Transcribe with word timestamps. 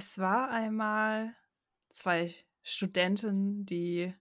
Es 0.00 0.20
war 0.20 0.50
einmal 0.50 1.34
zwei 1.90 2.32
Studenten, 2.62 3.66
die 3.66 4.14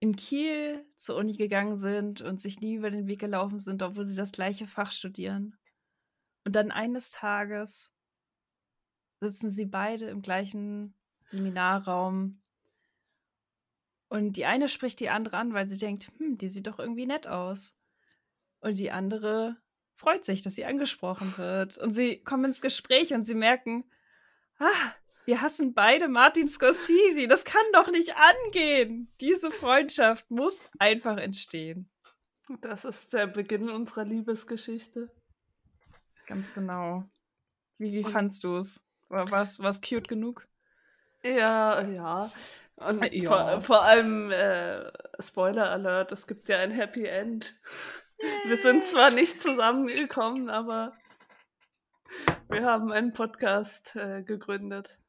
in 0.00 0.16
Kiel 0.16 0.84
zur 0.96 1.14
Uni 1.14 1.34
gegangen 1.34 1.78
sind 1.78 2.22
und 2.22 2.40
sich 2.40 2.58
nie 2.58 2.74
über 2.74 2.90
den 2.90 3.06
Weg 3.06 3.20
gelaufen 3.20 3.60
sind, 3.60 3.84
obwohl 3.84 4.04
sie 4.04 4.16
das 4.16 4.32
gleiche 4.32 4.66
Fach 4.66 4.90
studieren. 4.90 5.56
Und 6.44 6.56
dann 6.56 6.72
eines 6.72 7.12
Tages 7.12 7.94
sitzen 9.20 9.48
sie 9.48 9.66
beide 9.66 10.06
im 10.06 10.22
gleichen 10.22 10.92
Seminarraum. 11.26 12.42
Und 14.08 14.36
die 14.36 14.44
eine 14.44 14.66
spricht 14.66 14.98
die 14.98 15.08
andere 15.08 15.36
an, 15.36 15.54
weil 15.54 15.68
sie 15.68 15.78
denkt, 15.78 16.10
hm, 16.18 16.36
die 16.36 16.48
sieht 16.48 16.66
doch 16.66 16.80
irgendwie 16.80 17.06
nett 17.06 17.28
aus. 17.28 17.76
Und 18.58 18.76
die 18.76 18.90
andere 18.90 19.56
freut 19.94 20.24
sich, 20.24 20.42
dass 20.42 20.56
sie 20.56 20.64
angesprochen 20.64 21.38
wird. 21.38 21.78
Und 21.78 21.92
sie 21.92 22.24
kommen 22.24 22.46
ins 22.46 22.60
Gespräch 22.60 23.14
und 23.14 23.22
sie 23.22 23.36
merken, 23.36 23.84
ah, 24.58 24.94
wir 25.24 25.40
hassen 25.40 25.74
beide 25.74 26.08
Martin 26.08 26.48
Scorsese. 26.48 27.28
Das 27.28 27.44
kann 27.44 27.64
doch 27.72 27.90
nicht 27.90 28.14
angehen. 28.16 29.12
Diese 29.20 29.50
Freundschaft 29.50 30.30
muss 30.30 30.70
einfach 30.78 31.16
entstehen. 31.16 31.88
Das 32.60 32.84
ist 32.84 33.14
der 33.14 33.26
Beginn 33.26 33.70
unserer 33.70 34.04
Liebesgeschichte. 34.04 35.10
Ganz 36.26 36.52
genau. 36.54 37.04
Wie, 37.78 37.92
wie 37.92 38.04
fandst 38.04 38.44
du 38.44 38.58
es? 38.58 38.84
War 39.08 39.42
es 39.42 39.80
cute 39.80 40.08
genug? 40.08 40.46
Ja, 41.22 41.80
ja. 41.82 42.30
Und 42.76 43.04
ja. 43.12 43.28
Vor, 43.28 43.60
vor, 43.60 43.82
allem, 43.82 44.30
äh, 44.30 44.90
Spoiler 45.20 45.70
Alert, 45.70 46.12
es 46.12 46.26
gibt 46.26 46.48
ja 46.48 46.58
ein 46.58 46.70
Happy 46.70 47.06
End. 47.06 47.54
Wir 48.46 48.56
sind 48.58 48.84
zwar 48.86 49.10
nicht 49.10 49.40
zusammengekommen, 49.40 50.50
aber 50.50 50.92
wir 52.54 52.64
haben 52.64 52.92
einen 52.92 53.12
Podcast 53.12 53.96
äh, 53.96 54.22
gegründet. 54.22 55.00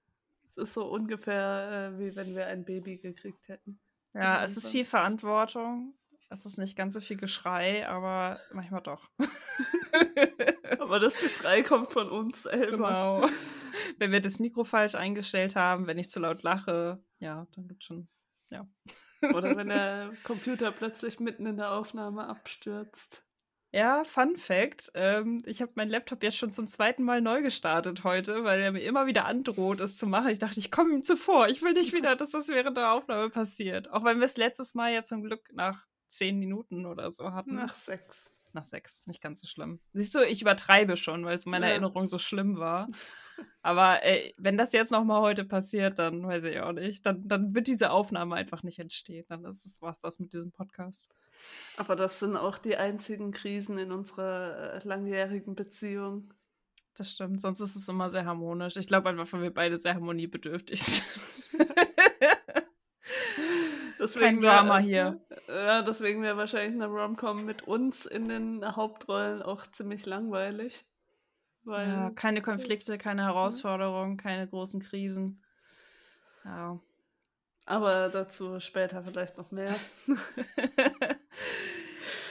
Es 0.46 0.58
ist 0.58 0.74
so 0.74 0.90
ungefähr, 0.90 1.94
äh, 1.96 2.00
wie 2.00 2.16
wenn 2.16 2.36
wir 2.36 2.48
ein 2.48 2.66
Baby 2.66 2.98
gekriegt 2.98 3.48
hätten. 3.48 3.80
Ja, 4.14 4.44
es 4.44 4.58
ist 4.58 4.70
viel 4.70 4.86
Verantwortung. 4.86 5.94
Es 6.30 6.46
ist 6.46 6.58
nicht 6.58 6.76
ganz 6.76 6.94
so 6.94 7.02
viel 7.02 7.18
Geschrei, 7.18 7.88
aber 7.88 8.40
manchmal 8.52 8.82
doch. 8.82 9.10
aber 10.80 11.00
das 11.00 11.20
Geschrei 11.20 11.62
kommt 11.62 11.92
von 11.92 12.10
uns 12.10 12.44
selber. 12.44 13.22
Genau. 13.22 13.30
Wenn 14.00 14.12
wir 14.12 14.22
das 14.22 14.40
Mikro 14.40 14.64
falsch 14.64 14.96
eingestellt 14.96 15.56
haben, 15.56 15.86
wenn 15.86 16.00
ich 16.00 16.10
zu 16.10 16.20
laut 16.20 16.42
lache, 16.44 17.04
ja, 17.20 17.46
dann 17.56 17.68
gibt 17.68 17.84
schon, 17.84 18.08
ja. 18.50 18.68
Oder 19.22 19.56
wenn 19.56 19.70
der 19.70 20.14
Computer 20.24 20.72
plötzlich 20.72 21.20
mitten 21.20 21.46
in 21.46 21.58
der 21.58 21.72
Aufnahme 21.72 22.28
abstürzt. 22.28 23.25
Ja, 23.76 24.06
Fun 24.06 24.38
Fact: 24.38 24.94
ähm, 24.96 25.44
Ich 25.46 25.62
habe 25.62 25.74
meinen 25.76 25.90
Laptop 25.90 26.24
jetzt 26.24 26.38
schon 26.38 26.54
zum 26.54 26.66
zweiten 26.66 27.04
Mal 27.04 27.20
neu 27.20 27.42
gestartet 27.42 28.06
heute, 28.06 28.46
weil 28.46 28.62
er 28.62 28.72
mir 28.72 28.80
immer 28.80 29.06
wieder 29.06 29.26
androht, 29.26 29.82
es 29.82 29.98
zu 29.98 30.08
machen. 30.08 30.30
Ich 30.30 30.40
dachte, 30.40 30.62
ich 30.62 30.72
komme 30.72 30.94
ihm 30.94 31.04
zuvor. 31.04 31.50
Ich 31.50 31.62
will 31.62 31.74
nicht 31.74 31.92
wieder, 31.92 32.16
dass 32.16 32.30
das 32.30 32.48
während 32.48 32.78
der 32.78 32.94
Aufnahme 32.94 33.30
passiert. 33.30 33.92
Auch 33.92 34.06
wenn 34.06 34.20
wir 34.20 34.28
es 34.28 34.38
letztes 34.38 34.76
Mal 34.76 34.94
ja 34.94 35.04
zum 35.04 35.24
Glück 35.24 35.52
nach 35.52 35.86
zehn 36.08 36.40
Minuten 36.40 36.86
oder 36.86 37.12
so 37.12 37.34
hatten. 37.34 37.56
Nach 37.56 37.74
sechs. 37.74 38.32
Nach 38.54 38.64
sechs, 38.64 39.06
nicht 39.08 39.22
ganz 39.22 39.42
so 39.42 39.48
schlimm. 39.48 39.82
Siehst 39.92 40.16
du, 40.16 40.22
ich 40.22 40.42
übertreibe 40.42 40.96
schon, 40.96 41.26
weil 41.26 41.36
es 41.36 41.46
in 41.46 41.52
meiner 41.52 41.68
ja. 41.68 41.74
Erinnerung 41.74 42.08
so 42.08 42.18
schlimm 42.18 42.58
war. 42.58 42.88
Aber 43.62 44.04
ey, 44.04 44.34
wenn 44.38 44.58
das 44.58 44.72
jetzt 44.72 44.94
nochmal 44.94 45.20
heute 45.20 45.44
passiert, 45.44 46.00
dann 46.00 46.26
weiß 46.26 46.46
ich 46.46 46.62
auch 46.62 46.72
nicht. 46.72 47.06
Dann, 47.06 47.28
dann 47.28 47.54
wird 47.54 47.68
diese 47.68 47.92
Aufnahme 47.92 48.36
einfach 48.36 48.64
nicht 48.64 48.80
entstehen. 48.80 49.26
Dann 49.28 49.44
ist 49.44 49.66
es 49.66 49.82
was 49.82 50.00
das 50.00 50.18
mit 50.18 50.32
diesem 50.32 50.54
Podcast. 50.54 51.10
Aber 51.78 51.96
das 51.96 52.20
sind 52.20 52.38
auch 52.38 52.58
die 52.58 52.78
einzigen 52.78 53.32
Krisen 53.32 53.78
in 53.78 53.92
unserer 53.92 54.76
äh, 54.76 54.88
langjährigen 54.88 55.56
Beziehung. 55.56 56.34
Das 56.96 57.12
stimmt, 57.12 57.42
sonst 57.42 57.60
ist 57.60 57.76
es 57.76 57.90
immer 57.90 58.10
sehr 58.10 58.26
harmonisch. 58.26 58.78
Ich 58.78 58.88
glaube 58.88 59.10
einfach, 59.10 59.32
weil 59.34 59.42
wir 59.42 59.54
beide 59.54 59.76
sehr 59.78 59.96
harmoniebedürftig 59.96 60.82
sind. 60.82 61.04
deswegen 64.00 64.26
Kein 64.26 64.40
Drama 64.40 64.76
wär, 64.76 64.80
hier. 64.80 65.22
Ja, 65.50 65.82
deswegen 65.82 66.22
wäre 66.24 66.38
wahrscheinlich 66.38 66.82
eine 66.82 66.88
Rom-Com 66.88 67.46
mit 67.46 67.64
uns 67.64 68.06
in 68.06 68.30
den 68.30 68.76
Hauptrollen 68.76 69.42
auch 69.42 69.68
ziemlich 69.68 70.06
langweilig. 70.06 70.86
ja, 71.66 72.12
keine 72.12 72.42
Konflikte, 72.42 72.98
keine 72.98 73.24
Herausforderungen, 73.24 74.16
keine 74.16 74.48
großen 74.48 74.82
Krisen. 74.82 75.44
Ja. 76.46 76.80
Aber 77.66 78.10
dazu 78.10 78.60
später 78.60 79.04
vielleicht 79.04 79.38
noch 79.38 79.52
mehr. 79.52 79.76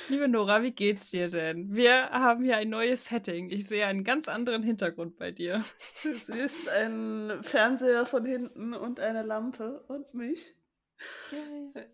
Liebe 0.09 0.29
Nora, 0.29 0.63
wie 0.63 0.73
geht's 0.73 1.11
dir 1.11 1.29
denn? 1.29 1.75
Wir 1.75 2.11
haben 2.11 2.45
hier 2.45 2.59
ein 2.59 2.69
neues 2.69 3.07
Setting. 3.07 3.49
Ich 3.51 3.67
sehe 3.67 3.87
einen 3.87 4.05
ganz 4.05 4.29
anderen 4.29 4.63
Hintergrund 4.63 5.17
bei 5.17 5.31
dir. 5.31 5.65
Du 6.03 6.13
siehst 6.13 6.69
einen 6.69 7.43
Fernseher 7.43 8.05
von 8.05 8.25
hinten 8.25 8.75
und 8.75 9.01
eine 9.01 9.23
Lampe 9.23 9.81
und 9.89 10.13
mich. 10.13 10.55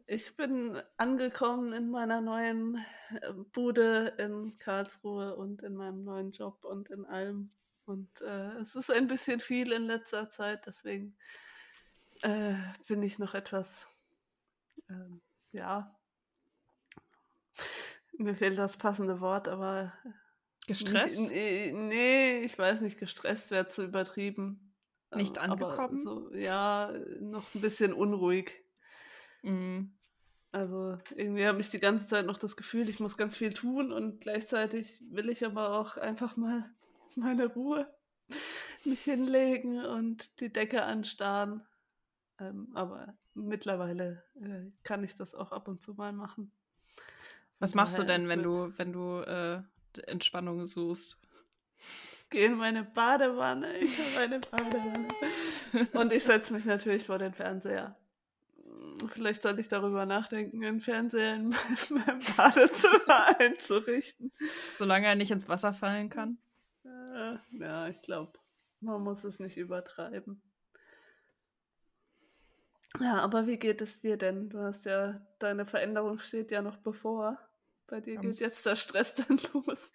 Ich 0.06 0.36
bin 0.36 0.80
angekommen 0.96 1.72
in 1.72 1.90
meiner 1.90 2.20
neuen 2.20 2.84
äh, 3.20 3.32
Bude 3.52 4.14
in 4.18 4.58
Karlsruhe 4.58 5.36
und 5.36 5.62
in 5.62 5.74
meinem 5.74 6.04
neuen 6.04 6.32
Job 6.32 6.64
und 6.64 6.90
in 6.90 7.06
allem. 7.06 7.50
Und 7.86 8.20
äh, 8.20 8.58
es 8.58 8.74
ist 8.74 8.90
ein 8.90 9.06
bisschen 9.06 9.40
viel 9.40 9.72
in 9.72 9.86
letzter 9.86 10.30
Zeit, 10.30 10.66
deswegen 10.66 11.16
äh, 12.22 12.54
bin 12.86 13.02
ich 13.02 13.18
noch 13.18 13.34
etwas, 13.34 13.88
ähm, 14.88 15.20
ja, 15.52 15.96
mir 18.20 18.34
fehlt 18.34 18.58
das 18.58 18.76
passende 18.76 19.20
Wort, 19.20 19.48
aber. 19.48 19.92
Gestresst? 20.66 21.30
Nicht, 21.30 21.74
nee, 21.74 22.40
ich 22.42 22.56
weiß 22.58 22.82
nicht, 22.82 22.98
gestresst 22.98 23.50
wäre 23.50 23.68
zu 23.68 23.84
übertrieben. 23.84 24.74
Nicht 25.14 25.38
angekommen? 25.38 25.96
So, 25.96 26.32
ja, 26.34 26.92
noch 27.20 27.52
ein 27.54 27.60
bisschen 27.60 27.92
unruhig. 27.92 28.54
Mhm. 29.42 29.96
Also 30.52 30.98
irgendwie 31.14 31.46
habe 31.46 31.60
ich 31.60 31.70
die 31.70 31.80
ganze 31.80 32.06
Zeit 32.06 32.26
noch 32.26 32.38
das 32.38 32.56
Gefühl, 32.56 32.88
ich 32.88 33.00
muss 33.00 33.16
ganz 33.16 33.36
viel 33.36 33.52
tun 33.52 33.92
und 33.92 34.20
gleichzeitig 34.20 35.00
will 35.10 35.28
ich 35.28 35.44
aber 35.44 35.78
auch 35.78 35.96
einfach 35.96 36.36
mal 36.36 36.68
meine 37.16 37.46
Ruhe 37.46 37.92
mich 38.84 39.02
hinlegen 39.02 39.84
und 39.84 40.40
die 40.40 40.52
Decke 40.52 40.82
anstarren. 40.82 41.66
Ähm, 42.38 42.70
aber 42.74 43.14
mittlerweile 43.34 44.24
äh, 44.40 44.70
kann 44.82 45.04
ich 45.04 45.14
das 45.14 45.34
auch 45.34 45.52
ab 45.52 45.68
und 45.68 45.82
zu 45.82 45.94
mal 45.94 46.12
machen. 46.12 46.52
Was 47.60 47.74
machst 47.74 47.98
du 47.98 48.04
denn, 48.04 48.26
wenn 48.26 48.42
du, 48.42 48.72
wenn 48.78 48.92
du 48.92 49.20
äh, 49.20 49.62
Entspannung 50.06 50.66
suchst? 50.66 51.20
Ich 51.78 52.28
gehe 52.30 52.46
in 52.46 52.56
meine 52.56 52.84
Badewanne. 52.84 53.76
Ich 53.78 53.98
habe 53.98 54.24
eine 54.24 54.40
Badewanne. 54.40 55.08
Und 55.92 56.12
ich 56.12 56.24
setze 56.24 56.52
mich 56.54 56.64
natürlich 56.64 57.04
vor 57.04 57.18
den 57.18 57.34
Fernseher. 57.34 57.96
Vielleicht 59.08 59.42
sollte 59.42 59.60
ich 59.60 59.68
darüber 59.68 60.06
nachdenken, 60.06 60.64
einen 60.64 60.80
Fernseher 60.80 61.34
in 61.34 61.50
meinem 61.90 62.20
Badezimmer 62.36 63.38
einzurichten. 63.38 64.32
Solange 64.74 65.06
er 65.06 65.14
nicht 65.14 65.30
ins 65.30 65.48
Wasser 65.48 65.74
fallen 65.74 66.08
kann? 66.08 66.38
Äh, 66.84 67.36
ja, 67.58 67.88
ich 67.88 68.00
glaube, 68.00 68.32
man 68.80 69.02
muss 69.02 69.24
es 69.24 69.38
nicht 69.38 69.58
übertreiben. 69.58 70.40
Ja, 73.00 73.18
aber 73.20 73.46
wie 73.46 73.58
geht 73.58 73.82
es 73.82 74.00
dir 74.00 74.16
denn? 74.16 74.48
Du 74.48 74.60
hast 74.60 74.84
ja, 74.86 75.20
deine 75.38 75.66
Veränderung 75.66 76.18
steht 76.18 76.50
ja 76.50 76.62
noch 76.62 76.76
bevor. 76.76 77.38
Bei 77.90 78.00
dir 78.00 78.16
geht 78.16 78.40
jetzt 78.40 78.64
der 78.64 78.76
Stress 78.76 79.14
dann 79.28 79.38
los. 79.52 79.90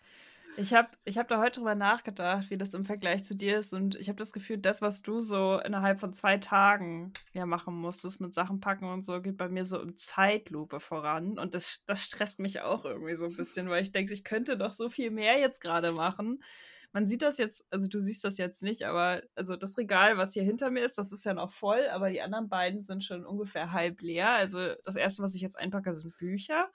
Ich 0.57 0.73
habe 0.73 0.87
ich 1.03 1.17
hab 1.17 1.27
da 1.27 1.41
heute 1.41 1.59
drüber 1.59 1.75
nachgedacht, 1.75 2.49
wie 2.49 2.57
das 2.57 2.73
im 2.73 2.85
Vergleich 2.85 3.25
zu 3.25 3.35
dir 3.35 3.59
ist. 3.59 3.73
Und 3.73 3.95
ich 3.95 4.07
habe 4.07 4.17
das 4.17 4.31
Gefühl, 4.31 4.57
das, 4.57 4.81
was 4.81 5.01
du 5.01 5.19
so 5.19 5.59
innerhalb 5.59 5.99
von 5.99 6.13
zwei 6.13 6.37
Tagen 6.37 7.11
ja 7.33 7.45
machen 7.45 7.75
musstest 7.75 8.21
mit 8.21 8.33
Sachen 8.33 8.61
packen 8.61 8.85
und 8.85 9.03
so, 9.03 9.21
geht 9.21 9.37
bei 9.37 9.49
mir 9.49 9.65
so 9.65 9.81
im 9.81 9.97
Zeitlupe 9.97 10.79
voran. 10.79 11.37
Und 11.37 11.53
das, 11.53 11.83
das 11.85 12.03
stresst 12.03 12.39
mich 12.39 12.61
auch 12.61 12.85
irgendwie 12.85 13.15
so 13.15 13.25
ein 13.25 13.35
bisschen, 13.35 13.69
weil 13.69 13.83
ich 13.83 13.91
denke, 13.91 14.13
ich 14.13 14.23
könnte 14.23 14.57
doch 14.57 14.71
so 14.71 14.89
viel 14.89 15.11
mehr 15.11 15.39
jetzt 15.39 15.59
gerade 15.59 15.91
machen. 15.91 16.41
Man 16.93 17.07
sieht 17.09 17.23
das 17.23 17.37
jetzt, 17.37 17.65
also 17.71 17.89
du 17.89 17.99
siehst 17.99 18.23
das 18.23 18.37
jetzt 18.37 18.63
nicht, 18.63 18.83
aber 18.83 19.21
also 19.35 19.57
das 19.57 19.77
Regal, 19.77 20.17
was 20.17 20.31
hier 20.31 20.43
hinter 20.43 20.71
mir 20.71 20.85
ist, 20.85 20.97
das 20.97 21.11
ist 21.11 21.25
ja 21.25 21.33
noch 21.33 21.51
voll, 21.51 21.85
aber 21.91 22.09
die 22.09 22.21
anderen 22.21 22.47
beiden 22.47 22.83
sind 22.83 23.03
schon 23.03 23.25
ungefähr 23.25 23.73
halb 23.73 24.01
leer. 24.01 24.29
Also 24.29 24.73
das 24.85 24.95
erste, 24.95 25.21
was 25.21 25.35
ich 25.35 25.41
jetzt 25.41 25.59
einpacke, 25.59 25.93
sind 25.93 26.17
Bücher. 26.17 26.69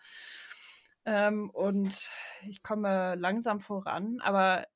Ähm, 1.04 1.50
und 1.50 2.10
ich 2.46 2.62
komme 2.62 3.14
langsam 3.16 3.60
voran, 3.60 4.20
aber 4.20 4.66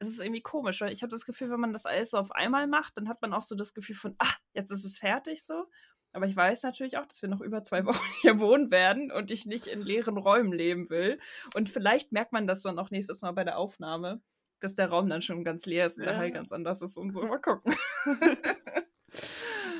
es 0.00 0.08
ist 0.08 0.20
irgendwie 0.20 0.42
komisch, 0.42 0.80
weil 0.80 0.92
ich 0.92 1.02
habe 1.02 1.10
das 1.10 1.24
Gefühl, 1.26 1.50
wenn 1.50 1.60
man 1.60 1.72
das 1.72 1.86
alles 1.86 2.10
so 2.10 2.18
auf 2.18 2.32
einmal 2.32 2.66
macht, 2.66 2.96
dann 2.96 3.08
hat 3.08 3.20
man 3.20 3.32
auch 3.32 3.42
so 3.42 3.56
das 3.56 3.74
Gefühl 3.74 3.96
von, 3.96 4.14
ah, 4.18 4.34
jetzt 4.54 4.70
ist 4.70 4.84
es 4.84 4.98
fertig 4.98 5.44
so. 5.44 5.66
Aber 6.12 6.26
ich 6.26 6.34
weiß 6.34 6.62
natürlich 6.62 6.96
auch, 6.96 7.06
dass 7.06 7.20
wir 7.20 7.28
noch 7.28 7.40
über 7.40 7.62
zwei 7.62 7.84
Wochen 7.86 8.06
hier 8.20 8.38
wohnen 8.40 8.70
werden 8.70 9.10
und 9.10 9.30
ich 9.30 9.46
nicht 9.46 9.66
in 9.66 9.82
leeren 9.82 10.16
Räumen 10.16 10.52
leben 10.52 10.88
will. 10.90 11.18
Und 11.54 11.68
vielleicht 11.68 12.12
merkt 12.12 12.32
man 12.32 12.46
das 12.46 12.62
dann 12.62 12.78
auch 12.78 12.90
nächstes 12.90 13.22
Mal 13.22 13.32
bei 13.32 13.44
der 13.44 13.58
Aufnahme, 13.58 14.22
dass 14.60 14.74
der 14.74 14.88
Raum 14.88 15.08
dann 15.08 15.22
schon 15.22 15.44
ganz 15.44 15.66
leer 15.66 15.86
ist 15.86 15.98
und 15.98 16.04
ja. 16.04 16.12
der 16.12 16.18
Hall 16.18 16.32
ganz 16.32 16.52
anders 16.52 16.82
ist 16.82 16.96
und 16.96 17.12
so. 17.12 17.22
Mal 17.26 17.40
gucken. 17.40 17.74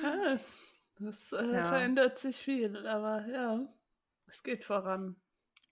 ja, 0.02 0.36
das 0.98 1.32
äh, 1.32 1.52
ja. 1.52 1.64
verändert 1.66 2.18
sich 2.18 2.36
viel, 2.36 2.86
aber 2.86 3.26
ja, 3.28 3.66
es 4.26 4.42
geht 4.42 4.64
voran 4.64 5.16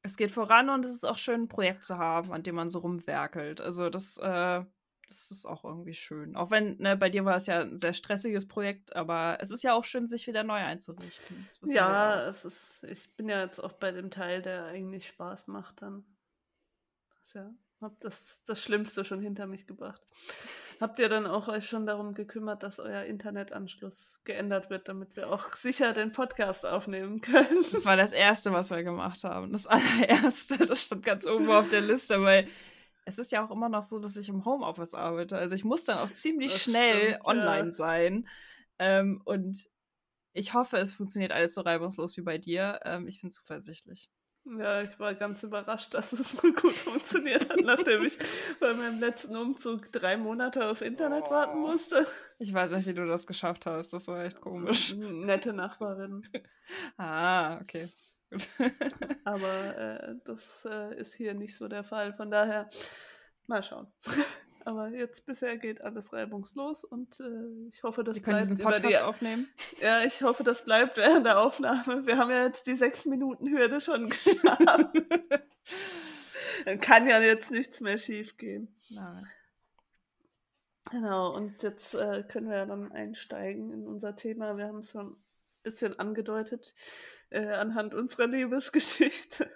es 0.06 0.17
geht 0.17 0.31
voran 0.31 0.70
und 0.70 0.85
es 0.85 0.93
ist 0.93 1.05
auch 1.05 1.19
schön, 1.19 1.43
ein 1.43 1.49
Projekt 1.49 1.85
zu 1.85 1.99
haben, 1.99 2.32
an 2.32 2.43
dem 2.43 2.55
man 2.55 2.69
so 2.69 2.79
rumwerkelt. 2.81 3.61
Also 3.61 3.91
das, 3.91 4.19
äh, 4.19 4.64
das 5.08 5.31
ist 5.31 5.47
auch 5.47 5.64
irgendwie 5.64 5.94
schön. 5.94 6.35
Auch 6.35 6.50
wenn, 6.50 6.79
ne, 6.79 6.97
bei 6.97 7.11
dir 7.11 7.25
war 7.25 7.37
es 7.37 7.47
ja 7.47 7.61
ein 7.61 7.79
sehr 7.79 7.93
stressiges 7.93 8.49
Projekt, 8.49 8.97
aber 8.97 9.38
es 9.41 9.50
ist 9.50 9.62
ja 9.62 9.75
auch 9.75 9.85
schön, 9.85 10.06
sich 10.06 10.26
wieder 10.26 10.43
neu 10.43 10.55
einzurichten. 10.58 11.47
Ja, 11.64 12.26
es 12.26 12.44
ist, 12.44 12.85
ich 12.85 13.14
bin 13.17 13.29
ja 13.29 13.43
jetzt 13.43 13.61
auch 13.61 13.73
bei 13.73 13.93
dem 13.93 14.11
Teil, 14.11 14.43
der 14.43 14.64
eigentlich 14.67 15.06
Spaß 15.06 15.49
macht 15.49 15.82
dann. 15.82 16.05
Das 17.20 17.35
ja, 17.35 17.50
hab 17.81 18.00
das, 18.00 18.43
das 18.44 18.61
Schlimmste 18.61 19.05
schon 19.05 19.20
hinter 19.20 19.47
mich 19.47 19.67
gebracht. 19.67 20.02
Habt 20.78 20.99
ihr 20.99 21.08
dann 21.08 21.26
auch 21.26 21.49
euch 21.49 21.67
schon 21.67 21.87
darum 21.87 22.12
gekümmert, 22.12 22.62
dass 22.62 22.78
euer 22.78 23.05
Internetanschluss 23.05 24.20
geändert 24.25 24.69
wird, 24.69 24.88
damit 24.88 25.17
wir 25.17 25.31
auch 25.32 25.52
sicher 25.55 25.94
den 25.94 26.12
Podcast 26.12 26.67
aufnehmen 26.67 27.20
können? 27.23 27.64
Das 27.73 27.87
war 27.87 27.96
das 27.96 28.12
Erste, 28.12 28.52
was 28.52 28.70
wir 28.70 28.82
gemacht 28.82 29.25
haben. 29.25 29.52
Das 29.52 29.67
allererste, 29.67 30.58
das 30.67 30.84
stand 30.84 31.05
ganz 31.05 31.26
oben 31.26 31.50
auf 31.50 31.69
der 31.70 31.81
Liste, 31.81 32.20
weil 32.20 32.49
es 33.06 33.19
ist 33.19 33.32
ja 33.32 33.44
auch 33.44 33.50
immer 33.50 33.69
noch 33.70 33.84
so, 33.84 33.99
dass 33.99 34.17
ich 34.17 34.28
im 34.28 34.44
Homeoffice 34.44 34.93
arbeite. 34.93 35.38
Also 35.38 35.55
ich 35.55 35.64
muss 35.64 35.84
dann 35.84 35.99
auch 35.99 36.11
ziemlich 36.11 36.52
das 36.52 36.62
schnell 36.62 37.11
stimmt, 37.11 37.26
online 37.26 37.69
ja. 37.69 37.73
sein. 37.73 38.28
Ähm, 38.78 39.23
und 39.25 39.56
ich 40.34 40.52
hoffe, 40.52 40.76
es 40.76 40.93
funktioniert 40.93 41.32
alles 41.32 41.55
so 41.55 41.62
reibungslos 41.62 42.17
wie 42.19 42.23
bei 42.23 42.37
dir. 42.37 42.81
Ähm, 42.84 43.08
ich 43.08 43.23
bin 43.23 43.31
zuversichtlich. 43.31 44.11
Ja, 44.59 44.83
ich 44.83 44.99
war 45.01 45.15
ganz 45.15 45.43
überrascht, 45.43 45.93
dass 45.95 46.13
es 46.13 46.33
so 46.33 46.53
gut 46.53 46.73
funktioniert 46.73 47.51
hat, 47.51 47.61
nachdem 47.63 48.05
ich 48.05 48.17
bei 48.61 48.73
meinem 48.75 49.01
letzten 49.01 49.37
Umzug 49.37 49.91
drei 49.91 50.17
Monate 50.17 50.67
auf 50.67 50.83
Internet 50.83 51.25
oh. 51.27 51.31
warten 51.31 51.59
musste. 51.59 52.07
Ich 52.39 52.55
weiß 52.55 52.71
nicht, 52.73 52.87
wie 52.87 52.95
du 52.95 53.07
das 53.07 53.27
geschafft 53.27 53.67
hast. 53.67 53.93
Das 53.93 54.07
war 54.07 54.25
echt 54.25 54.41
komisch. 54.41 54.95
Nette 54.95 55.53
Nachbarin. 55.53 56.29
ah, 56.97 57.59
okay. 57.61 57.89
Aber 59.25 59.79
äh, 59.79 60.15
das 60.25 60.67
äh, 60.71 60.97
ist 60.97 61.15
hier 61.15 61.35
nicht 61.35 61.57
so 61.57 61.67
der 61.67 61.83
Fall. 61.83 62.13
Von 62.13 62.31
daher, 62.31 62.71
mal 63.49 63.63
schauen. 63.65 63.93
Aber 64.67 64.89
jetzt 64.89 65.25
bisher 65.27 65.57
geht 65.59 65.81
alles 65.81 66.13
reibungslos 66.13 66.83
und 66.83 67.21
äh, 67.21 67.69
ich 67.73 67.85
hoffe, 67.85 68.03
das 68.03 68.17
Wir 68.17 68.23
können 68.25 68.41
diesen 68.41 68.59
Podcast 68.59 68.85
die, 68.85 68.99
aufnehmen. 68.99 69.49
Ja, 69.81 70.03
ich 70.03 70.23
hoffe, 70.23 70.43
das 70.43 70.65
bleibt 70.65 70.97
während 70.97 71.25
der 71.25 71.39
Aufnahme. 71.39 72.05
Wir 72.05 72.19
haben 72.19 72.33
ja 72.33 72.43
jetzt 72.43 72.67
die 72.67 72.75
sechs 72.75 73.05
Minuten 73.05 73.49
Hürde 73.49 73.81
schon 73.81 74.09
geschafft. 74.11 74.91
Dann 76.65 76.81
kann 76.81 77.07
ja 77.07 77.21
jetzt 77.21 77.53
nichts 77.53 77.81
mehr 77.81 77.97
schief 77.97 78.39
gehen. 78.39 78.75
Nein. 78.91 79.29
Genau, 80.91 81.33
und 81.33 81.62
jetzt 81.62 81.95
äh, 81.95 82.25
können 82.25 82.51
wir 82.51 82.67
dann 82.67 82.91
einsteigen 82.91 83.73
in 83.73 83.87
unser 83.87 84.17
Thema. 84.17 84.57
Wir 84.57 84.67
haben 84.67 84.81
es 84.81 84.91
schon 84.91 85.12
ein 85.12 85.17
bisschen 85.62 85.97
angedeutet 85.97 86.75
äh, 87.31 87.53
anhand 87.53 87.95
unserer 87.95 88.27
Liebesgeschichte. 88.27 89.49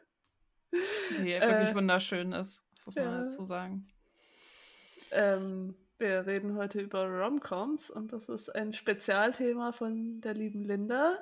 Die 0.70 1.24
wirklich 1.24 1.70
äh, 1.70 1.74
wunderschön 1.74 2.30
ist, 2.30 2.64
das 2.70 2.86
muss 2.86 2.94
man 2.94 3.22
dazu 3.22 3.44
sagen. 3.44 3.88
Ähm, 5.12 5.74
wir 5.98 6.26
reden 6.26 6.56
heute 6.56 6.80
über 6.80 7.06
Romcoms 7.06 7.90
und 7.90 8.12
das 8.12 8.28
ist 8.28 8.48
ein 8.54 8.72
Spezialthema 8.72 9.72
von 9.72 10.20
der 10.20 10.34
lieben 10.34 10.64
Linda. 10.64 11.18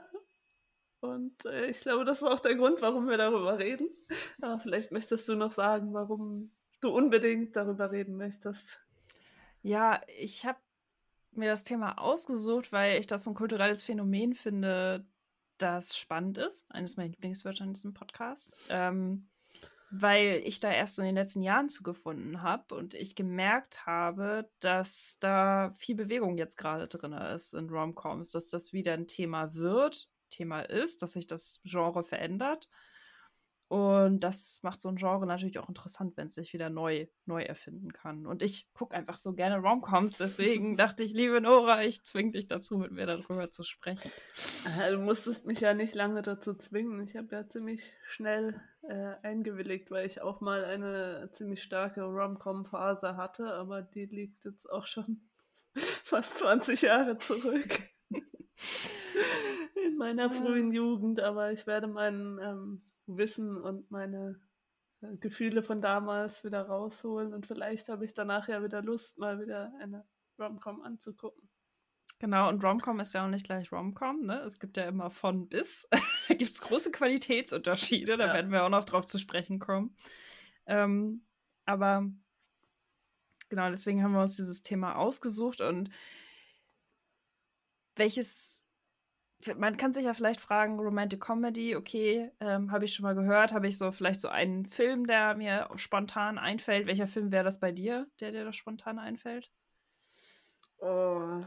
Und 1.01 1.45
äh, 1.45 1.67
ich 1.67 1.81
glaube, 1.81 2.05
das 2.05 2.23
ist 2.23 2.29
auch 2.29 2.41
der 2.41 2.57
Grund, 2.57 2.83
warum 2.83 3.09
wir 3.09 3.17
darüber 3.17 3.59
reden. 3.59 3.89
Aber 4.41 4.59
vielleicht 4.61 4.93
möchtest 4.93 5.29
du 5.29 5.35
noch 5.35 5.53
sagen, 5.53 5.95
warum 5.95 6.53
du 6.81 6.91
unbedingt 6.91 7.57
darüber 7.57 7.91
reden 7.91 8.17
möchtest. 8.17 8.81
Ja, 9.63 10.01
ich 10.19 10.47
habe 10.47 10.59
mir 11.33 11.51
das 11.51 11.63
Thema 11.63 11.99
ausgesucht, 11.99 12.73
weil 12.73 12.99
ich 12.99 13.07
das 13.07 13.25
so 13.25 13.31
ein 13.31 13.37
kulturelles 13.37 13.83
Phänomen 13.83 14.35
finde, 14.35 15.07
das 15.59 15.97
spannend 15.97 16.39
ist. 16.39 16.71
Eines 16.71 16.97
meiner 16.97 17.11
Lieblingswörter 17.11 17.65
in 17.65 17.75
diesem 17.75 17.95
Podcast. 17.95 18.57
Ähm, 18.69 19.29
weil 19.91 20.43
ich 20.45 20.61
da 20.61 20.71
erst 20.71 20.99
in 20.99 21.07
den 21.07 21.15
letzten 21.15 21.43
Jahren 21.43 21.69
zugefunden 21.69 22.43
habe 22.43 22.75
und 22.75 22.95
ich 22.95 23.15
gemerkt 23.15 23.87
habe, 23.87 24.51
dass 24.61 25.19
da 25.21 25.71
viel 25.73 25.95
Bewegung 25.95 26.37
jetzt 26.37 26.57
gerade 26.57 26.89
drin 26.89 27.13
ist 27.13 27.55
in 27.55 27.71
Romcoms, 27.71 28.33
dass 28.33 28.49
das 28.49 28.73
wieder 28.73 28.95
ein 28.95 29.07
Thema 29.07 29.55
wird, 29.55 30.11
Thema 30.31 30.61
ist, 30.61 31.03
dass 31.03 31.15
sich 31.15 31.27
das 31.27 31.63
Genre 31.65 32.05
verändert 32.05 32.69
und 33.69 34.21
das 34.21 34.63
macht 34.63 34.81
so 34.81 34.89
ein 34.89 34.97
Genre 34.97 35.27
natürlich 35.27 35.59
auch 35.59 35.69
interessant, 35.69 36.17
wenn 36.17 36.29
es 36.29 36.35
sich 36.35 36.55
wieder 36.55 36.71
neu, 36.71 37.07
neu 37.27 37.43
erfinden 37.43 37.93
kann. 37.93 38.27
Und 38.27 38.43
ich 38.43 38.73
gucke 38.73 38.95
einfach 38.95 39.19
so 39.19 39.35
gerne 39.35 39.59
Romcoms, 39.59 40.17
deswegen 40.17 40.77
dachte 40.77 41.05
ich, 41.05 41.13
liebe 41.13 41.43
Nora, 41.43 41.83
ich 41.83 42.03
zwing 42.05 42.33
dich 42.33 42.47
dazu, 42.47 42.79
mit 42.79 42.93
mir 42.93 43.05
darüber 43.05 43.51
zu 43.51 43.65
sprechen. 43.65 44.11
Du 44.91 45.01
musstest 45.01 45.45
mich 45.45 45.61
ja 45.61 45.75
nicht 45.75 45.95
lange 45.95 46.23
dazu 46.23 46.55
zwingen. 46.55 47.07
Ich 47.07 47.15
habe 47.15 47.29
ja 47.31 47.47
ziemlich 47.47 47.93
schnell 48.07 48.59
äh, 48.89 49.17
eingewilligt, 49.23 49.91
weil 49.91 50.07
ich 50.07 50.23
auch 50.23 50.41
mal 50.41 50.65
eine 50.65 51.29
ziemlich 51.33 51.63
starke 51.63 52.03
Romcom-Phase 52.03 53.17
hatte, 53.17 53.53
aber 53.53 53.83
die 53.83 54.07
liegt 54.07 54.45
jetzt 54.47 54.67
auch 54.67 54.87
schon 54.87 55.29
fast 55.75 56.39
20 56.39 56.83
Jahre 56.83 57.19
zurück. 57.19 57.81
In 59.87 59.97
meiner 59.97 60.31
frühen 60.31 60.73
Jugend, 60.73 61.21
aber 61.21 61.53
ich 61.53 61.67
werde 61.67 61.87
meinen 61.87 62.39
ähm, 62.41 62.83
Wissen 63.07 63.61
und 63.61 63.91
meine 63.91 64.41
äh, 65.03 65.17
Gefühle 65.19 65.63
von 65.63 65.81
damals 65.83 66.45
wieder 66.45 66.63
rausholen 66.63 67.35
und 67.35 67.47
vielleicht 67.47 67.89
habe 67.89 68.05
ich 68.05 68.15
danach 68.15 68.49
ja 68.49 68.65
wieder 68.65 68.83
Lust, 68.83 69.19
mal 69.19 69.41
wieder 69.41 69.73
eine 69.81 70.07
Romcom 70.39 70.81
anzugucken. 70.83 71.48
Genau, 72.21 72.49
und 72.49 72.65
Romcom 72.65 72.99
ist 72.99 73.15
ja 73.15 73.25
auch 73.25 73.29
nicht 73.29 73.47
gleich 73.47 73.71
Romcom, 73.71 74.27
ne? 74.27 74.41
Es 74.41 74.59
gibt 74.59 74.77
ja 74.77 74.85
immer 74.85 75.09
von 75.09 75.49
bis. 75.49 75.89
da 76.29 76.35
gibt 76.35 76.51
es 76.51 76.61
große 76.61 76.91
Qualitätsunterschiede, 76.91 78.17
da 78.17 78.27
ja. 78.27 78.35
werden 78.35 78.51
wir 78.51 78.65
auch 78.65 78.71
noch 78.71 78.85
drauf 78.85 79.07
zu 79.07 79.19
sprechen 79.19 79.61
kommen. 79.61 79.97
Ähm, 80.67 81.23
aber 81.65 82.11
genau, 83.49 83.71
deswegen 83.71 84.03
haben 84.03 84.13
wir 84.13 84.21
uns 84.21 84.37
dieses 84.37 84.63
Thema 84.63 84.97
ausgesucht 84.97 85.61
und 85.61 85.91
welches 87.95 88.69
man 89.57 89.77
kann 89.77 89.93
sich 89.93 90.05
ja 90.05 90.15
vielleicht 90.15 90.41
fragen, 90.41 90.81
Romantic 90.81 91.21
Comedy, 91.21 91.77
okay, 91.77 92.33
ähm, 92.41 92.73
habe 92.73 92.85
ich 92.85 92.95
schon 92.95 93.05
mal 93.05 93.15
gehört, 93.15 93.53
habe 93.53 93.69
ich 93.69 93.79
so 93.79 93.93
vielleicht 93.93 94.21
so 94.21 94.29
einen 94.29 94.65
Film, 94.65 95.07
der 95.07 95.37
mir 95.37 95.69
spontan 95.77 96.39
einfällt. 96.39 96.87
Welcher 96.87 97.07
Film 97.07 97.31
wäre 97.31 97.45
das 97.45 97.61
bei 97.61 97.71
dir, 97.71 98.09
der 98.21 98.33
dir 98.33 98.45
da 98.45 98.53
spontan 98.53 98.99
einfällt? 98.99 99.53
Oh, 100.79 101.43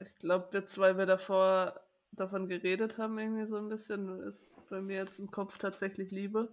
ich 0.00 0.18
glaube, 0.18 0.48
jetzt, 0.52 0.78
weil 0.78 0.98
wir 0.98 1.06
davor 1.06 1.80
davon 2.12 2.48
geredet 2.48 2.98
haben, 2.98 3.18
irgendwie 3.18 3.46
so 3.46 3.56
ein 3.56 3.68
bisschen, 3.68 4.20
ist 4.22 4.56
bei 4.70 4.80
mir 4.80 4.96
jetzt 4.98 5.18
im 5.18 5.30
Kopf 5.30 5.58
tatsächlich 5.58 6.10
Liebe. 6.10 6.48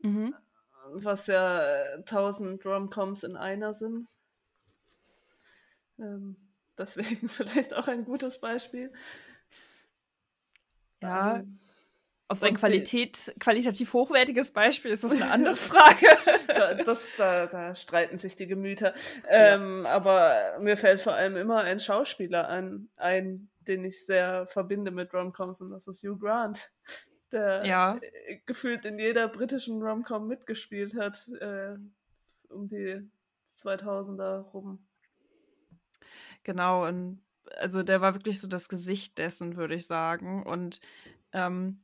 Mhm. 0.00 0.34
Was 0.92 1.26
ja 1.26 1.62
äh, 1.62 2.02
tausend 2.04 2.64
Romcoms 2.64 3.22
in 3.22 3.36
einer 3.36 3.74
sind. 3.74 4.08
Ähm, 5.98 6.36
Deswegen 6.80 7.28
vielleicht 7.28 7.74
auch 7.74 7.88
ein 7.88 8.04
gutes 8.06 8.40
Beispiel. 8.40 8.90
Ja. 11.02 11.36
Ähm, 11.36 11.60
ob 12.30 12.36
es 12.36 12.44
ein 12.44 12.54
Qualität, 12.54 13.34
qualitativ 13.40 13.92
hochwertiges 13.92 14.52
Beispiel 14.52 14.92
ist, 14.92 15.02
das 15.02 15.10
eine 15.10 15.32
andere 15.32 15.56
Frage. 15.56 16.06
das, 16.86 17.02
da, 17.18 17.48
da, 17.48 17.74
streiten 17.74 18.18
sich 18.18 18.36
die 18.36 18.46
Gemüter. 18.46 18.94
Ähm, 19.28 19.82
ja. 19.82 19.90
Aber 19.90 20.56
mir 20.60 20.76
fällt 20.76 21.00
vor 21.00 21.14
allem 21.14 21.36
immer 21.36 21.62
ein 21.62 21.80
Schauspieler 21.80 22.48
an, 22.48 22.88
ein, 22.94 23.50
den 23.62 23.84
ich 23.84 24.06
sehr 24.06 24.46
verbinde 24.46 24.92
mit 24.92 25.12
Romcoms, 25.12 25.60
und 25.60 25.72
das 25.72 25.88
ist 25.88 26.04
Hugh 26.04 26.20
Grant, 26.20 26.70
der 27.32 27.66
ja. 27.66 27.98
gefühlt 28.46 28.84
in 28.84 29.00
jeder 29.00 29.26
britischen 29.26 29.82
Romcom 29.82 30.28
mitgespielt 30.28 30.94
hat, 30.94 31.26
äh, 31.40 31.74
um 32.48 32.68
die 32.68 33.10
2000er 33.56 34.42
rum. 34.52 34.86
Genau, 36.44 36.86
und 36.86 37.24
also 37.56 37.82
der 37.82 38.00
war 38.00 38.14
wirklich 38.14 38.40
so 38.40 38.46
das 38.46 38.68
Gesicht 38.68 39.18
dessen, 39.18 39.56
würde 39.56 39.74
ich 39.74 39.88
sagen. 39.88 40.44
Und 40.44 40.80
ähm, 41.32 41.82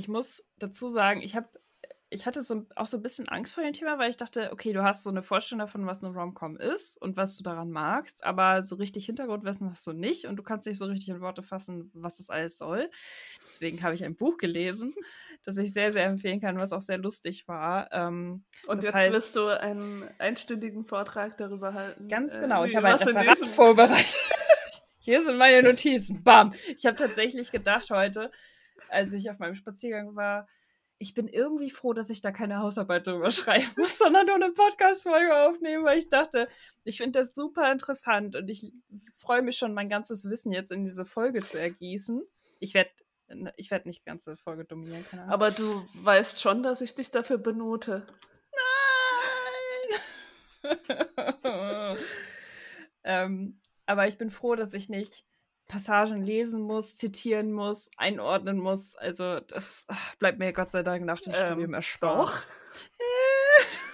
ich 0.00 0.08
muss 0.08 0.46
dazu 0.58 0.88
sagen, 0.88 1.20
ich 1.20 1.36
habe 1.36 1.48
ich 2.12 2.26
hatte 2.26 2.42
so, 2.42 2.66
auch 2.74 2.88
so 2.88 2.96
ein 2.96 3.02
bisschen 3.02 3.28
Angst 3.28 3.54
vor 3.54 3.62
dem 3.62 3.72
Thema, 3.72 3.96
weil 3.98 4.10
ich 4.10 4.16
dachte, 4.16 4.50
okay, 4.52 4.72
du 4.72 4.82
hast 4.82 5.04
so 5.04 5.10
eine 5.10 5.22
Vorstellung 5.22 5.60
davon, 5.60 5.86
was 5.86 6.02
eine 6.02 6.12
Rom-Com 6.12 6.56
ist 6.56 7.00
und 7.00 7.16
was 7.16 7.36
du 7.36 7.44
daran 7.44 7.70
magst, 7.70 8.24
aber 8.24 8.64
so 8.64 8.74
richtig 8.76 9.06
Hintergrundwissen 9.06 9.70
hast 9.70 9.86
du 9.86 9.92
nicht 9.92 10.24
und 10.24 10.34
du 10.34 10.42
kannst 10.42 10.66
nicht 10.66 10.78
so 10.78 10.86
richtig 10.86 11.08
in 11.10 11.20
Worte 11.20 11.44
fassen, 11.44 11.88
was 11.94 12.16
das 12.16 12.28
alles 12.28 12.58
soll. 12.58 12.90
Deswegen 13.44 13.80
habe 13.84 13.94
ich 13.94 14.04
ein 14.04 14.16
Buch 14.16 14.38
gelesen, 14.38 14.92
das 15.44 15.56
ich 15.56 15.72
sehr, 15.72 15.92
sehr 15.92 16.06
empfehlen 16.06 16.40
kann, 16.40 16.58
was 16.58 16.72
auch 16.72 16.82
sehr 16.82 16.98
lustig 16.98 17.46
war. 17.46 17.92
Ähm, 17.92 18.42
und 18.66 18.82
jetzt 18.82 18.92
heißt, 18.92 19.12
wirst 19.12 19.36
du 19.36 19.46
einen 19.46 20.02
einstündigen 20.18 20.84
Vortrag 20.86 21.36
darüber 21.36 21.74
halten. 21.74 22.08
Ganz 22.08 22.34
äh, 22.34 22.40
genau, 22.40 22.64
äh, 22.64 22.66
ich 22.66 22.74
habe 22.74 22.88
ein 22.88 22.94
Referat 22.96 23.48
vorbereitet. 23.48 24.20
Hier 24.98 25.24
sind 25.24 25.38
meine 25.38 25.62
Notizen. 25.62 26.22
Bam! 26.24 26.52
Ich 26.76 26.84
habe 26.86 26.96
tatsächlich 26.96 27.52
gedacht 27.52 27.90
heute, 27.90 28.30
als 28.90 29.12
ich 29.12 29.30
auf 29.30 29.38
meinem 29.38 29.54
Spaziergang 29.54 30.16
war, 30.16 30.48
ich 30.98 31.14
bin 31.14 31.28
irgendwie 31.28 31.70
froh, 31.70 31.94
dass 31.94 32.10
ich 32.10 32.20
da 32.20 32.30
keine 32.30 32.58
Hausarbeit 32.58 33.06
drüber 33.06 33.32
schreiben 33.32 33.70
muss, 33.76 33.98
sondern 33.98 34.26
nur 34.26 34.34
eine 34.36 34.50
Podcast-Folge 34.50 35.34
aufnehmen, 35.48 35.84
weil 35.84 35.98
ich 35.98 36.08
dachte, 36.08 36.48
ich 36.84 36.98
finde 36.98 37.18
das 37.18 37.34
super 37.34 37.72
interessant 37.72 38.36
und 38.36 38.48
ich 38.48 38.72
freue 39.16 39.42
mich 39.42 39.56
schon, 39.56 39.72
mein 39.72 39.88
ganzes 39.88 40.28
Wissen 40.28 40.52
jetzt 40.52 40.70
in 40.70 40.84
diese 40.84 41.04
Folge 41.04 41.40
zu 41.40 41.58
ergießen. 41.58 42.22
Ich 42.58 42.74
werde 42.74 42.90
ich 43.56 43.70
werd 43.70 43.86
nicht 43.86 44.00
die 44.00 44.06
ganze 44.06 44.36
Folge 44.36 44.64
dominieren. 44.64 45.06
Keine 45.08 45.32
Aber 45.32 45.50
du 45.52 45.86
weißt 45.94 46.40
schon, 46.40 46.62
dass 46.62 46.80
ich 46.80 46.94
dich 46.96 47.10
dafür 47.10 47.38
benote. 47.38 48.06
Nein! 50.62 50.76
ähm, 53.04 53.60
aber 53.86 54.08
ich 54.08 54.18
bin 54.18 54.30
froh, 54.30 54.56
dass 54.56 54.74
ich 54.74 54.88
nicht 54.88 55.24
Passagen 55.70 56.24
lesen 56.24 56.62
muss, 56.62 56.96
zitieren 56.96 57.52
muss, 57.52 57.90
einordnen 57.96 58.58
muss. 58.58 58.96
Also 58.96 59.38
das 59.40 59.86
ach, 59.88 60.16
bleibt 60.16 60.38
mir 60.38 60.52
Gott 60.52 60.68
sei 60.68 60.82
Dank 60.82 61.04
nach 61.04 61.20
dem 61.20 61.32
ähm, 61.32 61.46
Studium 61.46 61.74
erspart. 61.74 62.46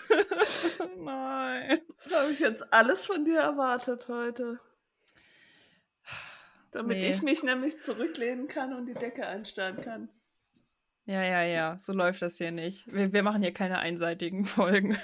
Nein. 0.96 1.80
Das 2.04 2.22
habe 2.22 2.32
ich 2.32 2.38
jetzt 2.40 2.72
alles 2.72 3.04
von 3.04 3.24
dir 3.24 3.40
erwartet 3.40 4.08
heute. 4.08 4.58
Damit 6.70 6.96
nee. 6.96 7.10
ich 7.10 7.22
mich 7.22 7.42
nämlich 7.42 7.80
zurücklehnen 7.80 8.48
kann 8.48 8.72
und 8.74 8.86
die 8.86 8.94
Decke 8.94 9.26
einstarren 9.26 9.80
kann. 9.80 10.08
Ja, 11.04 11.22
ja, 11.22 11.42
ja, 11.42 11.78
so 11.78 11.92
läuft 11.92 12.22
das 12.22 12.38
hier 12.38 12.50
nicht. 12.50 12.92
Wir, 12.92 13.12
wir 13.12 13.22
machen 13.22 13.42
hier 13.42 13.52
keine 13.52 13.78
einseitigen 13.78 14.44
Folgen. 14.44 14.98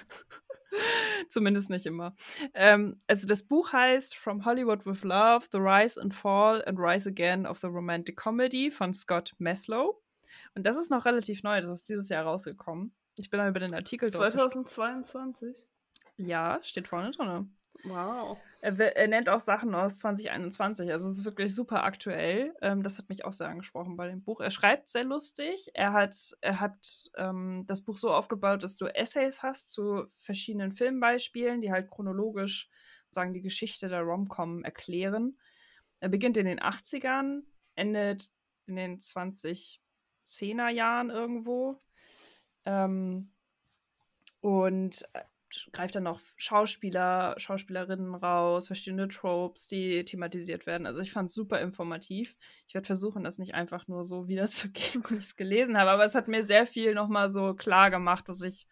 Zumindest 1.28 1.70
nicht 1.70 1.86
immer. 1.86 2.14
Ähm, 2.54 2.98
also 3.06 3.26
das 3.26 3.42
Buch 3.42 3.72
heißt 3.72 4.16
From 4.16 4.44
Hollywood 4.44 4.86
with 4.86 5.02
Love, 5.02 5.46
The 5.50 5.58
Rise 5.58 6.00
and 6.00 6.14
Fall 6.14 6.64
and 6.64 6.78
Rise 6.78 7.08
Again 7.08 7.46
of 7.46 7.58
the 7.58 7.68
Romantic 7.68 8.16
Comedy 8.16 8.70
von 8.70 8.92
Scott 8.92 9.34
Maslow. 9.38 10.02
Und 10.54 10.64
das 10.64 10.76
ist 10.76 10.90
noch 10.90 11.04
relativ 11.04 11.42
neu, 11.42 11.60
das 11.60 11.70
ist 11.70 11.88
dieses 11.88 12.08
Jahr 12.08 12.24
rausgekommen. 12.24 12.94
Ich 13.18 13.30
bin 13.30 13.38
da 13.38 13.48
über 13.48 13.60
den 13.60 13.74
Artikel 13.74 14.10
2022? 14.10 15.66
Ja, 16.16 16.58
steht 16.62 16.88
vorne 16.88 17.10
drin. 17.10 17.54
Wow. 17.84 18.38
Er, 18.64 19.08
nennt 19.08 19.28
auch 19.28 19.40
Sachen 19.40 19.74
aus 19.74 19.98
2021. 19.98 20.92
Also 20.92 21.08
es 21.08 21.18
ist 21.18 21.24
wirklich 21.24 21.52
super 21.52 21.82
aktuell. 21.82 22.54
Ähm, 22.62 22.84
das 22.84 22.96
hat 22.96 23.08
mich 23.08 23.24
auch 23.24 23.32
sehr 23.32 23.48
angesprochen 23.48 23.96
bei 23.96 24.06
dem 24.06 24.22
Buch. 24.22 24.40
Er 24.40 24.50
schreibt 24.50 24.88
sehr 24.88 25.02
lustig. 25.02 25.72
Er 25.74 25.92
hat, 25.92 26.36
er 26.42 26.60
hat 26.60 27.10
ähm, 27.16 27.64
das 27.66 27.82
Buch 27.82 27.96
so 27.96 28.14
aufgebaut, 28.14 28.62
dass 28.62 28.76
du 28.76 28.86
Essays 28.86 29.42
hast 29.42 29.72
zu 29.72 30.04
verschiedenen 30.10 30.72
Filmbeispielen, 30.72 31.60
die 31.60 31.72
halt 31.72 31.90
chronologisch 31.90 32.70
sagen 33.10 33.34
die 33.34 33.42
Geschichte 33.42 33.88
der 33.88 34.02
Rom-Com 34.02 34.62
erklären. 34.62 35.36
Er 35.98 36.08
beginnt 36.08 36.36
in 36.36 36.46
den 36.46 36.60
80ern, 36.60 37.40
endet 37.74 38.28
in 38.66 38.76
den 38.76 38.98
2010er 39.00 40.68
Jahren 40.68 41.10
irgendwo. 41.10 41.80
Ähm, 42.64 43.32
und 44.40 45.02
äh, 45.14 45.22
greift 45.72 45.94
dann 45.94 46.04
noch 46.04 46.20
Schauspieler, 46.36 47.34
Schauspielerinnen 47.38 48.14
raus, 48.14 48.66
verschiedene 48.66 49.08
Tropes, 49.08 49.66
die 49.66 50.04
thematisiert 50.04 50.66
werden. 50.66 50.86
Also 50.86 51.00
ich 51.00 51.12
fand 51.12 51.28
es 51.28 51.34
super 51.34 51.60
informativ. 51.60 52.36
Ich 52.66 52.74
werde 52.74 52.86
versuchen, 52.86 53.24
das 53.24 53.38
nicht 53.38 53.54
einfach 53.54 53.88
nur 53.88 54.04
so 54.04 54.28
wiederzugeben, 54.28 55.04
wie 55.08 55.14
ich 55.14 55.20
es 55.20 55.36
gelesen 55.36 55.78
habe, 55.78 55.90
aber 55.90 56.04
es 56.04 56.14
hat 56.14 56.28
mir 56.28 56.44
sehr 56.44 56.66
viel 56.66 56.94
nochmal 56.94 57.32
so 57.32 57.54
klar 57.54 57.90
gemacht, 57.90 58.28
was 58.28 58.42
ich 58.42 58.66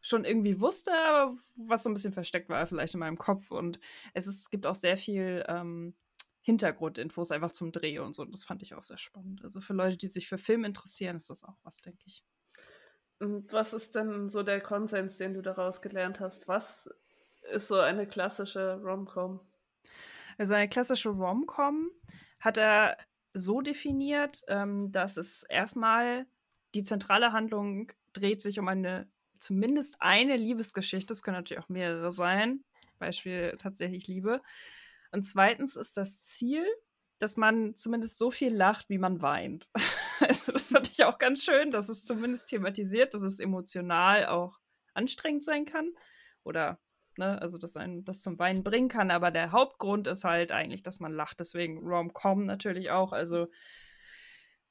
schon 0.00 0.24
irgendwie 0.24 0.60
wusste, 0.60 0.92
aber 0.92 1.36
was 1.56 1.82
so 1.82 1.90
ein 1.90 1.94
bisschen 1.94 2.12
versteckt 2.12 2.48
war 2.48 2.66
vielleicht 2.66 2.94
in 2.94 3.00
meinem 3.00 3.18
Kopf. 3.18 3.50
Und 3.50 3.80
es, 4.14 4.26
ist, 4.26 4.40
es 4.40 4.50
gibt 4.50 4.64
auch 4.66 4.76
sehr 4.76 4.96
viel 4.96 5.44
ähm, 5.48 5.94
Hintergrundinfos 6.40 7.30
einfach 7.30 7.52
zum 7.52 7.72
Dreh 7.72 7.98
und 7.98 8.14
so. 8.14 8.24
Das 8.24 8.44
fand 8.44 8.62
ich 8.62 8.74
auch 8.74 8.82
sehr 8.82 8.98
spannend. 8.98 9.42
Also 9.44 9.60
für 9.60 9.74
Leute, 9.74 9.96
die 9.96 10.08
sich 10.08 10.28
für 10.28 10.38
Film 10.38 10.64
interessieren, 10.64 11.16
ist 11.16 11.30
das 11.30 11.44
auch 11.44 11.58
was, 11.62 11.78
denke 11.78 12.02
ich. 12.06 12.24
Und 13.20 13.52
was 13.52 13.72
ist 13.72 13.94
denn 13.94 14.28
so 14.28 14.42
der 14.42 14.60
Konsens, 14.60 15.16
den 15.16 15.34
du 15.34 15.42
daraus 15.42 15.82
gelernt 15.82 16.20
hast? 16.20 16.46
Was 16.46 16.88
ist 17.52 17.68
so 17.68 17.80
eine 17.80 18.06
klassische 18.06 18.80
Rom-Com? 18.82 19.40
Also 20.36 20.54
eine 20.54 20.68
klassische 20.68 21.10
Rom-Com 21.10 21.90
hat 22.40 22.58
er 22.58 22.96
so 23.34 23.60
definiert, 23.60 24.42
ähm, 24.48 24.92
dass 24.92 25.16
es 25.16 25.42
erstmal 25.44 26.26
die 26.74 26.84
zentrale 26.84 27.32
Handlung 27.32 27.90
dreht 28.12 28.42
sich 28.42 28.58
um 28.58 28.68
eine, 28.68 29.08
zumindest 29.38 29.96
eine 30.00 30.36
Liebesgeschichte. 30.36 31.12
Es 31.12 31.22
können 31.22 31.36
natürlich 31.36 31.62
auch 31.62 31.68
mehrere 31.68 32.12
sein. 32.12 32.64
Beispiel 32.98 33.56
tatsächlich 33.58 34.06
Liebe. 34.06 34.42
Und 35.12 35.24
zweitens 35.24 35.76
ist 35.76 35.96
das 35.96 36.22
Ziel, 36.22 36.66
dass 37.18 37.36
man 37.36 37.74
zumindest 37.74 38.18
so 38.18 38.30
viel 38.30 38.54
lacht, 38.54 38.88
wie 38.88 38.98
man 38.98 39.22
weint. 39.22 39.70
Also 40.28 40.52
das 40.52 40.70
fand 40.70 40.90
ich 40.90 41.04
auch 41.04 41.18
ganz 41.18 41.44
schön, 41.44 41.70
dass 41.70 41.88
es 41.88 42.04
zumindest 42.04 42.48
thematisiert, 42.48 43.14
dass 43.14 43.22
es 43.22 43.40
emotional 43.40 44.26
auch 44.26 44.58
anstrengend 44.94 45.44
sein 45.44 45.64
kann. 45.64 45.92
Oder, 46.44 46.80
ne, 47.16 47.40
also 47.40 47.58
dass 47.58 47.76
einen 47.76 48.04
das 48.04 48.20
zum 48.20 48.38
Weinen 48.38 48.64
bringen 48.64 48.88
kann. 48.88 49.10
Aber 49.10 49.30
der 49.30 49.52
Hauptgrund 49.52 50.06
ist 50.06 50.24
halt 50.24 50.52
eigentlich, 50.52 50.82
dass 50.82 51.00
man 51.00 51.12
lacht. 51.12 51.40
Deswegen 51.40 51.78
Rom-Com 51.78 52.46
natürlich 52.46 52.90
auch. 52.90 53.12
Also 53.12 53.48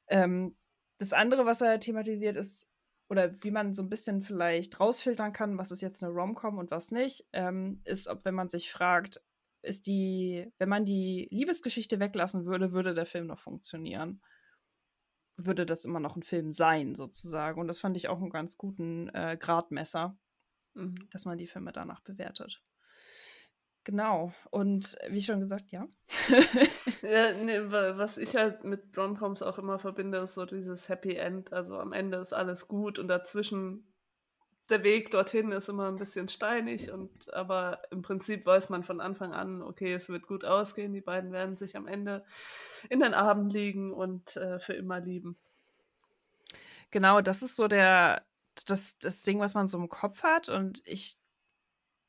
ähm, 0.08 0.58
das 0.98 1.14
andere, 1.14 1.46
was 1.46 1.62
er 1.62 1.80
thematisiert, 1.80 2.36
ist, 2.36 2.70
oder 3.10 3.32
wie 3.44 3.52
man 3.52 3.74
so 3.74 3.84
ein 3.84 3.90
bisschen 3.90 4.22
vielleicht 4.22 4.80
rausfiltern 4.80 5.32
kann, 5.32 5.58
was 5.58 5.72
ist 5.72 5.82
jetzt 5.82 6.04
eine 6.04 6.12
Rom-Com 6.12 6.58
und 6.58 6.72
was 6.72 6.92
nicht, 6.92 7.26
ähm, 7.32 7.82
ist, 7.86 8.08
ob 8.08 8.26
wenn 8.26 8.36
man 8.36 8.50
sich 8.50 8.72
fragt, 8.72 9.22
ist 9.62 9.88
die, 9.88 10.52
wenn 10.58 10.70
man 10.70 10.86
die 10.86 11.28
Liebesgeschichte 11.32 12.00
weglassen 12.00 12.46
würde, 12.46 12.72
würde 12.72 12.94
der 12.94 13.06
Film 13.06 13.28
noch 13.28 13.40
funktionieren. 13.40 14.22
Würde 15.38 15.66
das 15.66 15.86
immer 15.86 16.00
noch 16.00 16.16
ein 16.16 16.24
Film 16.24 16.52
sein, 16.52 16.96
sozusagen. 16.96 17.62
Und 17.62 17.68
das 17.68 17.80
fand 17.80 17.96
ich 17.96 18.10
auch 18.10 18.18
einen 18.18 18.32
ganz 18.32 18.58
guten 18.58 19.10
äh, 19.10 19.38
Gradmesser, 19.40 20.18
mhm. 20.74 20.96
dass 21.12 21.26
man 21.26 21.38
die 21.38 21.48
Filme 21.48 21.72
danach 21.72 22.02
bewertet. 22.02 22.62
Genau. 23.84 24.34
Und 24.52 24.98
wie 25.10 25.22
schon 25.22 25.40
gesagt, 25.40 25.72
ja. 25.72 25.88
ja 27.04 27.34
nee, 27.34 27.60
was 27.70 28.18
ich 28.18 28.36
halt 28.36 28.66
mit 28.66 28.98
Romcoms 28.98 29.42
auch 29.42 29.58
immer 29.58 29.80
verbinde, 29.80 30.18
ist 30.18 30.34
so 30.34 30.46
dieses 30.46 30.90
Happy 30.90 31.16
End. 31.16 31.54
Also 31.54 31.80
am 31.80 31.94
Ende 31.94 32.18
ist 32.18 32.34
alles 32.34 32.68
gut 32.68 33.00
und 33.00 33.08
dazwischen 33.08 33.88
der 34.70 34.84
Weg 34.84 35.12
dorthin 35.12 35.52
ist 35.52 35.70
immer 35.70 35.88
ein 35.88 35.98
bisschen 35.98 36.30
steinig 36.30 36.92
und 36.92 37.34
aber 37.34 37.82
im 37.92 38.02
Prinzip 38.02 38.46
weiß 38.46 38.70
man 38.70 38.84
von 38.84 39.02
Anfang 39.02 39.34
an, 39.34 39.62
okay, 39.62 39.94
es 39.94 40.10
wird 40.10 40.28
gut 40.28 40.44
ausgehen, 40.46 40.94
die 40.94 41.02
beiden 41.02 41.32
werden 41.32 41.58
sich 41.58 41.78
am 41.78 41.88
Ende 41.88 42.26
in 42.90 43.00
den 43.00 43.14
Abend 43.14 43.54
liegen 43.54 43.94
und 43.94 44.36
äh, 44.38 44.60
für 44.60 44.74
immer 44.74 45.00
lieben. 45.00 45.38
Genau, 46.92 47.22
das 47.22 47.42
ist 47.42 47.56
so 47.56 47.68
der 47.68 48.26
das, 48.66 48.98
das 48.98 49.22
Ding, 49.22 49.40
was 49.40 49.54
man 49.54 49.68
so 49.68 49.78
im 49.78 49.90
Kopf 49.90 50.24
hat 50.24 50.50
und 50.50 50.82
ich 50.86 51.18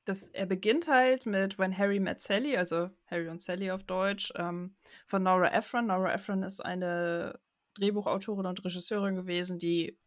das, 0.09 0.29
er 0.29 0.47
beginnt 0.47 0.89
halt 0.89 1.27
mit 1.27 1.59
When 1.59 1.77
Harry 1.77 2.01
Met 2.01 2.21
Sally, 2.21 2.57
also 2.57 2.89
Harry 3.07 3.29
und 3.29 3.43
Sally 3.43 3.71
auf 3.71 3.83
Deutsch, 3.83 4.33
ähm, 4.37 4.75
von 5.07 5.23
Nora 5.23 5.53
Ephron. 5.53 5.87
Nora 5.87 6.15
Ephron 6.15 6.43
ist 6.43 6.65
eine 6.65 7.39
Drehbuchautorin 7.75 8.47
und 8.47 8.65
Regisseurin 8.65 9.17
gewesen, 9.17 9.59
die 9.59 9.99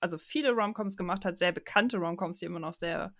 also 0.00 0.18
viele 0.18 0.52
Romcoms 0.52 0.96
gemacht 0.96 1.24
hat, 1.24 1.38
sehr 1.38 1.52
bekannte 1.52 1.98
Romcoms, 1.98 2.38
die 2.38 2.46
immer 2.46 2.60
noch 2.60 2.74
sehr 2.74 3.14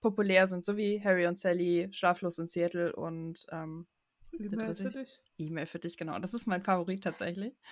populär 0.00 0.46
sind, 0.46 0.64
so 0.64 0.76
wie 0.76 1.02
Harry 1.02 1.26
und 1.26 1.38
Sally, 1.38 1.88
Schlaflos 1.90 2.38
in 2.38 2.48
Seattle 2.48 2.94
und 2.94 3.46
ähm, 3.50 3.86
E-Mail 4.38 4.74
für 4.74 4.90
dich. 4.90 5.20
E-Mail 5.38 5.66
für 5.66 5.78
dich, 5.78 5.96
genau. 5.96 6.18
Das 6.18 6.34
ist 6.34 6.46
mein 6.46 6.62
Favorit 6.62 7.02
tatsächlich. 7.04 7.54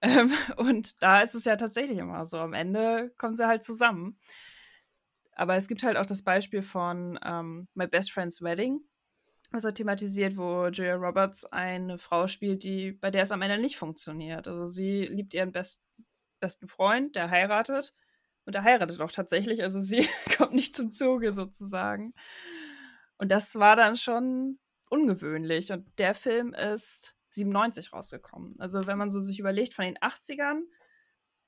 Ähm, 0.00 0.32
und 0.56 1.02
da 1.02 1.22
ist 1.22 1.34
es 1.34 1.44
ja 1.44 1.56
tatsächlich 1.56 1.98
immer 1.98 2.24
so. 2.24 2.38
Am 2.38 2.52
Ende 2.52 3.12
kommen 3.18 3.34
sie 3.34 3.48
halt 3.48 3.64
zusammen. 3.64 4.16
Aber 5.32 5.56
es 5.56 5.66
gibt 5.66 5.82
halt 5.82 5.96
auch 5.96 6.06
das 6.06 6.22
Beispiel 6.22 6.62
von 6.62 7.18
ähm, 7.24 7.66
My 7.74 7.88
Best 7.88 8.12
Friend's 8.12 8.42
Wedding, 8.42 8.80
was 9.50 9.64
er 9.64 9.74
thematisiert, 9.74 10.36
wo 10.36 10.66
Julia 10.66 10.94
Roberts 10.94 11.44
eine 11.44 11.98
Frau 11.98 12.28
spielt, 12.28 12.62
die, 12.62 12.92
bei 12.92 13.10
der 13.10 13.24
es 13.24 13.32
am 13.32 13.42
Ende 13.42 13.58
nicht 13.58 13.76
funktioniert. 13.76 14.46
Also 14.46 14.66
sie 14.66 15.06
liebt 15.06 15.34
ihren 15.34 15.50
best, 15.50 15.84
besten 16.40 16.68
Freund, 16.68 17.16
der 17.16 17.30
heiratet. 17.30 17.94
Und 18.44 18.54
der 18.54 18.64
heiratet 18.64 19.00
auch 19.00 19.12
tatsächlich. 19.12 19.62
Also 19.62 19.80
sie 19.80 20.08
kommt 20.36 20.54
nicht 20.54 20.74
zum 20.74 20.92
Zuge 20.92 21.32
sozusagen. 21.32 22.14
Und 23.18 23.30
das 23.30 23.56
war 23.56 23.76
dann 23.76 23.96
schon 23.96 24.58
ungewöhnlich. 24.90 25.72
Und 25.72 25.86
der 25.98 26.14
Film 26.14 26.54
ist 26.54 27.14
97 27.30 27.92
rausgekommen. 27.92 28.54
Also 28.58 28.86
wenn 28.86 28.98
man 28.98 29.10
so 29.10 29.20
sich 29.20 29.38
überlegt, 29.38 29.74
von 29.74 29.84
den 29.84 29.98
80ern 29.98 30.62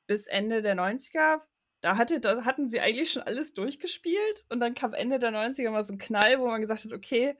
bis 0.06 0.26
Ende 0.26 0.62
der 0.62 0.76
90er, 0.76 1.40
da, 1.80 1.96
hatte, 1.96 2.20
da 2.20 2.44
hatten 2.44 2.68
sie 2.68 2.80
eigentlich 2.80 3.12
schon 3.12 3.22
alles 3.22 3.54
durchgespielt. 3.54 4.44
Und 4.50 4.60
dann 4.60 4.74
kam 4.74 4.92
Ende 4.92 5.18
der 5.18 5.30
90er 5.30 5.70
mal 5.70 5.84
so 5.84 5.94
ein 5.94 5.98
Knall, 5.98 6.38
wo 6.38 6.48
man 6.48 6.60
gesagt 6.60 6.84
hat, 6.84 6.92
okay, 6.92 7.36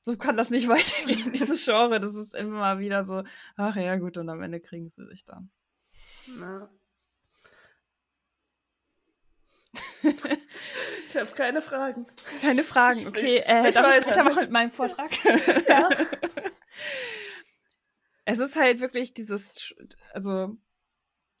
so 0.00 0.16
kann 0.16 0.36
das 0.36 0.50
nicht 0.50 0.68
weitergehen, 0.68 1.32
dieses 1.32 1.64
Genre. 1.64 2.00
Das 2.00 2.14
ist 2.14 2.34
immer 2.34 2.78
wieder 2.78 3.04
so, 3.04 3.24
ach 3.56 3.76
ja, 3.76 3.96
gut, 3.96 4.16
und 4.16 4.28
am 4.28 4.42
Ende 4.42 4.60
kriegen 4.60 4.88
sie 4.88 5.04
sich 5.06 5.24
dann. 5.24 5.50
Na. 6.28 6.68
ich 10.02 11.16
habe 11.16 11.32
keine 11.32 11.62
Fragen. 11.62 12.06
Keine 12.40 12.64
Fragen, 12.64 13.06
okay. 13.06 13.38
Äh, 13.38 13.72
darf 13.72 13.98
ich 13.98 14.06
weitermachen 14.06 14.40
mit 14.42 14.50
meinem 14.50 14.70
Vortrag? 14.70 15.10
ja. 15.68 15.88
Es 18.28 18.40
ist 18.40 18.56
halt 18.56 18.80
wirklich 18.80 19.14
dieses, 19.14 19.72
also 20.12 20.56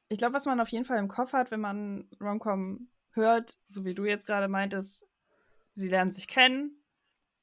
ich 0.08 0.18
glaube, 0.18 0.34
was 0.34 0.46
man 0.46 0.60
auf 0.60 0.68
jeden 0.68 0.84
Fall 0.84 0.98
im 0.98 1.08
Kopf 1.08 1.32
hat, 1.32 1.50
wenn 1.50 1.60
man 1.60 2.08
Romcom 2.20 2.88
hört, 3.10 3.58
so 3.66 3.84
wie 3.84 3.94
du 3.94 4.04
jetzt 4.04 4.24
gerade 4.24 4.46
meintest, 4.46 5.08
sie 5.72 5.88
lernen 5.88 6.12
sich 6.12 6.28
kennen. 6.28 6.80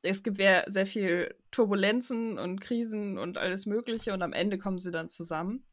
Es 0.01 0.23
gibt 0.23 0.37
sehr, 0.37 0.63
sehr 0.67 0.85
viel 0.85 1.35
Turbulenzen 1.51 2.39
und 2.39 2.61
Krisen 2.61 3.17
und 3.17 3.37
alles 3.37 3.65
Mögliche 3.65 4.13
und 4.13 4.21
am 4.21 4.31
Ende 4.31 4.57
kommen 4.57 4.79
sie 4.79 4.91
dann 4.91 5.09
zusammen. 5.09 5.65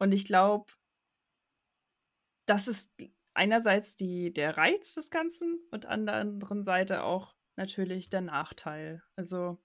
Und 0.00 0.12
ich 0.12 0.24
glaube, 0.24 0.72
das 2.46 2.66
ist 2.66 2.90
einerseits 3.34 3.94
die, 3.94 4.32
der 4.32 4.56
Reiz 4.56 4.94
des 4.94 5.10
Ganzen 5.10 5.60
und 5.70 5.86
an 5.86 6.06
der 6.06 6.16
anderen 6.16 6.64
Seite 6.64 7.04
auch 7.04 7.34
natürlich 7.54 8.08
der 8.08 8.22
Nachteil. 8.22 9.02
Also 9.14 9.58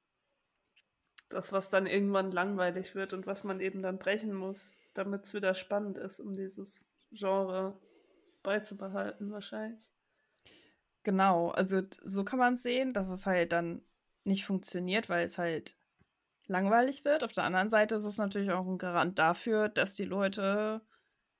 das, 1.30 1.52
was 1.52 1.70
dann 1.70 1.88
irgendwann 1.88 2.32
langweilig 2.32 2.94
wird 2.94 3.14
und 3.14 3.26
was 3.26 3.44
man 3.44 3.60
eben 3.60 3.82
dann 3.82 3.98
brechen 3.98 4.34
muss, 4.34 4.72
damit 4.94 5.24
es 5.24 5.34
wieder 5.34 5.56
spannend 5.56 5.98
ist, 5.98 6.20
um 6.20 6.34
dieses 6.34 6.86
Genre 7.12 7.80
beizubehalten, 8.44 9.32
wahrscheinlich. 9.32 9.92
Genau, 11.04 11.50
also 11.50 11.82
so 12.04 12.26
kann 12.26 12.40
man 12.40 12.56
es 12.56 12.64
sehen, 12.64 12.94
dass 12.94 13.10
es 13.10 13.26
halt 13.26 13.54
dann 13.54 13.82
nicht 14.26 14.46
funktioniert, 14.46 15.08
weil 15.08 15.24
es 15.24 15.38
halt 15.38 15.78
langweilig 16.48 17.06
wird. 17.06 17.24
Auf 17.24 17.32
der 17.32 17.44
anderen 17.44 17.70
Seite 17.70 17.96
ist 17.96 18.06
es 18.06 18.18
natürlich 18.18 18.52
auch 18.52 18.66
ein 18.66 18.78
Garant 18.78 19.20
dafür, 19.20 19.70
dass 19.70 19.94
die 19.94 20.06
Leute 20.06 20.82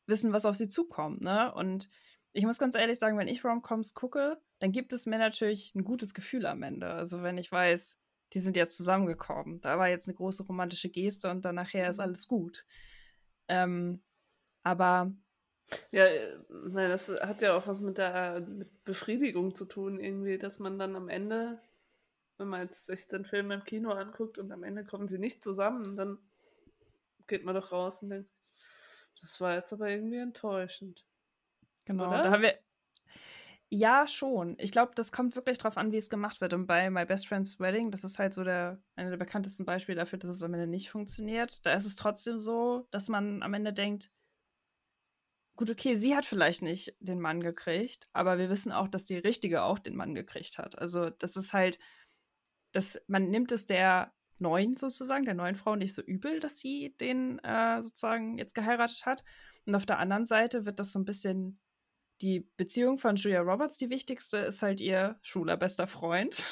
wissen, 0.08 0.34
was 0.34 0.46
auf 0.46 0.56
sie 0.56 0.68
zukommt, 0.68 1.22
ne? 1.22 1.54
Und 1.54 1.90
ich 2.34 2.46
muss 2.46 2.60
ganz 2.60 2.76
ehrlich 2.76 3.00
sagen, 3.00 3.18
wenn 3.18 3.28
ich 3.28 3.44
Romcoms 3.44 3.94
gucke, 3.94 4.38
dann 4.60 4.72
gibt 4.72 4.94
es 4.94 5.06
mir 5.06 5.18
natürlich 5.18 5.74
ein 5.74 5.84
gutes 5.84 6.14
Gefühl 6.14 6.46
am 6.46 6.64
Ende. 6.64 6.88
Also 6.88 7.24
wenn 7.24 7.38
ich 7.38 7.52
weiß, 7.52 8.02
die 8.34 8.40
sind 8.40 8.58
jetzt 8.58 8.78
zusammengekommen, 8.78 9.62
da 9.62 9.78
war 9.78 9.88
jetzt 9.88 10.08
eine 10.08 10.16
große 10.16 10.44
romantische 10.44 10.90
Geste 10.90 11.30
und 11.30 11.46
dann 11.46 11.56
nachher 11.56 11.90
ist 11.90 11.98
mhm. 11.98 12.04
alles 12.04 12.28
gut. 12.28 12.66
Ähm, 13.48 14.04
aber 14.64 15.14
ja, 15.92 16.06
äh, 16.06 16.38
nein, 16.50 16.90
das 16.90 17.10
hat 17.10 17.42
ja 17.42 17.56
auch 17.56 17.68
was 17.68 17.80
mit 17.80 17.98
der 17.98 18.42
mit 18.42 18.84
Befriedigung 18.84 19.56
zu 19.56 19.66
tun, 19.66 20.00
irgendwie, 20.00 20.38
dass 20.38 20.60
man 20.60 20.78
dann 20.78 20.96
am 20.96 21.10
Ende, 21.10 21.60
wenn 22.38 22.48
man 22.48 22.62
jetzt 22.62 22.86
sich 22.86 23.08
den 23.08 23.26
Film 23.26 23.52
im 23.52 23.64
Kino 23.64 23.92
anguckt 23.92 24.38
und 24.38 24.52
am 24.52 24.64
Ende 24.64 24.84
kommen 24.84 25.08
sie 25.08 25.20
nicht 25.20 25.44
zusammen, 25.44 25.96
dann 25.96 26.18
geht 27.28 27.44
man 27.44 27.56
doch 27.56 27.72
raus 27.72 28.02
und 28.04 28.10
denkt, 28.10 28.32
das 29.22 29.40
war 29.40 29.56
jetzt 29.56 29.74
aber 29.74 29.90
irgendwie 29.90 30.18
enttäuschend. 30.18 31.06
Genau, 31.86 32.08
Oder? 32.08 32.24
da 32.24 32.32
haben 32.32 32.42
wir. 32.42 32.58
Ja, 33.70 34.08
schon. 34.08 34.56
Ich 34.60 34.72
glaube, 34.72 34.92
das 34.96 35.12
kommt 35.12 35.36
wirklich 35.36 35.58
drauf 35.58 35.78
an, 35.78 35.92
wie 35.92 35.98
es 35.98 36.10
gemacht 36.10 36.40
wird. 36.40 36.54
Und 36.54 36.68
bei 36.68 36.90
My 36.90 37.06
Best 37.06 37.28
Friend's 37.28 37.60
Wedding, 37.60 37.90
das 37.90 38.04
ist 38.04 38.20
halt 38.20 38.34
so 38.34 38.44
der, 38.44 38.80
einer 38.96 39.10
der 39.10 39.18
bekanntesten 39.18 39.66
Beispiele 39.66 39.98
dafür, 39.98 40.20
dass 40.20 40.36
es 40.36 40.44
am 40.44 40.54
Ende 40.54 40.68
nicht 40.68 40.92
funktioniert. 40.92 41.66
Da 41.66 41.74
ist 41.74 41.86
es 41.86 41.96
trotzdem 41.96 42.38
so, 42.38 42.88
dass 42.92 43.10
man 43.10 43.42
am 43.42 43.54
Ende 43.54 43.74
denkt, 43.74 44.12
gut, 45.56 45.70
okay, 45.70 45.96
sie 45.96 46.16
hat 46.16 46.26
vielleicht 46.26 46.62
nicht 46.62 46.96
den 47.00 47.20
Mann 47.20 47.42
gekriegt, 47.42 48.08
aber 48.14 48.38
wir 48.38 48.50
wissen 48.50 48.72
auch, 48.72 48.88
dass 48.88 49.06
die 49.06 49.18
Richtige 49.18 49.64
auch 49.64 49.80
den 49.80 49.96
Mann 49.96 50.14
gekriegt 50.14 50.58
hat. 50.58 50.78
Also, 50.78 51.10
das 51.10 51.36
ist 51.36 51.54
halt, 51.54 51.80
das, 52.76 53.02
man 53.08 53.30
nimmt 53.30 53.52
es 53.52 53.66
der 53.66 54.14
neuen 54.38 54.76
sozusagen, 54.76 55.26
der 55.26 55.34
neuen 55.34 55.56
Frau 55.56 55.76
nicht 55.76 55.94
so 55.94 56.02
übel, 56.02 56.40
dass 56.40 56.60
sie 56.60 56.96
den 57.00 57.40
äh, 57.40 57.82
sozusagen 57.82 58.38
jetzt 58.38 58.54
geheiratet 58.54 59.06
hat. 59.06 59.24
Und 59.66 59.76
auf 59.76 59.86
der 59.86 60.00
anderen 60.00 60.26
Seite 60.26 60.66
wird 60.66 60.80
das 60.80 60.92
so 60.92 61.00
ein 61.00 61.06
bisschen 61.06 61.60
die 62.22 62.48
Beziehung 62.58 62.98
von 62.98 63.16
Julia 63.16 63.42
Roberts, 63.42 63.78
die 63.78 63.90
wichtigste, 63.90 64.38
ist 64.38 64.62
halt 64.62 64.80
ihr 64.80 65.18
schwuler 65.22 65.58
bester 65.58 65.88
Freund. 65.88 66.34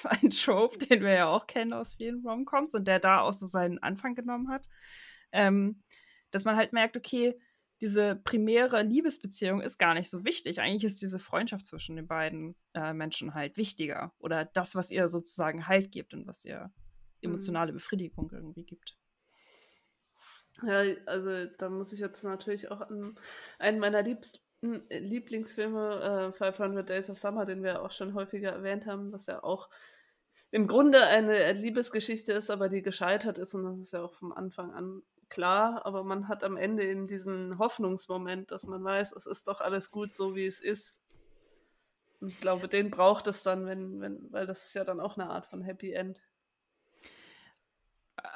Das 0.00 0.06
ist 0.06 0.24
ein 0.24 0.30
Trope, 0.30 0.78
den 0.78 1.02
wir 1.02 1.12
ja 1.12 1.26
auch 1.26 1.46
kennen 1.46 1.74
aus 1.74 1.96
vielen 1.96 2.26
Romcoms 2.26 2.74
und 2.74 2.88
der 2.88 3.00
da 3.00 3.20
auch 3.20 3.34
so 3.34 3.44
seinen 3.44 3.78
Anfang 3.80 4.14
genommen 4.14 4.48
hat. 4.48 4.66
Ähm, 5.30 5.82
dass 6.30 6.46
man 6.46 6.56
halt 6.56 6.72
merkt, 6.72 6.96
okay, 6.96 7.38
diese 7.80 8.16
primäre 8.16 8.82
Liebesbeziehung 8.82 9.60
ist 9.60 9.78
gar 9.78 9.94
nicht 9.94 10.10
so 10.10 10.24
wichtig. 10.24 10.60
Eigentlich 10.60 10.84
ist 10.84 11.00
diese 11.00 11.18
Freundschaft 11.18 11.66
zwischen 11.66 11.96
den 11.96 12.06
beiden 12.06 12.54
äh, 12.74 12.92
Menschen 12.92 13.34
halt 13.34 13.56
wichtiger. 13.56 14.12
Oder 14.18 14.44
das, 14.44 14.74
was 14.74 14.90
ihr 14.90 15.08
sozusagen 15.08 15.66
Halt 15.66 15.90
gibt 15.90 16.12
und 16.12 16.26
was 16.26 16.44
ihr 16.44 16.70
mhm. 17.22 17.30
emotionale 17.30 17.72
Befriedigung 17.72 18.30
irgendwie 18.32 18.64
gibt. 18.64 18.96
Ja, 20.62 20.84
also 21.06 21.46
da 21.58 21.70
muss 21.70 21.92
ich 21.92 22.00
jetzt 22.00 22.22
natürlich 22.22 22.70
auch 22.70 22.82
an 22.82 23.18
einen 23.58 23.78
meiner 23.78 24.02
liebsten 24.02 24.82
Lieblingsfilme, 24.90 26.32
äh, 26.34 26.36
500 26.36 26.86
Days 26.86 27.08
of 27.08 27.18
Summer, 27.18 27.46
den 27.46 27.62
wir 27.62 27.82
auch 27.82 27.92
schon 27.92 28.12
häufiger 28.12 28.50
erwähnt 28.50 28.84
haben, 28.84 29.10
was 29.10 29.24
ja 29.24 29.42
auch 29.42 29.70
im 30.50 30.66
Grunde 30.66 31.06
eine 31.06 31.52
Liebesgeschichte 31.52 32.32
ist, 32.34 32.50
aber 32.50 32.68
die 32.68 32.82
gescheitert 32.82 33.38
ist 33.38 33.54
und 33.54 33.64
das 33.64 33.78
ist 33.78 33.92
ja 33.92 34.02
auch 34.02 34.12
vom 34.12 34.32
Anfang 34.32 34.74
an 34.74 35.02
klar, 35.30 35.86
aber 35.86 36.04
man 36.04 36.28
hat 36.28 36.44
am 36.44 36.56
Ende 36.56 36.84
eben 36.84 37.06
diesen 37.06 37.58
Hoffnungsmoment, 37.58 38.50
dass 38.50 38.64
man 38.64 38.82
weiß, 38.84 39.12
es 39.12 39.26
ist 39.26 39.48
doch 39.48 39.60
alles 39.60 39.90
gut 39.90 40.14
so, 40.14 40.34
wie 40.34 40.46
es 40.46 40.60
ist. 40.60 40.98
Und 42.20 42.28
ich 42.28 42.40
glaube, 42.40 42.68
den 42.68 42.90
braucht 42.90 43.26
es 43.26 43.42
dann, 43.42 43.66
wenn, 43.66 44.00
wenn, 44.00 44.32
weil 44.32 44.46
das 44.46 44.66
ist 44.66 44.74
ja 44.74 44.84
dann 44.84 45.00
auch 45.00 45.16
eine 45.16 45.30
Art 45.30 45.46
von 45.46 45.62
Happy 45.62 45.92
End 45.92 46.20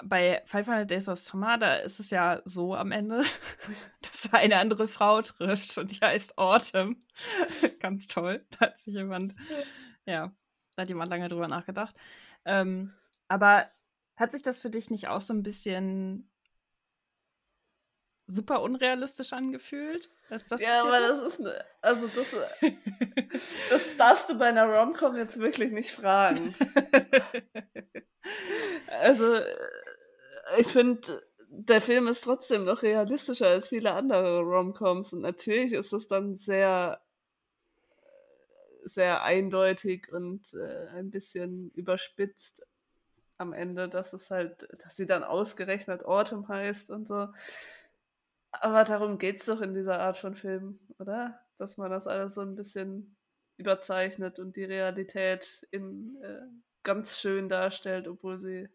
bei 0.03 0.43
500 0.47 0.91
Days 0.91 1.09
of 1.09 1.19
Summer, 1.19 1.59
da 1.59 1.77
ist 1.77 2.01
es 2.01 2.11
ja 2.11 2.41
so 2.45 2.75
am 2.75 2.93
Ende, 2.93 3.23
dass 4.03 4.27
er 4.27 4.39
eine 4.39 4.59
andere 4.59 4.89
Frau 4.89 5.23
trifft 5.23 5.77
und 5.79 5.97
die 5.97 6.05
heißt 6.05 6.39
Autumn. 6.39 7.05
Ganz 7.81 8.07
toll. 8.07 8.45
Da 8.51 8.67
hat 8.67 8.79
sich 8.79 8.95
jemand, 8.95 9.35
ja, 10.07 10.33
da 10.77 10.83
hat 10.83 10.89
jemand 10.89 11.11
lange 11.11 11.29
drüber 11.29 11.49
nachgedacht. 11.49 11.95
Ähm, 12.45 12.93
aber 13.29 13.71
hat 14.17 14.33
sich 14.33 14.43
das 14.43 14.59
für 14.59 14.71
dich 14.71 14.91
nicht 14.91 15.09
auch 15.09 15.21
so 15.21 15.35
ein 15.35 15.43
bisschen 15.43 16.31
super 18.27 18.63
unrealistisch 18.63 19.33
angefühlt? 19.33 20.11
Das 20.31 20.49
ja, 20.61 20.83
aber 20.83 21.01
ist? 21.01 21.09
das 21.09 21.21
ist, 21.21 21.41
ne, 21.41 21.65
also 21.83 22.09
das, 22.09 22.37
das 23.71 23.97
darfst 23.97 24.31
du 24.31 24.39
bei 24.39 24.47
einer 24.47 24.67
Romcom 24.67 25.17
jetzt 25.17 25.39
wirklich 25.39 25.73
nicht 25.73 25.93
fragen. 25.93 26.55
also 28.87 29.41
ich 30.59 30.69
finde, 30.69 31.23
der 31.49 31.81
Film 31.81 32.09
ist 32.09 32.25
trotzdem 32.25 32.65
noch 32.65 32.83
realistischer 32.83 33.49
als 33.49 33.69
viele 33.69 33.93
andere 33.93 34.41
Romcoms 34.41 35.13
und 35.13 35.21
natürlich 35.21 35.73
ist 35.73 35.93
es 35.93 36.09
dann 36.09 36.35
sehr 36.35 37.01
sehr 38.85 39.23
eindeutig 39.23 40.13
und 40.13 40.53
äh, 40.53 40.89
ein 40.89 41.11
bisschen 41.11 41.71
überspitzt 41.71 42.63
am 43.39 43.53
Ende, 43.53 43.89
dass 43.89 44.13
es 44.13 44.31
halt, 44.31 44.69
dass 44.83 44.97
sie 44.97 45.07
dann 45.07 45.25
ausgerechnet 45.25 46.05
Autumn 46.05 46.49
heißt 46.49 46.91
und 46.91 47.09
so. 47.09 47.29
Aber 48.61 48.85
darum 48.85 49.19
geht 49.19 49.41
es 49.41 49.47
doch 49.47 49.61
in 49.61 49.75
dieser 49.75 50.01
Art 50.01 50.17
von 50.19 50.37
Film, 50.37 50.79
oder? 50.99 51.41
Dass 51.57 51.77
man 51.77 51.91
das 51.91 52.07
alles 52.07 52.35
so 52.35 52.41
ein 52.41 52.55
bisschen 52.55 53.17
überzeichnet 53.57 54.39
und 54.39 54.57
die 54.57 54.65
Realität 54.65 55.67
in 55.71 56.17
äh, 56.23 56.43
ganz 56.83 57.19
schön 57.19 57.49
darstellt, 57.49 58.09
obwohl 58.09 58.39
sie 58.39 58.69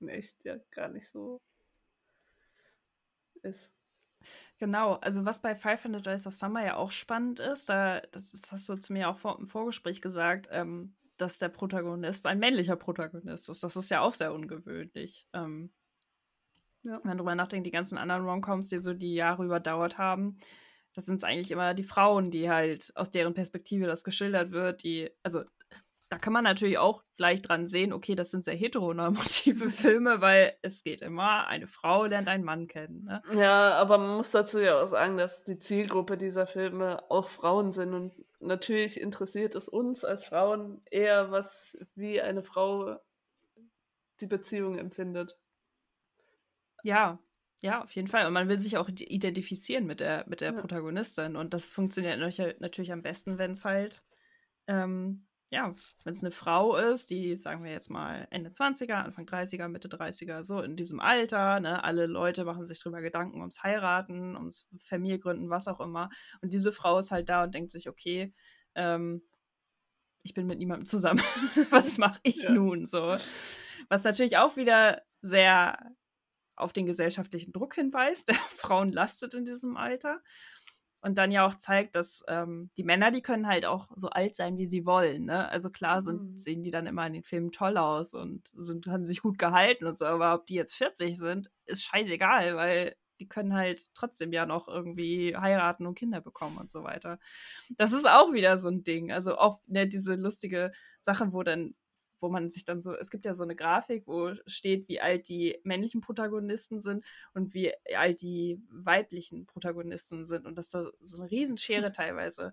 in 0.00 0.08
echt 0.08 0.44
ja 0.44 0.56
gar 0.70 0.88
nicht 0.88 1.08
so 1.08 1.40
ist. 3.42 3.70
Genau, 4.58 4.94
also 4.94 5.24
was 5.24 5.42
bei 5.42 5.56
500 5.56 6.06
Days 6.06 6.26
of 6.26 6.34
Summer 6.34 6.64
ja 6.64 6.76
auch 6.76 6.92
spannend 6.92 7.40
ist, 7.40 7.68
da, 7.68 8.00
das, 8.12 8.40
hast 8.52 8.68
du 8.68 8.76
zu 8.76 8.92
mir 8.92 9.08
auch 9.08 9.18
vor, 9.18 9.38
im 9.38 9.48
Vorgespräch 9.48 10.00
gesagt, 10.00 10.48
ähm, 10.52 10.94
dass 11.16 11.38
der 11.38 11.48
Protagonist 11.48 12.26
ein 12.26 12.38
männlicher 12.38 12.76
Protagonist 12.76 13.48
ist. 13.48 13.62
Das 13.62 13.76
ist 13.76 13.90
ja 13.90 14.00
auch 14.00 14.14
sehr 14.14 14.32
ungewöhnlich. 14.32 15.26
Ähm, 15.32 15.72
ja. 16.84 16.94
Wenn 16.94 17.08
man 17.08 17.18
drüber 17.18 17.34
nachdenkt, 17.34 17.66
die 17.66 17.70
ganzen 17.70 17.98
anderen 17.98 18.24
Romcoms, 18.24 18.68
die 18.68 18.78
so 18.78 18.94
die 18.94 19.14
Jahre 19.14 19.44
überdauert 19.44 19.98
haben, 19.98 20.38
das 20.94 21.06
sind 21.06 21.16
es 21.16 21.24
eigentlich 21.24 21.50
immer 21.50 21.74
die 21.74 21.84
Frauen, 21.84 22.30
die 22.30 22.50
halt 22.50 22.92
aus 22.96 23.10
deren 23.10 23.34
Perspektive 23.34 23.86
das 23.86 24.04
geschildert 24.04 24.52
wird, 24.52 24.82
die, 24.82 25.10
also 25.22 25.42
da 26.12 26.18
kann 26.18 26.34
man 26.34 26.44
natürlich 26.44 26.76
auch 26.76 27.02
gleich 27.16 27.40
dran 27.40 27.66
sehen, 27.66 27.94
okay, 27.94 28.14
das 28.14 28.30
sind 28.30 28.44
sehr 28.44 28.54
heteronormative 28.54 29.70
Filme, 29.70 30.20
weil 30.20 30.54
es 30.60 30.84
geht 30.84 31.00
immer, 31.00 31.46
eine 31.46 31.66
Frau 31.66 32.04
lernt 32.04 32.28
einen 32.28 32.44
Mann 32.44 32.66
kennen. 32.66 33.04
Ne? 33.04 33.22
Ja, 33.34 33.72
aber 33.76 33.96
man 33.96 34.16
muss 34.16 34.30
dazu 34.30 34.58
ja 34.58 34.82
auch 34.82 34.86
sagen, 34.86 35.16
dass 35.16 35.42
die 35.42 35.58
Zielgruppe 35.58 36.18
dieser 36.18 36.46
Filme 36.46 37.02
auch 37.10 37.30
Frauen 37.30 37.72
sind 37.72 37.94
und 37.94 38.12
natürlich 38.40 39.00
interessiert 39.00 39.54
es 39.54 39.70
uns 39.70 40.04
als 40.04 40.26
Frauen 40.26 40.82
eher, 40.90 41.30
was 41.30 41.78
wie 41.94 42.20
eine 42.20 42.42
Frau 42.42 42.98
die 44.20 44.26
Beziehung 44.26 44.76
empfindet. 44.76 45.38
Ja, 46.82 47.18
ja, 47.62 47.82
auf 47.82 47.92
jeden 47.92 48.08
Fall. 48.08 48.26
Und 48.26 48.32
man 48.32 48.48
will 48.48 48.58
sich 48.58 48.76
auch 48.76 48.88
identifizieren 48.88 49.86
mit 49.86 50.00
der, 50.00 50.24
mit 50.28 50.40
der 50.40 50.52
ja. 50.52 50.60
Protagonistin. 50.60 51.36
Und 51.36 51.54
das 51.54 51.70
funktioniert 51.70 52.18
natürlich 52.18 52.92
am 52.92 53.02
besten, 53.02 53.38
wenn 53.38 53.52
es 53.52 53.64
halt, 53.64 54.02
ähm, 54.66 55.26
ja, 55.50 55.74
wenn 56.02 56.12
es 56.12 56.22
eine 56.22 56.32
Frau 56.32 56.76
ist, 56.76 57.10
die, 57.10 57.36
sagen 57.36 57.62
wir 57.62 57.70
jetzt 57.70 57.88
mal, 57.88 58.26
Ende 58.30 58.50
20er, 58.50 58.94
Anfang 58.94 59.26
30er, 59.26 59.68
Mitte 59.68 59.88
30er, 59.88 60.42
so 60.42 60.60
in 60.60 60.74
diesem 60.74 60.98
Alter, 60.98 61.60
ne, 61.60 61.84
alle 61.84 62.06
Leute 62.06 62.44
machen 62.44 62.64
sich 62.64 62.80
drüber 62.80 63.00
Gedanken 63.00 63.40
ums 63.40 63.62
Heiraten, 63.62 64.36
ums 64.36 64.68
Familiengründen, 64.78 65.48
was 65.50 65.68
auch 65.68 65.80
immer. 65.80 66.10
Und 66.40 66.52
diese 66.52 66.72
Frau 66.72 66.98
ist 66.98 67.12
halt 67.12 67.28
da 67.28 67.44
und 67.44 67.54
denkt 67.54 67.70
sich, 67.70 67.88
okay, 67.88 68.34
ähm, 68.74 69.22
ich 70.24 70.34
bin 70.34 70.46
mit 70.46 70.58
niemandem 70.58 70.86
zusammen. 70.86 71.20
was 71.70 71.98
mache 71.98 72.18
ich 72.24 72.42
ja. 72.44 72.52
nun? 72.52 72.86
So. 72.86 73.16
Was 73.88 74.02
natürlich 74.02 74.38
auch 74.38 74.56
wieder 74.56 75.02
sehr 75.20 75.78
auf 76.56 76.72
den 76.72 76.86
gesellschaftlichen 76.86 77.52
Druck 77.52 77.74
hinweist, 77.74 78.28
der 78.28 78.34
Frauen 78.34 78.92
lastet 78.92 79.34
in 79.34 79.44
diesem 79.44 79.76
Alter. 79.76 80.20
Und 81.04 81.18
dann 81.18 81.32
ja 81.32 81.44
auch 81.44 81.56
zeigt, 81.56 81.96
dass 81.96 82.22
ähm, 82.28 82.70
die 82.76 82.84
Männer, 82.84 83.10
die 83.10 83.22
können 83.22 83.48
halt 83.48 83.66
auch 83.66 83.88
so 83.96 84.08
alt 84.10 84.36
sein, 84.36 84.56
wie 84.56 84.66
sie 84.66 84.86
wollen. 84.86 85.24
Ne? 85.24 85.48
Also 85.48 85.68
klar 85.68 86.00
sind, 86.00 86.22
mhm. 86.22 86.36
sehen 86.36 86.62
die 86.62 86.70
dann 86.70 86.86
immer 86.86 87.04
in 87.04 87.12
den 87.12 87.24
Filmen 87.24 87.50
toll 87.50 87.76
aus 87.76 88.14
und 88.14 88.46
sind, 88.46 88.86
haben 88.86 89.04
sich 89.04 89.20
gut 89.20 89.36
gehalten 89.36 89.86
und 89.86 89.98
so, 89.98 90.04
aber 90.04 90.32
ob 90.32 90.46
die 90.46 90.54
jetzt 90.54 90.74
40 90.74 91.18
sind, 91.18 91.50
ist 91.66 91.82
scheißegal, 91.82 92.54
weil 92.54 92.94
die 93.18 93.28
können 93.28 93.54
halt 93.54 93.94
trotzdem 93.94 94.32
ja 94.32 94.46
noch 94.46 94.68
irgendwie 94.68 95.36
heiraten 95.36 95.86
und 95.86 95.96
Kinder 95.96 96.20
bekommen 96.20 96.58
und 96.58 96.70
so 96.70 96.84
weiter. 96.84 97.18
Das 97.70 97.92
ist 97.92 98.08
auch 98.08 98.32
wieder 98.32 98.58
so 98.58 98.68
ein 98.68 98.84
Ding. 98.84 99.12
Also 99.12 99.38
auch 99.38 99.60
ne, 99.66 99.88
diese 99.88 100.14
lustige 100.14 100.72
Sache, 101.00 101.32
wo 101.32 101.42
dann 101.42 101.74
wo 102.22 102.28
man 102.28 102.50
sich 102.50 102.64
dann 102.64 102.80
so, 102.80 102.94
es 102.94 103.10
gibt 103.10 103.24
ja 103.24 103.34
so 103.34 103.42
eine 103.42 103.56
Grafik, 103.56 104.06
wo 104.06 104.32
steht, 104.46 104.88
wie 104.88 105.00
alt 105.00 105.28
die 105.28 105.58
männlichen 105.64 106.00
Protagonisten 106.00 106.80
sind 106.80 107.04
und 107.34 107.52
wie 107.52 107.72
alt 107.96 108.22
die 108.22 108.62
weiblichen 108.70 109.44
Protagonisten 109.46 110.24
sind 110.24 110.46
und 110.46 110.56
dass 110.56 110.68
da 110.68 110.88
so 111.00 111.20
eine 111.20 111.30
Riesenschere 111.30 111.92
teilweise 111.92 112.52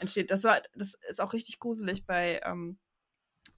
entsteht. 0.00 0.30
Das, 0.30 0.44
war, 0.44 0.62
das 0.74 0.94
ist 1.08 1.20
auch 1.20 1.34
richtig 1.34 1.58
gruselig 1.58 2.06
bei, 2.06 2.40
ähm, 2.44 2.78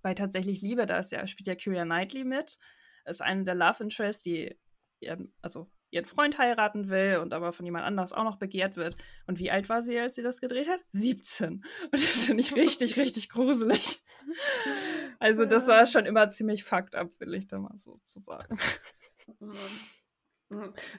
bei 0.03 0.15
Tatsächlich 0.15 0.61
Liebe, 0.61 0.85
da 0.85 0.99
ist 0.99 1.13
ja, 1.13 1.27
spielt 1.27 1.47
ja 1.47 1.55
Kyria 1.55 1.85
Knightley 1.85 2.25
mit, 2.25 2.59
ist 3.05 3.23
eine 3.23 3.45
der 3.45 3.55
Love 3.55 3.85
Interests, 3.85 4.23
die 4.23 4.57
ihren, 5.01 5.33
also 5.41 5.71
ihren 5.93 6.07
Freund 6.07 6.39
heiraten 6.39 6.89
will 6.89 7.19
und 7.19 7.35
aber 7.35 7.53
von 7.53 7.67
jemand 7.67 7.85
anders 7.85 8.13
auch 8.13 8.25
noch 8.25 8.37
begehrt 8.37 8.77
wird. 8.77 8.97
Und 9.27 9.39
wie 9.39 9.51
alt 9.51 9.69
war 9.69 9.83
sie, 9.83 9.99
als 9.99 10.15
sie 10.15 10.23
das 10.23 10.41
gedreht 10.41 10.69
hat? 10.69 10.81
17. 10.89 11.65
Und 11.85 11.93
das 11.93 12.25
finde 12.25 12.43
ich 12.43 12.55
richtig, 12.57 12.97
richtig 12.97 13.29
gruselig. 13.29 14.03
Also 15.19 15.45
das 15.45 15.69
war 15.69 15.87
schon 15.87 16.07
immer 16.07 16.31
ziemlich 16.31 16.65
fucked 16.65 16.95
up, 16.95 17.11
will 17.21 17.35
ich 17.35 17.47
da 17.47 17.59
mal 17.59 17.77
so 17.77 17.99
zu 18.07 18.21
sagen. 18.21 18.59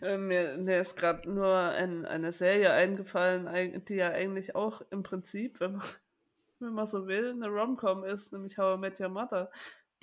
Äh, 0.01 0.17
mir, 0.17 0.57
mir 0.57 0.79
ist 0.79 0.95
gerade 0.95 1.29
nur 1.29 1.55
ein, 1.55 2.05
eine 2.05 2.31
Serie 2.31 2.71
eingefallen, 2.71 3.83
die 3.85 3.95
ja 3.95 4.09
eigentlich 4.09 4.55
auch 4.55 4.81
im 4.91 5.03
Prinzip, 5.03 5.59
wenn 5.59 5.73
man, 5.73 5.81
wenn 6.59 6.73
man 6.73 6.87
so 6.87 7.07
will, 7.07 7.31
eine 7.31 7.47
Rom-Com 7.47 8.03
ist, 8.03 8.33
nämlich 8.33 8.57
How 8.57 8.77
I 8.77 8.79
Met 8.79 8.99
Your 8.99 9.09
Mother. 9.09 9.51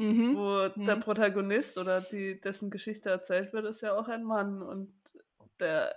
Mhm. 0.01 0.35
Wo 0.35 0.71
mhm. 0.75 0.87
der 0.87 0.97
Protagonist 0.97 1.77
oder 1.77 2.01
die, 2.01 2.41
dessen 2.41 2.71
Geschichte 2.71 3.11
erzählt 3.11 3.53
wird, 3.53 3.67
ist 3.67 3.83
ja 3.83 3.93
auch 3.95 4.09
ein 4.09 4.25
Mann 4.25 4.63
und 4.63 4.91
der 5.59 5.95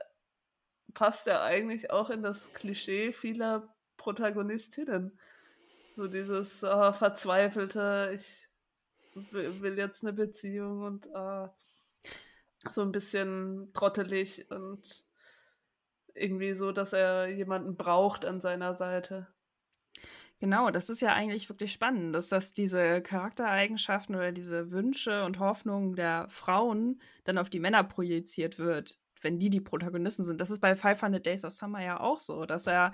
passt 0.93 1.25
ja 1.25 1.41
eigentlich 1.41 1.89
auch 1.89 2.09
in 2.09 2.21
das 2.21 2.51
Klischee 2.51 3.13
vieler 3.13 3.73
Protagonistinnen. 3.95 5.17
So 5.95 6.07
dieses 6.07 6.65
oh, 6.65 6.91
verzweifelte, 6.91 8.11
ich 8.13 8.49
will 9.31 9.77
jetzt 9.77 10.03
eine 10.03 10.11
Beziehung 10.11 10.81
und 10.81 11.07
oh, 11.13 11.47
so 12.69 12.81
ein 12.81 12.91
bisschen 12.91 13.71
trottelig 13.73 14.51
und 14.51 15.05
irgendwie 16.13 16.53
so, 16.53 16.73
dass 16.73 16.91
er 16.91 17.27
jemanden 17.27 17.77
braucht 17.77 18.25
an 18.25 18.41
seiner 18.41 18.73
Seite. 18.73 19.27
Genau, 20.39 20.71
das 20.71 20.89
ist 20.89 21.01
ja 21.01 21.13
eigentlich 21.13 21.47
wirklich 21.47 21.71
spannend, 21.71 22.13
dass 22.13 22.27
das 22.27 22.51
diese 22.53 23.01
Charaktereigenschaften 23.01 24.15
oder 24.15 24.31
diese 24.31 24.71
Wünsche 24.71 25.23
und 25.23 25.39
Hoffnungen 25.39 25.95
der 25.95 26.27
Frauen 26.27 27.01
dann 27.23 27.37
auf 27.37 27.49
die 27.49 27.61
Männer 27.61 27.83
projiziert 27.83 28.59
wird, 28.59 28.99
wenn 29.21 29.39
die 29.39 29.49
die 29.49 29.61
Protagonisten 29.61 30.23
sind. 30.23 30.41
Das 30.41 30.51
ist 30.51 30.59
bei 30.59 30.75
500 30.75 31.25
Days 31.25 31.45
of 31.45 31.53
Summer 31.53 31.81
ja 31.81 31.99
auch 31.99 32.19
so, 32.19 32.45
dass 32.45 32.67
er 32.67 32.93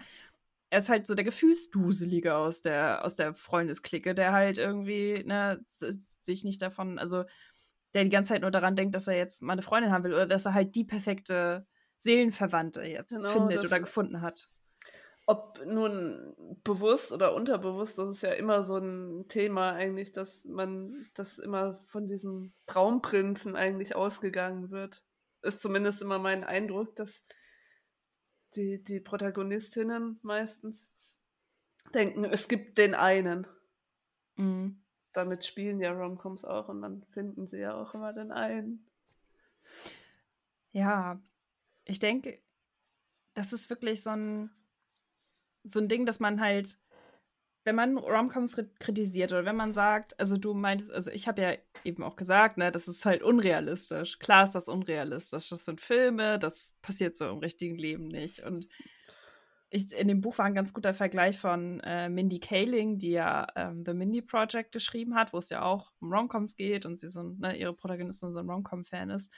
er 0.72 0.80
ist 0.80 0.90
halt 0.90 1.08
so 1.08 1.16
der 1.16 1.26
Gefühlsduselige 1.26 2.36
aus 2.36 2.62
der 2.62 3.04
aus 3.04 3.16
der 3.16 3.34
Freundesklicke, 3.34 4.14
der 4.14 4.32
halt 4.34 4.60
irgendwie 4.60 5.24
ne, 5.26 5.60
sich 5.66 6.44
nicht 6.44 6.62
davon, 6.62 7.00
also 7.00 7.24
der 7.96 8.04
die 8.04 8.12
ganze 8.12 8.34
Zeit 8.34 8.44
nur 8.44 8.52
daran 8.52 8.76
denkt, 8.76 8.94
dass 8.94 9.08
er 9.08 9.18
jetzt 9.18 9.42
mal 9.42 9.54
eine 9.54 9.64
Freundin 9.64 9.92
haben 9.92 10.04
will 10.04 10.14
oder 10.14 10.28
dass 10.28 10.46
er 10.46 10.54
halt 10.54 10.76
die 10.76 10.84
perfekte 10.84 11.66
Seelenverwandte 11.98 12.84
jetzt 12.84 13.16
genau, 13.16 13.30
findet 13.30 13.66
oder 13.66 13.80
gefunden 13.80 14.22
hat 14.22 14.50
ob 15.30 15.64
nun 15.64 16.34
bewusst 16.64 17.14
oder 17.14 17.36
unterbewusst, 17.36 18.00
das 18.00 18.10
ist 18.10 18.24
ja 18.24 18.32
immer 18.32 18.64
so 18.64 18.78
ein 18.78 19.28
Thema 19.28 19.74
eigentlich, 19.74 20.12
dass 20.12 20.44
man 20.46 21.06
das 21.14 21.38
immer 21.38 21.84
von 21.86 22.08
diesem 22.08 22.52
Traumprinzen 22.66 23.56
eigentlich 23.56 23.96
ausgegangen 23.96 24.72
wird. 24.72 25.06
Ist 25.44 25.62
zumindest 25.62 26.02
immer 26.02 26.18
mein 26.18 26.44
Eindruck, 26.44 26.96
dass 26.96 27.28
die, 28.56 28.84
die 28.84 29.00
Protagonistinnen 29.00 30.20
meistens 30.24 30.92
denken, 31.94 32.26
es 32.26 32.48
gibt 32.48 32.80
den 32.80 32.96
einen. 32.96 33.46
Mhm. 34.36 34.82
Damit 35.14 35.46
spielen 35.46 35.80
ja 35.80 35.92
Romcoms 35.92 36.44
auch 36.44 36.70
und 36.70 36.82
dann 36.82 37.04
finden 37.14 37.46
sie 37.46 37.60
ja 37.60 37.76
auch 37.76 37.94
immer 37.94 38.14
den 38.14 38.32
einen. 38.32 38.84
Ja, 40.72 41.22
ich 41.86 42.00
denke, 42.00 42.42
das 43.36 43.54
ist 43.54 43.70
wirklich 43.70 44.02
so 44.02 44.10
ein 44.10 44.50
so 45.72 45.80
ein 45.80 45.88
Ding, 45.88 46.06
dass 46.06 46.20
man 46.20 46.42
halt, 46.42 46.78
wenn 47.66 47.76
man 47.76 47.98
Romcoms 47.98 48.60
kritisiert 48.80 49.32
oder 49.32 49.46
wenn 49.46 49.56
man 49.56 49.74
sagt, 49.74 50.20
also 50.20 50.38
du 50.38 50.54
meintest, 50.54 50.92
also 50.92 51.12
ich 51.12 51.28
habe 51.28 51.42
ja 51.42 51.54
eben 51.84 52.04
auch 52.04 52.16
gesagt, 52.16 52.58
ne, 52.58 52.72
das 52.72 52.88
ist 52.88 53.06
halt 53.06 53.22
unrealistisch. 53.24 54.20
Klar 54.20 54.46
ist 54.46 54.56
das 54.56 54.68
unrealistisch. 54.68 55.50
Das 55.50 55.66
sind 55.66 55.82
Filme, 55.82 56.40
das 56.40 56.78
passiert 56.82 57.16
so 57.16 57.30
im 57.30 57.40
richtigen 57.40 57.76
Leben 57.76 58.08
nicht. 58.08 58.40
Und 58.40 58.68
ich, 59.70 59.92
in 59.92 60.08
dem 60.08 60.22
Buch 60.22 60.38
war 60.40 60.46
ein 60.46 60.56
ganz 60.56 60.74
guter 60.74 60.94
Vergleich 60.94 61.38
von 61.38 61.80
äh, 61.82 62.10
Mindy 62.10 62.40
Kaling, 62.40 62.98
die 62.98 63.12
ja 63.12 63.48
ähm, 63.56 63.84
The 63.86 63.94
Mindy 63.94 64.22
Project 64.22 64.72
geschrieben 64.72 65.16
hat, 65.16 65.32
wo 65.32 65.38
es 65.38 65.50
ja 65.50 65.62
auch 65.62 65.92
um 66.00 66.12
Romcoms 66.12 66.56
geht 66.56 66.86
und 66.86 66.98
sie 66.98 67.10
so, 67.10 67.24
ne, 67.24 67.56
ihre 67.56 67.74
Protagonistin 67.74 68.32
so 68.32 68.40
ein 68.40 68.50
Romcom-Fan 68.50 69.12
ist, 69.12 69.32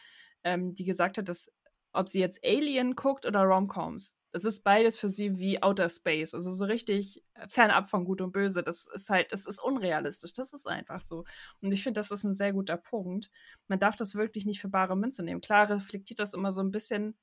ähm, 0.43 0.73
die 0.73 0.85
gesagt 0.85 1.17
hat, 1.17 1.27
dass 1.27 1.53
ob 1.93 2.07
sie 2.07 2.21
jetzt 2.21 2.43
Alien 2.45 2.95
guckt 2.95 3.25
oder 3.25 3.41
Romcoms, 3.41 4.17
das 4.31 4.45
ist 4.45 4.63
beides 4.63 4.97
für 4.97 5.09
sie 5.09 5.37
wie 5.39 5.61
Outer 5.61 5.89
Space, 5.89 6.33
also 6.33 6.51
so 6.51 6.65
richtig 6.65 7.23
fernab 7.47 7.89
von 7.89 8.05
Gut 8.05 8.21
und 8.21 8.31
Böse. 8.31 8.63
Das 8.63 8.87
ist 8.87 9.09
halt, 9.09 9.31
das 9.33 9.45
ist 9.45 9.61
unrealistisch, 9.61 10.33
das 10.33 10.53
ist 10.53 10.67
einfach 10.67 11.01
so. 11.01 11.25
Und 11.61 11.71
ich 11.71 11.83
finde, 11.83 11.99
das 11.99 12.11
ist 12.11 12.23
ein 12.23 12.35
sehr 12.35 12.53
guter 12.53 12.77
Punkt. 12.77 13.29
Man 13.67 13.79
darf 13.79 13.95
das 13.95 14.15
wirklich 14.15 14.45
nicht 14.45 14.61
für 14.61 14.69
bare 14.69 14.95
Münze 14.95 15.23
nehmen. 15.23 15.41
Klar 15.41 15.69
reflektiert 15.69 16.19
das 16.19 16.33
immer 16.33 16.51
so 16.51 16.61
ein 16.61 16.71
bisschen, 16.71 17.15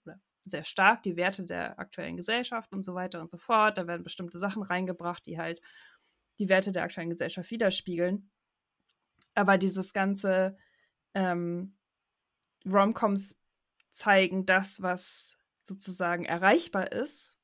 sehr 0.48 0.64
stark 0.64 1.02
die 1.02 1.16
Werte 1.16 1.44
der 1.44 1.78
aktuellen 1.78 2.16
Gesellschaft 2.16 2.72
und 2.72 2.84
so 2.84 2.94
weiter 2.94 3.20
und 3.20 3.30
so 3.30 3.38
fort. 3.38 3.78
Da 3.78 3.86
werden 3.86 4.02
bestimmte 4.02 4.38
Sachen 4.38 4.62
reingebracht, 4.62 5.24
die 5.26 5.38
halt 5.38 5.60
die 6.38 6.48
Werte 6.48 6.72
der 6.72 6.84
aktuellen 6.84 7.10
Gesellschaft 7.10 7.50
widerspiegeln. 7.50 8.30
Aber 9.34 9.58
dieses 9.58 9.92
ganze 9.92 10.56
ähm, 11.14 11.76
Romcoms 12.66 13.38
zeigen 13.90 14.46
das, 14.46 14.82
was 14.82 15.37
sozusagen 15.68 16.24
erreichbar 16.24 16.92
ist, 16.92 17.38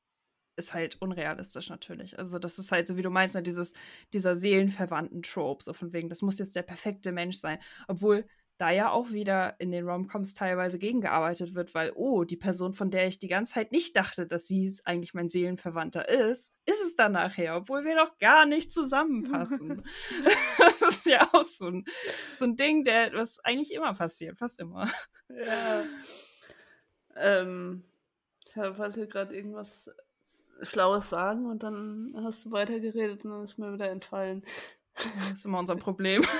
ist 0.57 0.73
halt 0.73 1.01
unrealistisch 1.01 1.69
natürlich. 1.69 2.17
Also 2.17 2.39
das 2.39 2.59
ist 2.59 2.71
halt 2.71 2.87
so, 2.87 2.97
wie 2.97 3.01
du 3.01 3.09
meinst, 3.09 3.35
ne, 3.35 3.43
dieses, 3.43 3.73
dieser 4.13 4.35
seelenverwandten 4.35 5.21
Trope, 5.21 5.63
so 5.63 5.73
von 5.73 5.93
wegen, 5.93 6.09
das 6.09 6.21
muss 6.21 6.39
jetzt 6.39 6.55
der 6.55 6.63
perfekte 6.63 7.11
Mensch 7.11 7.37
sein. 7.37 7.59
Obwohl 7.87 8.25
da 8.57 8.71
ja 8.71 8.89
auch 8.89 9.11
wieder 9.11 9.59
in 9.59 9.71
den 9.71 9.87
Romcoms 9.87 10.33
teilweise 10.33 10.79
gegengearbeitet 10.79 11.55
wird, 11.55 11.75
weil, 11.75 11.91
oh, 11.93 12.23
die 12.23 12.37
Person, 12.37 12.73
von 12.73 12.89
der 12.89 13.07
ich 13.07 13.19
die 13.19 13.27
ganze 13.27 13.55
Zeit 13.55 13.71
nicht 13.73 13.97
dachte, 13.97 14.27
dass 14.27 14.47
sie 14.47 14.73
eigentlich 14.85 15.13
mein 15.13 15.27
Seelenverwandter 15.27 16.07
ist, 16.07 16.53
ist 16.65 16.81
es 16.81 16.95
dann 16.95 17.11
nachher, 17.11 17.57
obwohl 17.57 17.83
wir 17.83 17.95
doch 17.95 18.17
gar 18.17 18.45
nicht 18.45 18.71
zusammenpassen. 18.71 19.83
das 20.57 20.81
ist 20.81 21.05
ja 21.05 21.27
auch 21.33 21.45
so 21.45 21.67
ein, 21.67 21.85
so 22.39 22.45
ein 22.45 22.55
Ding, 22.55 22.85
der, 22.85 23.11
was 23.13 23.39
eigentlich 23.43 23.73
immer 23.73 23.93
passiert, 23.93 24.37
fast 24.37 24.59
immer. 24.59 24.89
Ja. 25.29 25.83
Ähm, 27.17 27.85
ich 28.55 28.77
wollte 28.77 29.07
gerade 29.07 29.35
irgendwas 29.35 29.89
Schlaues 30.61 31.09
sagen 31.09 31.45
und 31.47 31.63
dann 31.63 32.15
hast 32.23 32.45
du 32.45 32.51
weitergeredet 32.51 33.25
und 33.25 33.31
dann 33.31 33.43
ist 33.43 33.57
mir 33.57 33.73
wieder 33.73 33.89
entfallen. 33.89 34.43
Das 34.95 35.39
ist 35.39 35.45
immer 35.45 35.59
unser 35.59 35.75
Problem. 35.75 36.23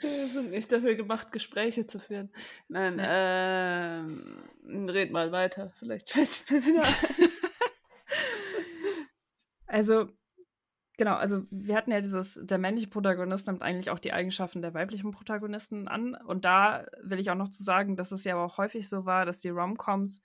Wir 0.00 0.26
sind 0.28 0.50
nicht 0.50 0.70
dafür 0.70 0.94
gemacht, 0.94 1.32
Gespräche 1.32 1.86
zu 1.86 1.98
führen. 1.98 2.30
Nein, 2.68 3.00
ähm, 3.00 4.88
red 4.88 5.10
mal 5.10 5.32
weiter. 5.32 5.72
Vielleicht 5.78 6.10
fällt 6.10 6.30
es 6.30 6.50
mir 6.50 6.64
wieder 6.64 6.82
ein. 6.82 7.30
Also, 9.66 10.08
genau, 10.96 11.14
also 11.14 11.42
wir 11.50 11.76
hatten 11.76 11.90
ja 11.90 12.00
dieses, 12.00 12.40
der 12.42 12.58
männliche 12.58 12.88
Protagonist 12.88 13.46
nimmt 13.46 13.62
eigentlich 13.62 13.90
auch 13.90 13.98
die 13.98 14.12
Eigenschaften 14.12 14.62
der 14.62 14.74
weiblichen 14.74 15.10
Protagonisten 15.10 15.88
an. 15.88 16.14
Und 16.14 16.44
da 16.44 16.86
will 17.02 17.20
ich 17.20 17.30
auch 17.30 17.36
noch 17.36 17.50
zu 17.50 17.62
sagen, 17.62 17.96
dass 17.96 18.12
es 18.12 18.24
ja 18.24 18.36
auch 18.36 18.58
häufig 18.58 18.88
so 18.88 19.04
war, 19.04 19.24
dass 19.26 19.40
die 19.40 19.50
Romcoms, 19.50 20.22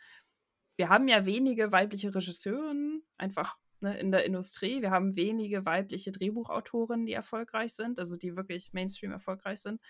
wir 0.78 0.90
haben 0.90 1.08
ja 1.08 1.26
wenige 1.26 1.72
weibliche 1.72 2.14
Regisseurinnen, 2.14 3.04
einfach 3.18 3.58
ne, 3.82 3.98
in 3.98 4.12
der 4.12 4.26
Industrie. 4.26 4.82
Wir 4.82 4.92
haben 4.92 5.16
wenige 5.16 5.66
weibliche 5.66 6.12
Drehbuchautorinnen, 6.12 7.06
die 7.06 7.14
erfolgreich 7.14 7.74
sind, 7.74 8.00
also 8.00 8.18
die 8.18 8.36
wirklich 8.36 8.74
Mainstream 8.74 9.12
erfolgreich 9.12 9.62
sind. 9.62 9.82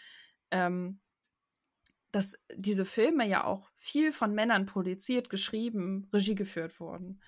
Ähm, 0.51 0.99
dass 2.11 2.35
diese 2.55 2.85
Filme 2.85 3.27
ja 3.27 3.43
auch 3.43 3.69
viel 3.75 4.11
von 4.11 4.33
Männern 4.33 4.65
produziert, 4.65 5.29
geschrieben, 5.29 6.09
Regie 6.11 6.33
geführt 6.33 6.79
wurden. 6.79 7.21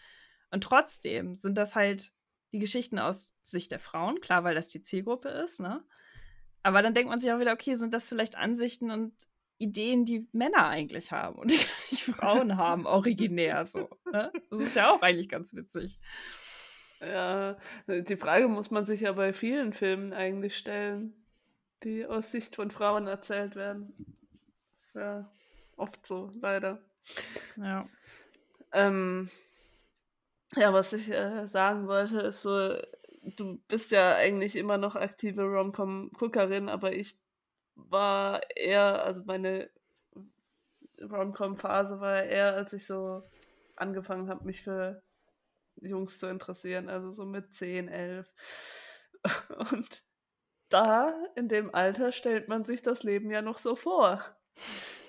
Und 0.49 0.63
trotzdem 0.63 1.35
sind 1.35 1.57
das 1.57 1.75
halt 1.75 2.11
die 2.51 2.59
Geschichten 2.59 2.99
aus 2.99 3.35
Sicht 3.43 3.71
der 3.71 3.79
Frauen, 3.79 4.21
klar, 4.21 4.43
weil 4.43 4.55
das 4.55 4.69
die 4.69 4.81
Zielgruppe 4.81 5.29
ist, 5.29 5.59
ne? 5.59 5.83
Aber 6.63 6.81
dann 6.81 6.93
denkt 6.93 7.09
man 7.09 7.19
sich 7.19 7.31
auch 7.31 7.39
wieder, 7.39 7.53
okay, 7.53 7.75
sind 7.75 7.93
das 7.93 8.07
vielleicht 8.07 8.37
Ansichten 8.37 8.91
und 8.91 9.13
Ideen, 9.57 10.05
die 10.05 10.27
Männer 10.31 10.67
eigentlich 10.67 11.11
haben 11.11 11.39
und 11.39 11.51
die 11.51 11.57
nicht 11.91 12.03
Frauen 12.03 12.57
haben, 12.57 12.85
originär 12.85 13.65
so. 13.65 13.89
Ne? 14.11 14.31
Das 14.49 14.59
ist 14.59 14.75
ja 14.75 14.91
auch 14.91 15.01
eigentlich 15.01 15.29
ganz 15.29 15.55
witzig. 15.55 15.99
Ja, 16.99 17.57
die 17.87 18.15
Frage 18.15 18.47
muss 18.47 18.69
man 18.69 18.85
sich 18.85 19.01
ja 19.01 19.13
bei 19.13 19.33
vielen 19.33 19.73
Filmen 19.73 20.13
eigentlich 20.13 20.55
stellen, 20.55 21.13
die 21.83 22.05
aus 22.05 22.31
Sicht 22.31 22.55
von 22.55 22.69
Frauen 22.69 23.07
erzählt 23.07 23.55
werden. 23.55 23.93
ja 24.93 25.31
oft 25.77 26.05
so, 26.05 26.31
leider. 26.39 26.79
Ja. 27.57 27.87
Ähm, 28.71 29.29
ja, 30.55 30.73
was 30.73 30.93
ich 30.93 31.11
äh, 31.11 31.47
sagen 31.47 31.87
wollte, 31.87 32.19
ist 32.19 32.41
so, 32.41 32.75
du 33.37 33.57
bist 33.67 33.91
ja 33.91 34.15
eigentlich 34.15 34.55
immer 34.55 34.77
noch 34.77 34.95
aktive 34.95 35.43
Rom-Com-Guckerin, 35.43 36.69
aber 36.69 36.93
ich 36.93 37.19
war 37.75 38.41
eher, 38.55 39.03
also 39.03 39.21
meine 39.25 39.69
Rom-Com-Phase 41.01 41.99
war 41.99 42.23
eher, 42.23 42.53
als 42.55 42.73
ich 42.73 42.85
so 42.85 43.23
angefangen 43.75 44.29
habe, 44.29 44.45
mich 44.45 44.63
für 44.63 45.01
Jungs 45.81 46.19
zu 46.19 46.27
interessieren, 46.27 46.89
also 46.89 47.11
so 47.11 47.25
mit 47.25 47.53
10, 47.53 47.87
11. 47.87 48.31
Und 49.71 50.03
da, 50.69 51.13
in 51.35 51.47
dem 51.47 51.73
Alter, 51.73 52.11
stellt 52.11 52.47
man 52.47 52.65
sich 52.65 52.81
das 52.81 53.03
Leben 53.03 53.31
ja 53.31 53.41
noch 53.41 53.57
so 53.57 53.75
vor. 53.75 54.23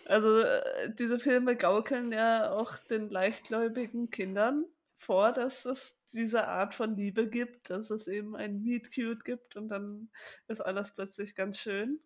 Also 0.07 0.39
äh, 0.41 0.95
diese 0.95 1.19
Filme 1.19 1.57
gaukeln 1.57 2.13
ja 2.13 2.53
auch 2.53 2.79
den 2.79 3.09
leichtgläubigen 3.09 4.11
Kindern 4.11 4.67
vor, 5.03 5.33
dass 5.33 5.65
es 5.65 5.97
diese 6.13 6.47
Art 6.47 6.75
von 6.75 6.97
Liebe 6.97 7.29
gibt, 7.29 7.71
dass 7.71 7.91
es 7.91 8.07
eben 8.07 8.37
ein 8.37 8.63
Meet 8.63 8.95
Cute 8.95 9.25
gibt 9.25 9.57
und 9.57 9.69
dann 9.69 10.11
ist 10.49 10.61
alles 10.61 10.95
plötzlich 10.95 11.35
ganz 11.35 11.59
schön. 11.59 12.01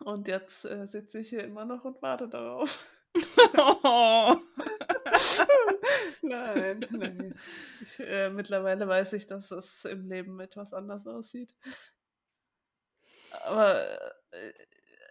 Und 0.00 0.26
jetzt 0.26 0.64
äh, 0.64 0.86
sitze 0.86 1.20
ich 1.20 1.28
hier 1.28 1.44
immer 1.44 1.64
noch 1.64 1.84
und 1.84 2.02
warte 2.02 2.28
darauf. 2.28 2.88
oh. 3.56 4.36
nein, 6.22 6.86
nein. 6.90 7.34
Ich, 7.82 8.00
äh, 8.00 8.30
mittlerweile 8.30 8.88
weiß 8.88 9.12
ich, 9.14 9.26
dass 9.26 9.50
es 9.50 9.84
im 9.84 10.08
Leben 10.08 10.40
etwas 10.40 10.74
anders 10.74 11.06
aussieht. 11.06 11.54
Aber 13.44 13.82
äh, 14.30 14.52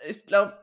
ich 0.08 0.26
glaube, 0.26 0.58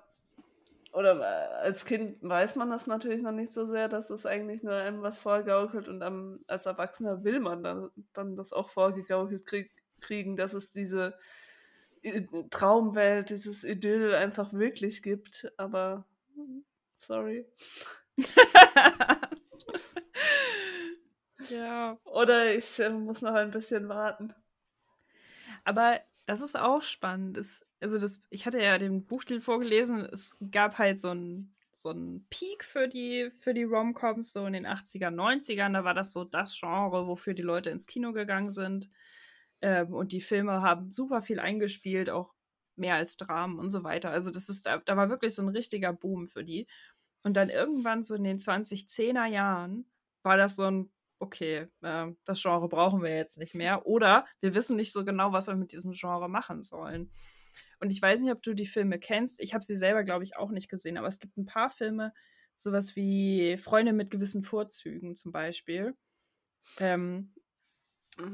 oder 0.93 1.21
äh, 1.21 1.65
als 1.65 1.85
Kind 1.85 2.19
weiß 2.21 2.57
man 2.57 2.71
das 2.71 2.87
natürlich 2.87 3.23
noch 3.23 3.33
nicht 3.33 3.55
so 3.55 3.67
sehr, 3.67 3.89
dass 3.89 4.11
es 4.11 4.27
eigentlich 4.27 4.63
nur 4.63 4.75
einem 4.75 5.03
was 5.03 5.19
vorgaukelt 5.19 5.89
und 5.89 6.03
am, 6.03 6.41
als 6.47 6.67
Erwachsener 6.67 7.25
will 7.25 7.41
man 7.41 7.63
dann, 7.63 7.91
dann 8.13 8.37
das 8.37 8.53
auch 8.53 8.71
vorgegaukelt 8.71 9.47
krieg, 9.47 9.71
kriegen, 10.01 10.37
dass 10.37 10.55
es 10.55 10.71
diese 10.71 11.17
Traumwelt, 12.51 13.31
dieses 13.31 13.65
Idyll 13.65 14.15
einfach 14.15 14.53
wirklich 14.53 15.03
gibt. 15.03 15.53
Aber 15.57 16.07
sorry. 16.97 17.47
ja. 21.51 21.99
Oder 22.05 22.55
ich 22.55 22.79
äh, 22.81 22.91
muss 22.91 23.23
noch 23.23 23.35
ein 23.35 23.51
bisschen 23.51 23.89
warten. 23.89 24.33
Aber 25.65 26.01
das 26.27 26.41
ist 26.41 26.57
auch 26.57 26.83
spannend. 26.83 27.37
Es, 27.37 27.67
also 27.81 27.99
das, 27.99 28.23
ich 28.31 28.47
hatte 28.47 28.63
ja 28.63 28.79
den 28.79 29.07
Buchstil 29.07 29.41
vorgelesen. 29.41 30.05
Es 30.05 30.37
gab 30.51 30.79
halt 30.79 31.01
so 31.01 31.11
einen 31.11 31.55
so 31.71 31.95
Peak 32.29 32.65
für 32.65 32.89
die, 32.89 33.31
für 33.39 33.55
die 33.55 33.65
Romcoms, 33.65 34.33
so 34.33 34.45
in 34.47 34.53
den 34.53 34.67
80er, 34.67 35.09
90ern. 35.09 35.73
Da 35.73 35.85
war 35.85 35.95
das 35.95 36.13
so 36.13 36.25
das 36.25 36.59
Genre, 36.59 37.07
wofür 37.07 37.35
die 37.35 37.43
Leute 37.43 37.71
ins 37.71 37.87
Kino 37.87 38.13
gegangen 38.13 38.51
sind. 38.51 38.91
Ähm, 39.63 39.95
und 39.95 40.13
die 40.13 40.21
Filme 40.21 40.63
haben 40.63 40.91
super 40.91 41.23
viel 41.23 41.41
eingespielt, 41.41 42.11
auch 42.11 42.35
mehr 42.77 42.97
als 42.97 43.17
Dramen 43.17 43.59
und 43.59 43.71
so 43.71 43.85
weiter. 43.85 44.11
Also 44.11 44.31
das 44.31 44.49
ist, 44.49 44.67
da, 44.67 44.79
da 44.79 44.97
war 44.97 45.09
wirklich 45.09 45.35
so 45.35 45.43
ein 45.43 45.49
richtiger 45.49 45.93
Boom 45.93 46.27
für 46.27 46.45
die. 46.45 46.67
Und 47.23 47.37
dann 47.37 47.51
irgendwann 47.51 48.03
so 48.03 48.15
in 48.15 48.25
den 48.25 48.39
2010er 48.39 49.27
Jahren 49.27 49.91
war 50.23 50.37
das 50.37 50.57
so 50.57 50.65
ein 50.65 50.91
okay, 51.21 51.69
äh, 51.83 52.07
das 52.25 52.43
Genre 52.43 52.69
brauchen 52.69 53.03
wir 53.03 53.15
jetzt 53.15 53.39
nicht 53.39 53.55
mehr. 53.55 53.87
Oder 53.87 54.27
wir 54.41 54.55
wissen 54.55 54.77
nicht 54.77 54.93
so 54.93 55.05
genau, 55.05 55.33
was 55.33 55.47
wir 55.47 55.55
mit 55.55 55.73
diesem 55.73 55.93
Genre 55.93 56.29
machen 56.29 56.63
sollen. 56.63 57.11
Und 57.81 57.91
ich 57.91 58.01
weiß 58.01 58.21
nicht, 58.21 58.33
ob 58.33 58.43
du 58.43 58.55
die 58.55 58.67
Filme 58.67 58.99
kennst. 58.99 59.41
Ich 59.41 59.55
habe 59.55 59.65
sie 59.65 59.77
selber, 59.77 60.05
glaube 60.05 60.25
ich, 60.25 60.37
auch 60.37 60.51
nicht 60.51 60.69
gesehen. 60.69 60.97
Aber 60.99 61.09
es 61.09 61.19
gibt 61.19 61.37
ein 61.37 61.47
paar 61.47 61.71
Filme, 61.71 62.13
sowas 62.57 62.97
wie 62.97 63.57
Freunde 63.57 63.93
mit 63.93 64.11
gewissen 64.11 64.43
Vorzügen 64.43 65.15
zum 65.17 65.33
Beispiel. 65.33 65.95
Ähm, 66.79 67.35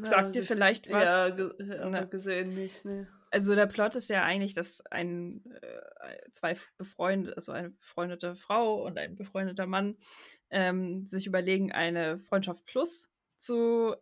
sagt 0.03 0.35
dir 0.35 0.43
vielleicht 0.43 0.91
was? 0.91 1.05
Ja, 1.05 1.29
ge 1.29 2.07
gesehen 2.11 2.55
nicht, 2.55 2.85
ne. 2.85 3.09
Also 3.31 3.55
der 3.55 3.67
Plot 3.67 3.97
ist 3.97 4.09
ja 4.09 4.23
eigentlich, 4.23 4.55
dass 4.55 4.85
ein 4.87 5.45
äh, 5.61 6.31
zwei 6.33 6.57
befreundete, 6.79 7.37
also 7.37 7.53
eine 7.53 7.71
befreundete 7.71 8.37
Frau 8.37 8.85
und 8.85 8.99
ein 8.99 9.17
befreundeter 9.17 9.67
Mann 9.67 9.99
ähm, 10.51 11.07
sich 11.07 11.27
überlegen, 11.27 11.73
eine 11.73 12.19
Freundschaft 12.19 12.65
Plus 12.67 13.13
zu 13.37 13.95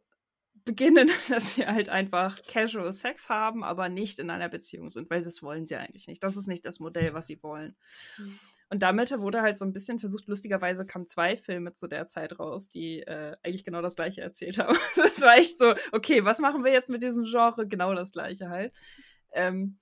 beginnen, 0.64 1.08
dass 1.28 1.54
sie 1.54 1.66
halt 1.66 1.88
einfach 1.88 2.42
casual 2.46 2.92
Sex 2.92 3.28
haben, 3.28 3.64
aber 3.64 3.88
nicht 3.88 4.18
in 4.18 4.30
einer 4.30 4.48
Beziehung 4.48 4.90
sind, 4.90 5.10
weil 5.10 5.22
das 5.22 5.42
wollen 5.42 5.66
sie 5.66 5.76
eigentlich 5.76 6.06
nicht. 6.06 6.22
Das 6.22 6.36
ist 6.36 6.46
nicht 6.46 6.64
das 6.64 6.80
Modell, 6.80 7.14
was 7.14 7.26
sie 7.26 7.42
wollen. 7.42 7.76
Mhm. 8.18 8.38
Und 8.70 8.82
damit 8.82 9.16
wurde 9.18 9.42
halt 9.42 9.58
so 9.58 9.64
ein 9.64 9.72
bisschen 9.72 10.00
versucht, 10.00 10.26
lustigerweise 10.26 10.86
kamen 10.86 11.06
zwei 11.06 11.36
Filme 11.36 11.74
zu 11.74 11.86
der 11.86 12.06
Zeit 12.06 12.38
raus, 12.38 12.70
die 12.70 13.00
äh, 13.00 13.36
eigentlich 13.42 13.64
genau 13.64 13.82
das 13.82 13.94
gleiche 13.94 14.22
erzählt 14.22 14.58
haben. 14.58 14.76
das 14.96 15.20
war 15.20 15.36
echt 15.36 15.58
so, 15.58 15.74
okay, 15.92 16.24
was 16.24 16.40
machen 16.40 16.64
wir 16.64 16.72
jetzt 16.72 16.90
mit 16.90 17.02
diesem 17.02 17.24
Genre? 17.24 17.68
Genau 17.68 17.94
das 17.94 18.12
gleiche 18.12 18.48
halt. 18.48 18.72
Ähm, 19.32 19.78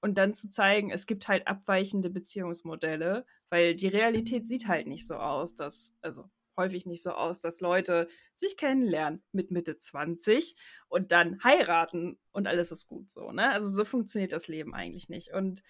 und 0.00 0.18
dann 0.18 0.34
zu 0.34 0.48
zeigen, 0.50 0.90
es 0.90 1.06
gibt 1.06 1.26
halt 1.26 1.48
abweichende 1.48 2.10
Beziehungsmodelle, 2.10 3.26
weil 3.48 3.74
die 3.74 3.88
Realität 3.88 4.46
sieht 4.46 4.68
halt 4.68 4.86
nicht 4.86 5.06
so 5.06 5.16
aus, 5.16 5.54
dass, 5.54 5.96
also 6.02 6.30
häufig 6.56 6.86
nicht 6.86 7.02
so 7.02 7.12
aus, 7.12 7.40
dass 7.40 7.60
Leute 7.60 8.08
sich 8.32 8.56
kennenlernen 8.56 9.22
mit 9.32 9.50
Mitte 9.50 9.76
20 9.78 10.56
und 10.88 11.12
dann 11.12 11.42
heiraten 11.44 12.18
und 12.32 12.46
alles 12.46 12.72
ist 12.72 12.88
gut 12.88 13.10
so, 13.10 13.32
ne? 13.32 13.50
Also 13.50 13.68
so 13.68 13.84
funktioniert 13.84 14.32
das 14.32 14.48
Leben 14.48 14.74
eigentlich 14.74 15.08
nicht. 15.08 15.32
Und 15.32 15.62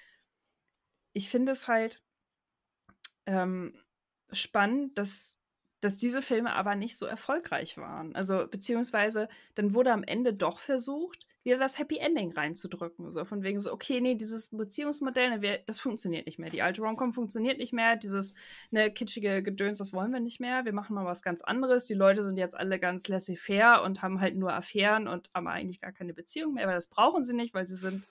ich 1.13 1.29
finde 1.29 1.53
es 1.53 1.69
halt 1.69 2.03
ähm, 3.27 3.75
spannend, 4.31 4.99
dass, 4.99 5.39
dass 5.81 5.97
diese 5.97 6.23
Filme 6.23 6.53
aber 6.53 6.75
nicht 6.75 6.97
so 6.97 7.07
erfolgreich 7.07 7.77
waren. 7.77 8.15
Also 8.15 8.47
beziehungsweise 8.47 9.29
dann 9.55 9.75
wurde 9.75 9.93
am 9.93 10.05
Ende 10.05 10.35
doch 10.35 10.59
versucht, 10.59 11.27
wieder 11.47 11.59
das 11.59 11.79
Happy 11.79 11.99
Ending 11.99 12.33
reinzudrücken. 12.33 13.11
So 13.11 13.25
von 13.25 13.43
wegen 13.43 13.59
so, 13.59 13.73
okay, 13.73 14.01
nee, 14.01 14.17
dieses 14.17 14.51
Beziehungsmodell, 14.51 15.39
ne, 15.39 15.63
das 15.65 15.79
funktioniert 15.79 16.27
nicht 16.27 16.39
mehr. 16.39 16.51
Die 16.51 16.61
alte 16.61 16.83
Romcom 16.83 17.13
funktioniert 17.13 17.59
nicht 17.59 17.73
mehr. 17.73 17.97
Dieses 17.97 18.35
ne, 18.71 18.91
kitschige 18.91 19.43
Gedöns, 19.43 19.79
das 19.79 19.93
wollen 19.93 20.13
wir 20.13 20.21
nicht 20.21 20.41
mehr. 20.41 20.65
Wir 20.65 20.73
machen 20.73 20.95
mal 20.95 21.07
was 21.07 21.23
ganz 21.23 21.41
anderes. 21.41 21.87
Die 21.87 21.95
Leute 21.95 22.25
sind 22.25 22.37
jetzt 22.37 22.57
alle 22.57 22.79
ganz 22.79 23.09
laissez-faire 23.09 23.83
und 23.83 24.03
haben 24.03 24.21
halt 24.21 24.37
nur 24.37 24.53
Affären 24.53 25.09
und 25.09 25.31
haben 25.33 25.47
eigentlich 25.47 25.81
gar 25.81 25.93
keine 25.93 26.13
Beziehung 26.13 26.55
mehr, 26.55 26.67
weil 26.67 26.75
das 26.75 26.89
brauchen 26.89 27.25
sie 27.25 27.35
nicht, 27.35 27.55
weil 27.55 27.67
sie 27.67 27.77
sind 27.77 28.09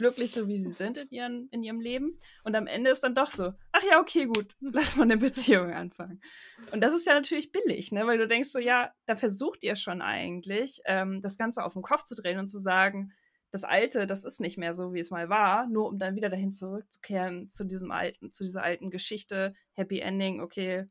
glücklich, 0.00 0.32
so 0.32 0.48
wie 0.48 0.56
sie 0.56 0.70
sind 0.70 0.96
in, 0.96 1.10
ihren, 1.10 1.48
in 1.50 1.62
ihrem 1.62 1.78
Leben. 1.78 2.18
Und 2.42 2.56
am 2.56 2.66
Ende 2.66 2.88
ist 2.88 3.02
dann 3.02 3.14
doch 3.14 3.30
so, 3.30 3.52
ach 3.70 3.82
ja, 3.88 4.00
okay, 4.00 4.24
gut, 4.24 4.56
lass 4.60 4.96
mal 4.96 5.02
eine 5.02 5.18
Beziehung 5.18 5.72
anfangen. 5.72 6.22
Und 6.72 6.80
das 6.80 6.94
ist 6.94 7.06
ja 7.06 7.12
natürlich 7.12 7.52
billig, 7.52 7.92
ne? 7.92 8.06
weil 8.06 8.16
du 8.16 8.26
denkst 8.26 8.48
so, 8.48 8.58
ja, 8.58 8.92
da 9.04 9.14
versucht 9.14 9.62
ihr 9.62 9.76
schon 9.76 10.00
eigentlich, 10.00 10.80
ähm, 10.86 11.20
das 11.20 11.36
Ganze 11.36 11.62
auf 11.64 11.74
den 11.74 11.82
Kopf 11.82 12.04
zu 12.04 12.14
drehen 12.14 12.38
und 12.38 12.48
zu 12.48 12.58
sagen, 12.58 13.12
das 13.50 13.64
Alte, 13.64 14.06
das 14.06 14.24
ist 14.24 14.40
nicht 14.40 14.56
mehr 14.56 14.72
so, 14.72 14.94
wie 14.94 15.00
es 15.00 15.10
mal 15.10 15.28
war, 15.28 15.66
nur 15.66 15.86
um 15.88 15.98
dann 15.98 16.16
wieder 16.16 16.30
dahin 16.30 16.52
zurückzukehren 16.52 17.50
zu 17.50 17.64
diesem 17.64 17.90
alten, 17.90 18.32
zu 18.32 18.44
dieser 18.44 18.62
alten 18.62 18.90
Geschichte, 18.90 19.54
Happy 19.74 19.98
Ending, 20.00 20.40
okay, 20.40 20.86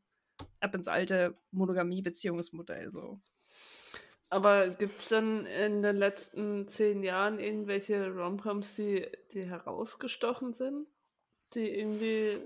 ab 0.60 0.74
ins 0.74 0.86
alte 0.86 1.36
Monogamie-Beziehungsmodell 1.50 2.92
so. 2.92 3.20
Aber 4.30 4.70
gibt 4.70 4.96
es 4.96 5.08
denn 5.08 5.44
in 5.44 5.82
den 5.82 5.96
letzten 5.96 6.68
zehn 6.68 7.02
Jahren 7.02 7.40
irgendwelche 7.40 8.14
Romcoms, 8.14 8.76
die, 8.76 9.06
die 9.32 9.44
herausgestochen 9.44 10.52
sind? 10.52 10.86
Die 11.54 11.68
irgendwie 11.68 12.40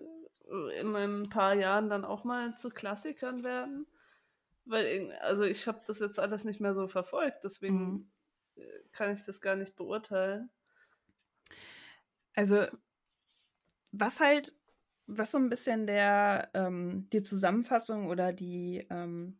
in 0.78 0.96
ein 0.96 1.28
paar 1.28 1.54
Jahren 1.54 1.90
dann 1.90 2.06
auch 2.06 2.24
mal 2.24 2.56
zu 2.56 2.70
Klassikern 2.70 3.44
werden? 3.44 3.86
Weil, 4.64 5.12
also 5.20 5.42
ich 5.44 5.66
habe 5.66 5.82
das 5.86 5.98
jetzt 5.98 6.18
alles 6.18 6.44
nicht 6.44 6.58
mehr 6.58 6.72
so 6.72 6.88
verfolgt, 6.88 7.44
deswegen 7.44 8.10
mhm. 8.56 8.62
kann 8.92 9.12
ich 9.12 9.22
das 9.22 9.42
gar 9.42 9.56
nicht 9.56 9.76
beurteilen. 9.76 10.48
Also, 12.34 12.64
was 13.92 14.20
halt, 14.20 14.54
was 15.06 15.32
so 15.32 15.38
ein 15.38 15.50
bisschen 15.50 15.86
der, 15.86 16.48
ähm, 16.54 17.08
die 17.12 17.22
Zusammenfassung 17.22 18.08
oder 18.08 18.32
die, 18.32 18.86
ähm, 18.88 19.38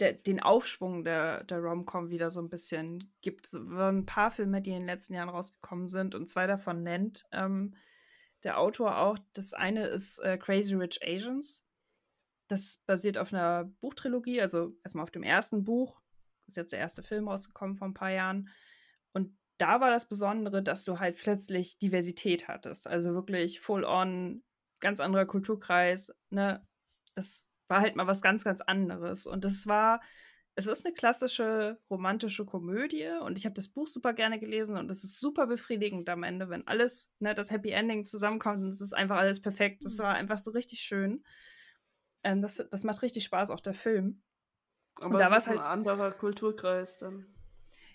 der, 0.00 0.12
den 0.12 0.40
Aufschwung 0.40 1.04
der, 1.04 1.44
der 1.44 1.58
Rom-Com 1.58 2.10
wieder 2.10 2.30
so 2.30 2.40
ein 2.40 2.48
bisschen 2.48 3.12
gibt. 3.20 3.46
Es 3.46 3.54
waren 3.54 3.98
ein 3.98 4.06
paar 4.06 4.30
Filme, 4.30 4.60
die 4.60 4.70
in 4.70 4.80
den 4.80 4.86
letzten 4.86 5.14
Jahren 5.14 5.28
rausgekommen 5.28 5.86
sind 5.86 6.14
und 6.14 6.28
zwei 6.28 6.46
davon 6.46 6.82
nennt 6.82 7.26
ähm, 7.32 7.76
der 8.42 8.58
Autor 8.58 8.98
auch. 8.98 9.18
Das 9.32 9.54
eine 9.54 9.86
ist 9.86 10.18
äh, 10.18 10.36
Crazy 10.36 10.74
Rich 10.74 11.00
Asians. 11.02 11.66
Das 12.48 12.82
basiert 12.86 13.18
auf 13.18 13.32
einer 13.32 13.64
Buchtrilogie, 13.80 14.40
also 14.40 14.76
erstmal 14.82 15.04
auf 15.04 15.10
dem 15.10 15.22
ersten 15.22 15.64
Buch. 15.64 16.00
Ist 16.46 16.56
jetzt 16.56 16.72
der 16.72 16.80
erste 16.80 17.02
Film 17.02 17.28
rausgekommen 17.28 17.76
vor 17.76 17.88
ein 17.88 17.94
paar 17.94 18.10
Jahren. 18.10 18.50
Und 19.12 19.34
da 19.58 19.80
war 19.80 19.90
das 19.90 20.08
Besondere, 20.08 20.62
dass 20.62 20.84
du 20.84 20.98
halt 20.98 21.16
plötzlich 21.16 21.78
Diversität 21.78 22.48
hattest. 22.48 22.86
Also 22.86 23.14
wirklich 23.14 23.60
full 23.60 23.84
on, 23.84 24.42
ganz 24.80 25.00
anderer 25.00 25.24
Kulturkreis. 25.24 26.12
Ne? 26.28 26.66
Das 27.14 27.53
war 27.68 27.80
halt 27.80 27.96
mal 27.96 28.06
was 28.06 28.22
ganz, 28.22 28.44
ganz 28.44 28.60
anderes. 28.60 29.26
Und 29.26 29.44
es 29.44 29.66
war, 29.66 30.00
es 30.54 30.66
ist 30.66 30.84
eine 30.84 30.94
klassische 30.94 31.78
romantische 31.90 32.44
Komödie 32.44 33.08
und 33.22 33.38
ich 33.38 33.44
habe 33.44 33.54
das 33.54 33.68
Buch 33.68 33.88
super 33.88 34.12
gerne 34.12 34.38
gelesen 34.38 34.76
und 34.76 34.90
es 34.90 35.04
ist 35.04 35.18
super 35.18 35.46
befriedigend 35.46 36.08
am 36.08 36.22
Ende, 36.22 36.48
wenn 36.48 36.66
alles, 36.66 37.14
ne, 37.18 37.34
das 37.34 37.50
Happy 37.50 37.70
Ending 37.70 38.06
zusammenkommt 38.06 38.62
und 38.62 38.68
es 38.68 38.80
ist 38.80 38.94
einfach 38.94 39.16
alles 39.16 39.42
perfekt. 39.42 39.84
Das 39.84 39.98
mhm. 39.98 40.02
war 40.02 40.14
einfach 40.14 40.38
so 40.38 40.52
richtig 40.52 40.80
schön. 40.80 41.24
Ähm, 42.22 42.40
das, 42.42 42.64
das 42.70 42.84
macht 42.84 43.02
richtig 43.02 43.24
Spaß, 43.24 43.50
auch 43.50 43.60
der 43.60 43.74
Film. 43.74 44.22
Aber 45.02 45.14
und 45.14 45.20
da 45.20 45.30
war 45.30 45.38
es 45.38 45.48
halt 45.48 45.58
ein 45.58 45.64
anderer 45.66 46.12
Kulturkreis 46.12 46.98
dann. 46.98 47.26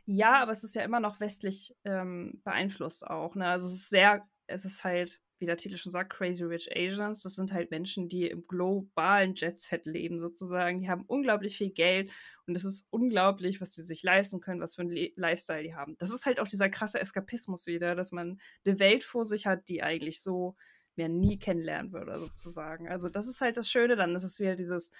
Ja, 0.06 0.42
aber 0.42 0.52
es 0.52 0.64
ist 0.64 0.76
ja 0.76 0.82
immer 0.82 1.00
noch 1.00 1.20
westlich 1.20 1.78
ähm, 1.84 2.42
beeinflusst 2.44 3.06
auch. 3.06 3.36
Ne? 3.36 3.48
Also 3.48 3.68
es 3.68 3.74
ist 3.74 3.90
sehr, 3.90 4.28
es 4.48 4.66
ist 4.66 4.84
halt, 4.84 5.22
wie 5.40 5.46
der 5.46 5.58
Titel 5.58 5.78
schon 5.78 5.92
sagt, 5.92 6.12
Crazy 6.12 6.44
Rich 6.44 6.70
Asians. 6.76 7.24
Das 7.24 7.36
sind 7.36 7.54
halt 7.54 7.72
Menschen, 7.72 8.10
die 8.10 8.28
im 8.28 8.46
globalen 8.48 9.34
Jet-Set 9.36 9.86
leben 9.86 10.20
sozusagen. 10.20 10.82
Die 10.82 10.90
haben 10.90 11.06
unglaublich 11.08 11.58
viel 11.58 11.72
Geld 11.72 12.12
und 12.46 12.56
es 12.56 12.66
ist 12.66 12.88
unglaublich, 12.92 13.62
was 13.62 13.74
sie 13.74 13.82
sich 13.82 14.04
leisten 14.04 14.42
können, 14.42 14.62
was 14.62 14.76
für 14.76 14.82
einen 14.82 14.92
Le 14.92 15.12
Lifestyle 15.16 15.64
die 15.64 15.76
haben. 15.76 15.96
Das 15.98 16.12
ist 16.12 16.26
halt 16.26 16.40
auch 16.40 16.48
dieser 16.48 16.70
krasse 16.70 17.00
Eskapismus 17.00 17.66
wieder, 17.66 17.96
dass 17.96 18.12
man 18.12 18.40
eine 18.66 18.80
Welt 18.80 19.04
vor 19.04 19.26
sich 19.26 19.48
hat, 19.48 19.70
die 19.70 19.82
eigentlich 19.82 20.22
so 20.22 20.56
mehr 20.96 21.10
nie 21.10 21.40
kennenlernen 21.40 21.94
würde 21.94 22.20
sozusagen. 22.20 22.90
Also 22.90 23.08
das 23.08 23.28
ist 23.28 23.40
halt 23.40 23.56
das 23.56 23.70
Schöne. 23.70 23.96
Dann 23.96 24.16
ist 24.16 24.24
es 24.24 24.40
wieder 24.40 24.56
dieses 24.56 24.92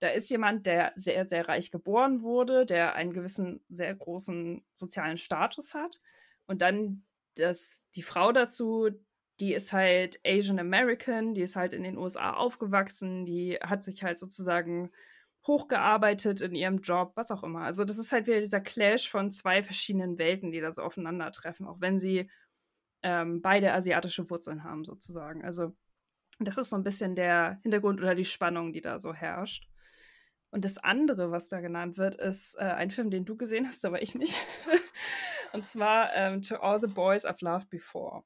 da 0.00 0.10
ist 0.10 0.28
jemand, 0.28 0.66
der 0.66 0.92
sehr, 0.96 1.26
sehr 1.26 1.48
reich 1.48 1.70
geboren 1.70 2.20
wurde, 2.20 2.66
der 2.66 2.94
einen 2.94 3.14
gewissen, 3.14 3.64
sehr 3.70 3.94
großen 3.94 4.62
sozialen 4.74 5.16
Status 5.16 5.72
hat. 5.72 6.00
Und 6.46 6.60
dann 6.60 7.04
das, 7.36 7.88
die 7.94 8.02
Frau 8.02 8.30
dazu, 8.30 8.90
die 9.40 9.52
ist 9.54 9.72
halt 9.72 10.20
Asian 10.24 10.58
American, 10.58 11.34
die 11.34 11.42
ist 11.42 11.56
halt 11.56 11.72
in 11.72 11.82
den 11.82 11.98
USA 11.98 12.34
aufgewachsen, 12.34 13.24
die 13.24 13.56
hat 13.56 13.84
sich 13.84 14.02
halt 14.02 14.18
sozusagen 14.18 14.90
hochgearbeitet 15.46 16.40
in 16.40 16.54
ihrem 16.54 16.78
Job, 16.78 17.12
was 17.16 17.30
auch 17.30 17.42
immer. 17.42 17.62
Also 17.62 17.84
das 17.84 17.98
ist 17.98 18.12
halt 18.12 18.26
wieder 18.26 18.40
dieser 18.40 18.60
Clash 18.60 19.10
von 19.10 19.30
zwei 19.30 19.62
verschiedenen 19.62 20.18
Welten, 20.18 20.52
die 20.52 20.60
da 20.60 20.72
so 20.72 20.82
aufeinandertreffen, 20.82 21.66
auch 21.66 21.80
wenn 21.80 21.98
sie 21.98 22.30
ähm, 23.02 23.42
beide 23.42 23.74
asiatische 23.74 24.30
Wurzeln 24.30 24.64
haben 24.64 24.84
sozusagen. 24.84 25.44
Also 25.44 25.74
das 26.38 26.56
ist 26.56 26.70
so 26.70 26.76
ein 26.76 26.84
bisschen 26.84 27.14
der 27.14 27.58
Hintergrund 27.62 28.00
oder 28.00 28.14
die 28.14 28.24
Spannung, 28.24 28.72
die 28.72 28.80
da 28.80 28.98
so 28.98 29.12
herrscht. 29.12 29.68
Und 30.50 30.64
das 30.64 30.78
andere, 30.78 31.30
was 31.30 31.48
da 31.48 31.60
genannt 31.60 31.98
wird, 31.98 32.14
ist 32.14 32.54
äh, 32.54 32.62
ein 32.62 32.90
Film, 32.90 33.10
den 33.10 33.24
du 33.24 33.36
gesehen 33.36 33.66
hast, 33.66 33.84
aber 33.84 34.02
ich 34.02 34.14
nicht. 34.14 34.40
Und 35.52 35.66
zwar 35.66 36.14
ähm, 36.14 36.42
To 36.42 36.56
All 36.56 36.80
the 36.80 36.86
Boys 36.86 37.26
I've 37.26 37.44
Loved 37.44 37.70
Before. 37.70 38.24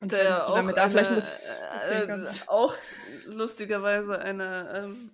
Und 0.00 0.12
der 0.12 0.46
du 0.46 0.52
damit 0.52 0.76
da 0.76 0.88
vielleicht 0.88 1.10
ein 1.10 1.16
bisschen 1.16 1.38
erzählen 1.72 2.22
äh, 2.22 2.28
Auch 2.46 2.74
lustigerweise 3.24 4.18
eine 4.18 4.72
ähm, 4.74 5.10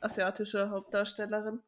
asiatische 0.00 0.70
Hauptdarstellerin, 0.70 1.60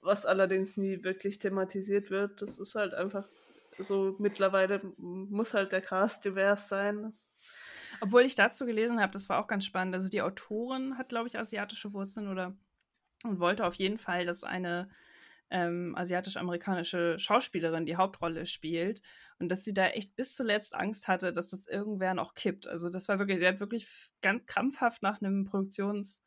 was 0.00 0.24
allerdings 0.24 0.76
nie 0.76 1.02
wirklich 1.02 1.38
thematisiert 1.38 2.10
wird. 2.10 2.42
Das 2.42 2.58
ist 2.58 2.74
halt 2.74 2.94
einfach 2.94 3.28
so, 3.78 4.14
mittlerweile 4.18 4.80
muss 4.96 5.54
halt 5.54 5.72
der 5.72 5.80
Cast 5.80 6.24
divers 6.24 6.68
sein. 6.68 7.02
Das 7.02 7.36
obwohl 8.00 8.22
ich 8.22 8.34
dazu 8.34 8.66
gelesen 8.66 9.00
habe, 9.00 9.12
das 9.12 9.28
war 9.28 9.42
auch 9.42 9.46
ganz 9.46 9.64
spannend. 9.64 9.94
Also 9.94 10.08
die 10.08 10.22
Autorin 10.22 10.96
hat, 10.96 11.08
glaube 11.08 11.28
ich, 11.28 11.38
asiatische 11.38 11.92
Wurzeln 11.92 12.28
oder 12.28 12.56
und 13.24 13.40
wollte 13.40 13.66
auf 13.66 13.74
jeden 13.74 13.98
Fall, 13.98 14.24
dass 14.24 14.44
eine 14.44 14.88
ähm, 15.50 15.94
asiatisch-amerikanische 15.96 17.18
Schauspielerin 17.18 17.86
die 17.86 17.96
Hauptrolle 17.96 18.46
spielt 18.46 19.02
und 19.38 19.48
dass 19.48 19.64
sie 19.64 19.74
da 19.74 19.88
echt 19.88 20.14
bis 20.16 20.34
zuletzt 20.34 20.74
Angst 20.74 21.08
hatte, 21.08 21.32
dass 21.32 21.50
das 21.50 21.66
irgendwer 21.66 22.14
noch 22.14 22.34
kippt. 22.34 22.68
Also 22.68 22.90
das 22.90 23.08
war 23.08 23.18
wirklich, 23.18 23.40
sie 23.40 23.46
hat 23.46 23.60
wirklich 23.60 23.88
ganz 24.20 24.46
krampfhaft 24.46 25.02
nach 25.02 25.20
einem 25.20 25.44
Produktions, 25.44 26.24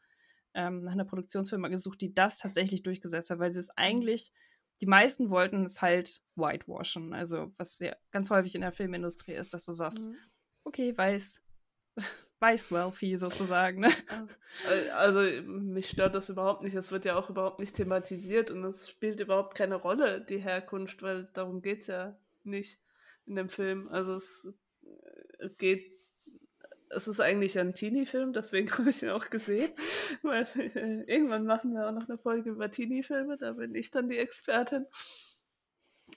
ähm, 0.54 0.84
nach 0.84 0.94
einer 0.94 1.06
Produktionsfirma 1.06 1.70
gesucht, 1.70 2.02
die 2.02 2.14
das 2.14 2.38
tatsächlich 2.38 2.84
durchgesetzt 2.84 3.30
hat, 3.30 3.40
weil 3.40 3.54
sie 3.54 3.60
es 3.60 3.70
eigentlich, 3.78 4.34
die 4.82 4.88
meisten 4.88 5.30
wollten 5.30 5.64
es 5.64 5.82
halt 5.82 6.22
whitewashen. 6.36 7.14
Also 7.14 7.54
was 7.58 7.80
ja 7.80 7.96
ganz 8.12 8.30
häufig 8.30 8.56
in 8.56 8.62
der 8.62 8.72
Filmindustrie 8.72 9.34
ist, 9.34 9.54
dass 9.54 9.66
du 9.66 9.72
sagst, 9.72 10.10
mhm. 10.10 10.18
okay, 10.66 10.98
weiß, 10.98 11.44
weiß 12.44 12.74
wealthy 12.74 13.16
sozusagen. 13.16 13.80
Ne? 13.80 13.90
Also 14.94 15.22
mich 15.44 15.90
stört 15.90 16.14
das 16.14 16.28
überhaupt 16.28 16.62
nicht. 16.62 16.76
Es 16.76 16.92
wird 16.92 17.06
ja 17.06 17.16
auch 17.16 17.30
überhaupt 17.30 17.60
nicht 17.60 17.74
thematisiert 17.74 18.52
und 18.52 18.66
es 18.66 18.90
spielt 18.90 19.22
überhaupt 19.22 19.56
keine 19.56 19.76
Rolle, 19.76 20.20
die 20.20 20.40
Herkunft, 20.40 21.02
weil 21.02 21.30
darum 21.34 21.62
geht 21.62 21.82
es 21.82 21.88
ja 21.88 22.18
nicht 22.44 22.82
in 23.26 23.36
dem 23.36 23.48
Film. 23.48 23.88
Also 23.88 24.16
es 24.16 24.46
äh, 25.40 25.50
geht, 25.58 25.98
es 26.90 27.08
ist 27.08 27.22
eigentlich 27.22 27.58
ein 27.58 27.74
Teenie-Film, 27.74 28.34
deswegen 28.34 28.70
habe 28.78 28.90
ich 28.90 29.02
ihn 29.02 29.12
auch 29.12 29.30
gesehen. 29.30 29.72
Weil 30.22 30.46
äh, 30.58 31.04
irgendwann 31.04 31.46
machen 31.46 31.74
wir 31.74 31.88
auch 31.88 31.94
noch 31.94 32.10
eine 32.10 32.18
Folge 32.18 32.50
über 32.50 32.70
Teenie-Filme, 32.70 33.38
da 33.38 33.54
bin 33.54 33.74
ich 33.74 33.90
dann 33.90 34.10
die 34.10 34.18
Expertin. 34.18 34.86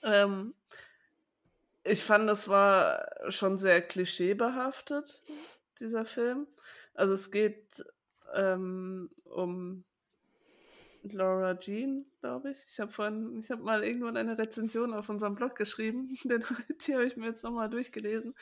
Ähm, 0.03 0.55
ich 1.85 2.03
fand, 2.03 2.29
das 2.29 2.49
war 2.49 3.09
schon 3.29 3.59
sehr 3.59 3.81
klischeebehaftet 3.81 5.23
dieser 5.81 6.05
Film. 6.05 6.47
Also 6.95 7.15
es 7.15 7.31
geht 7.31 7.85
ähm, 8.35 9.11
um 9.25 9.85
Laura 11.03 11.59
Jean, 11.59 12.07
glaube 12.21 12.51
ich. 12.51 12.65
Ich 12.69 12.81
habe 12.81 12.93
vorhin, 12.93 13.45
mal 13.61 13.85
irgendwann 13.85 14.17
eine 14.17 14.39
Rezension 14.39 14.93
auf 14.93 15.09
unserem 15.09 15.35
Blog 15.35 15.57
geschrieben. 15.57 16.17
Den, 16.25 16.43
die 16.87 16.95
habe 16.95 17.07
ich 17.07 17.17
mir 17.17 17.27
jetzt 17.27 17.45
nochmal 17.45 17.71
durchgelesen. 17.71 18.35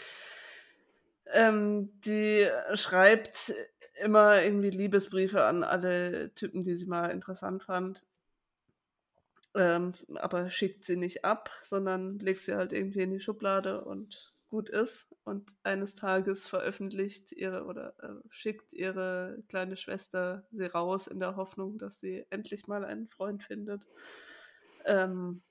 Ähm, 1.27 1.90
die 2.03 2.49
schreibt 2.75 3.55
immer 4.01 4.42
irgendwie 4.42 4.70
Liebesbriefe 4.70 5.44
an 5.44 5.64
alle 5.64 6.35
Typen, 6.35 6.62
die 6.62 6.75
sie 6.75 6.87
mal 6.87 7.11
interessant 7.11 7.62
fand. 7.62 8.05
Ähm, 9.55 9.94
aber 10.16 10.51
schickt 10.51 10.85
sie 10.85 10.97
nicht 10.97 11.25
ab, 11.25 11.51
sondern 11.62 12.18
legt 12.18 12.42
sie 12.42 12.57
halt 12.57 12.73
irgendwie 12.73 13.03
in 13.03 13.12
die 13.12 13.20
Schublade 13.20 13.85
und 13.85 14.34
gut 14.55 14.71
ist 14.71 15.12
und 15.25 15.51
eines 15.64 15.97
Tages 15.97 16.47
veröffentlicht 16.47 17.33
ihre 17.33 17.64
oder 17.64 17.93
äh, 18.01 18.23
schickt 18.31 18.73
ihre 18.73 19.43
kleine 19.49 19.77
Schwester 19.77 20.47
sie 20.53 20.67
raus 20.67 21.09
in 21.09 21.19
der 21.19 21.35
Hoffnung, 21.35 21.77
dass 21.77 21.99
sie 21.99 22.25
endlich 22.31 22.69
mal 22.69 22.85
einen 22.85 23.09
Freund 23.09 23.43
findet. 23.43 23.85
Ähm, 24.85 25.43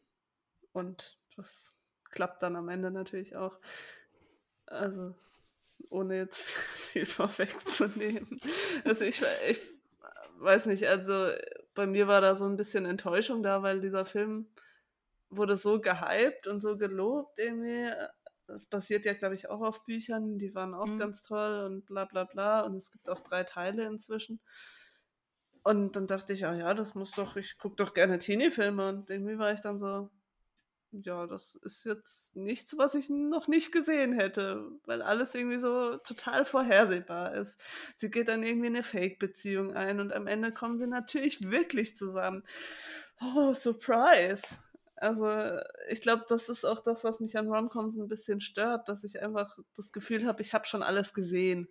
und 0.72 1.20
das 1.36 1.76
klappt 2.12 2.44
dann 2.44 2.56
am 2.56 2.70
Ende 2.70 2.92
natürlich 2.92 3.36
auch. 3.36 3.60
Also 4.68 5.14
ohne 5.90 6.16
jetzt 6.16 6.42
viel 6.94 7.06
vorwegzunehmen. 7.06 8.38
Also 8.86 9.04
ich, 9.04 9.22
ich 9.50 9.60
weiß 10.38 10.68
nicht, 10.68 10.88
also 10.88 11.28
bei 11.74 11.88
mir 11.88 12.08
war 12.08 12.22
da 12.22 12.36
so 12.36 12.46
ein 12.46 12.56
bisschen 12.56 12.86
Enttäuschung 12.86 13.44
da, 13.44 13.64
weil 13.64 13.82
dieser 13.82 14.06
Film 14.06 14.48
wurde 15.30 15.58
so 15.58 15.82
gehypt 15.82 16.48
und 16.48 16.62
so 16.62 16.78
gelobt 16.78 17.38
irgendwie 17.38 17.92
das 18.48 18.66
basiert 18.66 19.06
ja, 19.06 19.14
glaube 19.14 19.36
ich, 19.36 19.50
auch 19.50 19.62
auf 19.62 19.86
Büchern, 19.86 20.38
die 20.38 20.54
waren 20.56 20.74
auch 20.74 20.86
mhm. 20.86 20.98
ganz 20.98 21.22
toll 21.24 21.66
und 21.66 21.86
bla 21.86 22.06
bla 22.06 22.26
bla. 22.26 22.62
Und 22.62 22.76
es 22.76 22.92
gibt 22.92 23.10
auch 23.10 23.22
drei 23.22 23.44
Teile 23.44 23.86
inzwischen. 23.86 24.40
Und 25.64 25.96
dann 25.96 26.08
dachte 26.08 26.34
ich, 26.34 26.46
ah 26.46 26.56
ja, 26.56 26.74
das 26.74 26.94
muss 26.94 27.12
doch, 27.12 27.38
ich 27.38 27.58
gucke 27.58 27.78
doch 27.78 27.94
gerne 27.94 28.20
Teenie-Filme. 28.20 28.90
Und 28.90 29.10
irgendwie 29.10 29.38
war 29.38 29.54
ich 29.54 29.62
dann 29.62 29.80
so, 29.80 30.10
ja, 30.92 31.26
das 31.26 31.56
ist 31.56 31.86
jetzt 31.86 32.36
nichts, 32.36 32.78
was 32.78 32.96
ich 32.96 33.10
noch 33.10 33.48
nicht 33.48 33.72
gesehen 33.72 34.14
hätte, 34.14 34.70
weil 34.86 35.02
alles 35.02 35.34
irgendwie 35.34 35.58
so 35.58 35.98
total 35.98 36.46
vorhersehbar 36.46 37.34
ist. 37.36 37.60
Sie 37.96 38.12
geht 38.12 38.28
dann 38.28 38.44
irgendwie 38.44 38.68
eine 38.68 38.84
Fake-Beziehung 38.84 39.74
ein 39.74 40.00
und 40.00 40.14
am 40.14 40.28
Ende 40.28 40.52
kommen 40.52 40.78
sie 40.78 40.88
natürlich 40.88 41.50
wirklich 41.50 41.98
zusammen. 41.98 42.44
Oh, 43.22 43.54
Surprise! 43.54 44.60
Also 45.04 45.60
ich 45.90 46.02
glaube, 46.02 46.24
das 46.30 46.48
ist 46.48 46.64
auch 46.64 46.80
das, 46.80 47.04
was 47.04 47.20
mich 47.20 47.38
an 47.38 47.50
Romcoms 47.50 47.98
ein 47.98 48.08
bisschen 48.08 48.40
stört, 48.40 48.88
dass 48.88 49.04
ich 49.04 49.22
einfach 49.22 49.60
das 49.76 49.92
Gefühl 49.92 50.26
habe, 50.26 50.42
ich 50.42 50.54
habe 50.54 50.66
schon 50.66 50.82
alles 50.82 51.14
gesehen. 51.14 51.68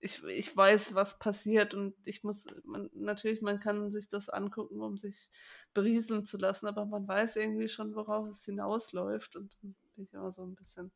Ich, 0.00 0.24
ich 0.24 0.56
weiß, 0.56 0.94
was 0.94 1.18
passiert 1.18 1.74
und 1.74 1.94
ich 2.06 2.24
muss, 2.24 2.46
man, 2.64 2.88
natürlich, 2.94 3.42
man 3.42 3.60
kann 3.60 3.90
sich 3.90 4.08
das 4.08 4.30
angucken, 4.30 4.80
um 4.80 4.96
sich 4.96 5.30
berieseln 5.74 6.24
zu 6.24 6.38
lassen, 6.38 6.66
aber 6.66 6.86
man 6.86 7.06
weiß 7.06 7.36
irgendwie 7.36 7.68
schon, 7.68 7.94
worauf 7.94 8.28
es 8.28 8.46
hinausläuft 8.46 9.36
und 9.36 9.54
bin 9.60 9.74
ich 9.96 10.16
auch 10.16 10.30
so 10.30 10.42
ein 10.42 10.54
bisschen. 10.54 10.90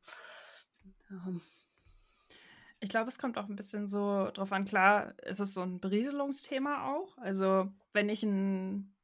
Ja. 1.10 1.34
Ich 2.78 2.88
glaube, 2.88 3.08
es 3.08 3.18
kommt 3.18 3.36
auch 3.36 3.50
ein 3.50 3.56
bisschen 3.56 3.88
so 3.88 4.30
drauf 4.32 4.52
an, 4.52 4.64
klar, 4.64 5.12
es 5.18 5.38
ist 5.38 5.52
so 5.52 5.60
ein 5.60 5.80
Berieselungsthema 5.80 6.94
auch. 6.94 7.18
Also, 7.18 7.70
wenn 7.92 8.08
ich 8.08 8.22
ein 8.22 8.94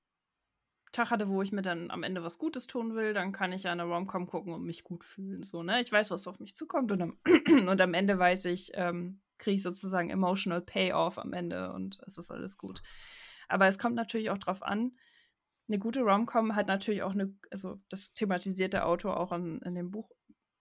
Tag 0.97 1.11
hatte, 1.11 1.28
wo 1.28 1.42
ich 1.42 1.53
mir 1.53 1.62
dann 1.62 1.90
am 1.90 2.03
Ende 2.03 2.24
was 2.24 2.38
Gutes 2.38 2.66
tun 2.66 2.94
will, 2.94 3.14
dann 3.14 3.32
kann 3.32 3.53
ich 3.53 3.64
ja 3.64 3.72
eine 3.72 3.84
Romcom 3.84 4.26
gucken 4.26 4.53
und 4.53 4.64
mich 4.64 4.84
gut 4.84 5.05
fühlen. 5.05 5.42
So, 5.42 5.62
ne? 5.62 5.80
Ich 5.80 5.92
weiß, 5.92 6.11
was 6.11 6.26
auf 6.26 6.40
mich 6.40 6.55
zukommt 6.55 6.90
und 6.92 7.03
am, 7.03 7.18
und 7.68 7.80
am 7.80 7.94
Ende 7.94 8.18
weiß 8.18 8.47
ich, 8.47 8.72
ähm, 8.74 9.20
kriege 9.38 9.57
ich 9.57 9.62
sozusagen 9.62 10.11
emotional 10.11 10.61
Payoff 10.61 11.18
am 11.18 11.32
Ende 11.32 11.72
und 11.72 12.01
es 12.07 12.18
ist 12.18 12.30
alles 12.30 12.59
gut. 12.59 12.82
Aber 13.49 13.66
es 13.66 13.78
kommt 13.78 13.94
natürlich 13.94 14.30
auch 14.30 14.38
drauf 14.38 14.62
an, 14.62 14.97
eine 15.68 15.78
gute 15.78 16.01
Romcom 16.01 16.55
hat 16.55 16.68
natürlich 16.68 17.03
auch 17.03 17.12
eine, 17.12 17.34
also 17.51 17.80
das 17.88 18.12
thematisiert 18.14 18.72
der 18.72 18.86
Autor 18.86 19.18
auch 19.18 19.32
in, 19.32 19.61
in 19.62 19.74
dem 19.74 19.90
Buch 19.90 20.11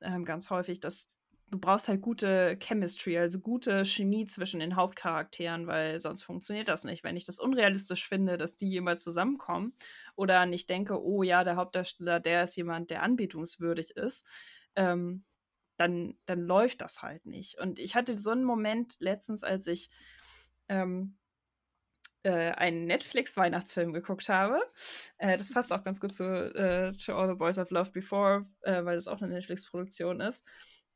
ähm, 0.02 0.26
ganz 0.26 0.50
häufig, 0.50 0.80
dass 0.80 1.08
du 1.52 1.60
brauchst 1.60 1.88
halt 1.88 2.02
gute 2.02 2.58
Chemistry, 2.60 3.18
also 3.18 3.40
gute 3.40 3.86
Chemie 3.86 4.26
zwischen 4.26 4.60
den 4.60 4.76
Hauptcharakteren, 4.76 5.68
weil 5.68 6.00
sonst 6.00 6.24
funktioniert 6.24 6.68
das 6.68 6.84
nicht. 6.84 7.04
Wenn 7.04 7.18
ich 7.18 7.26
das 7.26 7.40
unrealistisch 7.40 8.08
finde, 8.08 8.38
dass 8.38 8.56
die 8.56 8.70
jemals 8.70 9.04
zusammenkommen 9.04 9.74
oder 10.16 10.46
nicht 10.46 10.70
denke, 10.70 11.02
oh 11.04 11.24
ja, 11.24 11.44
der 11.44 11.56
Hauptdarsteller, 11.56 12.20
der 12.20 12.44
ist 12.44 12.56
jemand, 12.56 12.90
der 12.90 13.04
anbetungswürdig 13.04 13.92
ist, 13.92 14.26
ähm, 14.76 15.24
dann, 15.78 16.18
dann 16.26 16.42
läuft 16.42 16.82
das 16.82 17.04
halt 17.04 17.26
nicht. 17.26 17.60
Und 17.60 17.80
ich 17.80 17.96
hatte 17.96 18.18
so 18.18 18.32
einen 18.32 18.44
Moment 18.44 18.96
letztens, 19.00 19.44
als 19.44 19.68
ich 19.68 19.90
ähm, 20.70 21.18
äh, 22.24 22.52
einen 22.52 22.86
Netflix-Weihnachtsfilm 22.86 23.94
geguckt 23.94 24.30
habe. 24.30 24.62
Äh, 25.18 25.38
das 25.38 25.52
passt 25.52 25.72
auch 25.72 25.84
ganz 25.84 26.00
gut 26.00 26.14
zu 26.14 26.24
äh, 26.56 26.92
To 26.94 27.14
All 27.14 27.30
the 27.30 27.36
Boys 27.36 27.60
I've 27.60 27.74
Loved 27.74 27.94
Before, 27.94 28.46
äh, 28.62 28.84
weil 28.84 28.96
das 28.96 29.08
auch 29.08 29.22
eine 29.22 29.34
Netflix-Produktion 29.34 30.22
ist. 30.22 30.44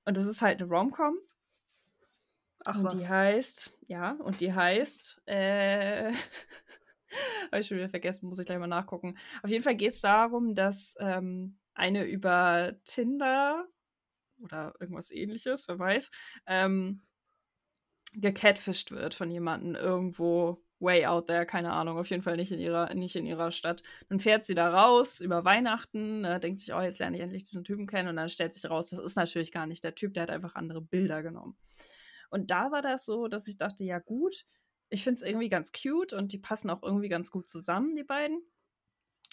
Und 0.10 0.18
das 0.18 0.26
ist 0.26 0.41
halt 0.41 0.60
eine 0.60 0.68
Rom-Com. 0.68 1.20
Ach, 2.66 2.76
und 2.76 2.86
was? 2.86 2.95
die 2.95 3.07
heißt, 3.07 3.78
ja, 3.86 4.14
und 4.14 4.41
die 4.41 4.51
heißt, 4.51 5.22
äh, 5.28 6.12
habe 7.51 7.60
ich 7.60 7.68
schon 7.68 7.78
wieder 7.78 7.89
vergessen, 7.89 8.28
muss 8.28 8.39
ich 8.39 8.47
gleich 8.47 8.57
mal 8.57 8.66
nachgucken. 8.66 9.20
Auf 9.43 9.51
jeden 9.51 9.64
Fall 9.64 9.76
geht 9.76 9.91
es 9.91 10.01
darum, 10.01 10.55
dass 10.55 10.95
ähm, 10.99 11.60
eine 11.76 12.05
über 12.05 12.74
Tinder 12.86 13.68
oder 14.39 14.74
irgendwas 14.80 15.12
ähnliches, 15.12 15.68
wer 15.68 15.78
weiß, 15.78 16.10
ähm, 16.47 17.03
gecatfischt 18.16 18.89
wird 18.89 19.14
von 19.14 19.30
jemandem 19.30 19.76
irgendwo 19.76 20.66
way 20.80 21.05
out 21.05 21.27
there, 21.27 21.45
keine 21.45 21.71
Ahnung, 21.71 21.97
auf 21.97 22.09
jeden 22.09 22.23
Fall 22.23 22.38
nicht 22.38 22.51
in 22.51 22.59
ihrer, 22.59 22.93
nicht 22.93 23.15
in 23.15 23.25
ihrer 23.25 23.51
Stadt. 23.51 23.84
Dann 24.07 24.19
fährt 24.19 24.45
sie 24.45 24.55
da 24.55 24.69
raus 24.69 25.21
über 25.21 25.45
Weihnachten, 25.45 26.23
äh, 26.25 26.39
denkt 26.39 26.59
sich, 26.59 26.73
oh, 26.73 26.82
jetzt 26.82 26.99
lerne 26.99 27.17
ich 27.17 27.23
endlich 27.23 27.43
diesen 27.43 27.63
Typen 27.63 27.88
kennen 27.88 28.09
und 28.09 28.15
dann 28.15 28.30
stellt 28.30 28.53
sich 28.53 28.69
raus, 28.69 28.89
das 28.89 28.99
ist 28.99 29.15
natürlich 29.15 29.51
gar 29.51 29.67
nicht 29.67 29.84
der 29.84 29.95
Typ, 29.95 30.13
der 30.13 30.23
hat 30.23 30.32
einfach 30.32 30.55
andere 30.55 30.82
Bilder 30.82 31.21
genommen. 31.23 31.57
Und 32.30 32.51
da 32.51 32.71
war 32.71 32.82
das 32.82 33.05
so, 33.05 33.27
dass 33.27 33.47
ich 33.47 33.57
dachte, 33.57 33.84
ja 33.84 33.99
gut, 33.99 34.45
ich 34.89 35.03
finde 35.03 35.15
es 35.15 35.21
irgendwie 35.21 35.49
ganz 35.49 35.71
cute 35.71 36.13
und 36.13 36.32
die 36.32 36.38
passen 36.38 36.69
auch 36.69 36.84
irgendwie 36.84 37.09
ganz 37.09 37.32
gut 37.32 37.49
zusammen, 37.49 37.95
die 37.95 38.03
beiden. 38.03 38.41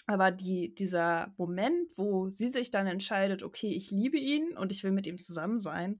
Aber 0.05 0.31
die, 0.31 0.73
dieser 0.73 1.33
Moment, 1.37 1.91
wo 1.97 2.29
sie 2.29 2.49
sich 2.49 2.71
dann 2.71 2.87
entscheidet, 2.87 3.43
okay, 3.43 3.73
ich 3.73 3.91
liebe 3.91 4.17
ihn 4.17 4.57
und 4.57 4.71
ich 4.71 4.83
will 4.83 4.91
mit 4.91 5.05
ihm 5.05 5.17
zusammen 5.17 5.59
sein, 5.59 5.99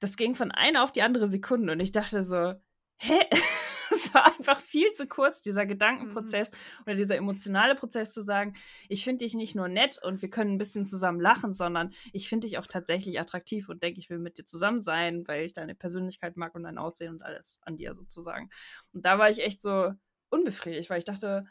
das 0.00 0.16
ging 0.16 0.34
von 0.34 0.50
einer 0.50 0.82
auf 0.82 0.92
die 0.92 1.02
andere 1.02 1.30
Sekunde 1.30 1.72
und 1.72 1.80
ich 1.80 1.92
dachte 1.92 2.24
so, 2.24 2.54
hä? 2.96 3.20
es 3.94 4.14
war 4.14 4.26
einfach 4.26 4.60
viel 4.60 4.92
zu 4.92 5.06
kurz, 5.06 5.42
dieser 5.42 5.66
Gedankenprozess 5.66 6.50
mhm. 6.50 6.82
oder 6.86 6.94
dieser 6.94 7.16
emotionale 7.16 7.74
Prozess 7.74 8.12
zu 8.12 8.22
sagen, 8.22 8.54
ich 8.88 9.04
finde 9.04 9.24
dich 9.24 9.34
nicht 9.34 9.54
nur 9.54 9.68
nett 9.68 9.98
und 10.02 10.22
wir 10.22 10.30
können 10.30 10.52
ein 10.52 10.58
bisschen 10.58 10.84
zusammen 10.84 11.20
lachen, 11.20 11.52
sondern 11.52 11.92
ich 12.12 12.28
finde 12.28 12.46
dich 12.46 12.58
auch 12.58 12.66
tatsächlich 12.66 13.20
attraktiv 13.20 13.68
und 13.68 13.82
denke, 13.82 14.00
ich 14.00 14.10
will 14.10 14.18
mit 14.18 14.38
dir 14.38 14.44
zusammen 14.44 14.80
sein, 14.80 15.26
weil 15.26 15.44
ich 15.44 15.52
deine 15.52 15.74
Persönlichkeit 15.74 16.36
mag 16.36 16.54
und 16.54 16.62
dein 16.62 16.78
Aussehen 16.78 17.14
und 17.14 17.22
alles 17.22 17.60
an 17.64 17.76
dir 17.76 17.94
sozusagen. 17.94 18.50
Und 18.92 19.04
da 19.04 19.18
war 19.18 19.30
ich 19.30 19.40
echt 19.40 19.62
so 19.62 19.92
unbefriedigt, 20.30 20.90
weil 20.90 20.98
ich 20.98 21.04
dachte, 21.04 21.44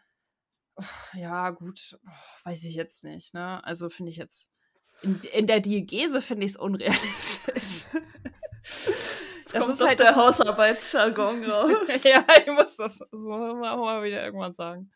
oh, 0.75 0.83
ja, 1.17 1.49
gut, 1.49 1.99
oh, 2.05 2.45
weiß 2.45 2.63
ich 2.65 2.75
jetzt 2.75 3.03
nicht. 3.03 3.33
Ne? 3.33 3.63
Also 3.63 3.89
finde 3.89 4.11
ich 4.11 4.17
jetzt, 4.17 4.51
in, 5.01 5.19
in 5.33 5.47
der 5.47 5.59
Diegese 5.59 6.21
finde 6.21 6.45
ich 6.45 6.51
es 6.51 6.57
unrealistisch. 6.57 7.85
das 9.51 9.65
kommt 9.65 9.81
halt 9.81 9.99
der 9.99 10.15
Hausarbeitsjargon 10.15 11.43
raus. 11.51 11.71
ja, 12.03 12.23
ich 12.45 12.51
muss 12.51 12.75
das 12.75 12.99
so 13.11 13.29
mal 13.31 14.03
wieder 14.03 14.23
irgendwann 14.23 14.53
sagen. 14.53 14.91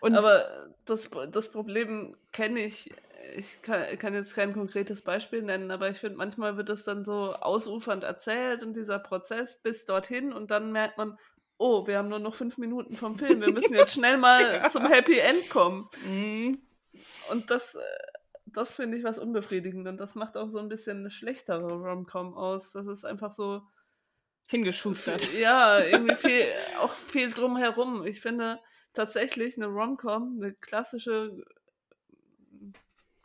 Und 0.00 0.14
Aber 0.14 0.68
das, 0.84 1.08
das 1.30 1.52
Problem 1.52 2.16
kenne 2.32 2.60
ich. 2.60 2.92
Ich 3.36 3.60
kann, 3.62 3.82
kann, 3.98 4.14
jetzt 4.14 4.34
kein 4.34 4.54
konkretes 4.54 5.02
Beispiel 5.02 5.42
nennen, 5.42 5.70
aber 5.70 5.90
ich 5.90 5.98
finde, 5.98 6.16
manchmal 6.16 6.56
wird 6.56 6.70
es 6.70 6.84
dann 6.84 7.04
so 7.04 7.34
ausufernd 7.34 8.04
erzählt 8.04 8.62
und 8.62 8.74
dieser 8.74 8.98
Prozess 8.98 9.60
bis 9.60 9.84
dorthin 9.84 10.32
und 10.32 10.50
dann 10.50 10.72
merkt 10.72 10.96
man, 10.96 11.18
oh, 11.58 11.86
wir 11.86 11.98
haben 11.98 12.08
nur 12.08 12.20
noch 12.20 12.34
fünf 12.34 12.56
Minuten 12.56 12.96
vom 12.96 13.18
Film, 13.18 13.40
wir 13.40 13.52
müssen 13.52 13.74
jetzt 13.74 13.92
schnell 13.92 14.16
mal 14.16 14.42
ja. 14.42 14.68
zum 14.70 14.86
Happy 14.86 15.18
End 15.18 15.50
kommen. 15.50 15.88
Mhm. 16.06 16.62
Und 17.30 17.50
das, 17.50 17.74
äh, 17.74 17.78
das 18.52 18.76
finde 18.76 18.98
ich 18.98 19.04
was 19.04 19.18
unbefriedigend 19.18 19.86
und 19.86 19.98
das 19.98 20.14
macht 20.14 20.36
auch 20.36 20.50
so 20.50 20.58
ein 20.58 20.68
bisschen 20.68 20.98
eine 20.98 21.10
schlechtere 21.10 21.72
Rom-Com 21.72 22.34
aus. 22.34 22.72
Das 22.72 22.86
ist 22.86 23.04
einfach 23.04 23.32
so 23.32 23.62
hingeschustert. 24.48 25.32
Ja, 25.34 25.80
irgendwie 25.80 26.16
viel, 26.16 26.44
auch 26.80 26.92
viel 26.92 27.30
drumherum. 27.30 28.06
Ich 28.06 28.20
finde 28.20 28.60
tatsächlich 28.92 29.56
eine 29.56 29.66
Rom-Com, 29.66 30.38
eine 30.40 30.54
klassische 30.54 31.44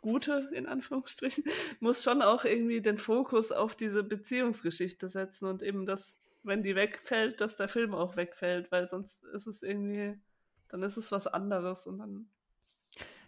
gute, 0.04 0.50
in 0.52 0.66
Anführungsstrichen, 0.66 1.44
muss 1.80 2.02
schon 2.02 2.20
auch 2.20 2.44
irgendwie 2.44 2.82
den 2.82 2.98
Fokus 2.98 3.52
auf 3.52 3.74
diese 3.74 4.04
Beziehungsgeschichte 4.04 5.08
setzen 5.08 5.46
und 5.46 5.62
eben 5.62 5.86
das, 5.86 6.18
wenn 6.42 6.62
die 6.62 6.76
wegfällt, 6.76 7.40
dass 7.40 7.56
der 7.56 7.68
Film 7.68 7.94
auch 7.94 8.16
wegfällt, 8.16 8.70
weil 8.70 8.86
sonst 8.86 9.24
ist 9.24 9.46
es 9.46 9.62
irgendwie, 9.62 10.20
dann 10.68 10.82
ist 10.82 10.98
es 10.98 11.10
was 11.10 11.26
anderes 11.26 11.86
und 11.86 11.98
dann. 11.98 12.28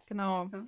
Genau. 0.04 0.50
Ja. 0.52 0.66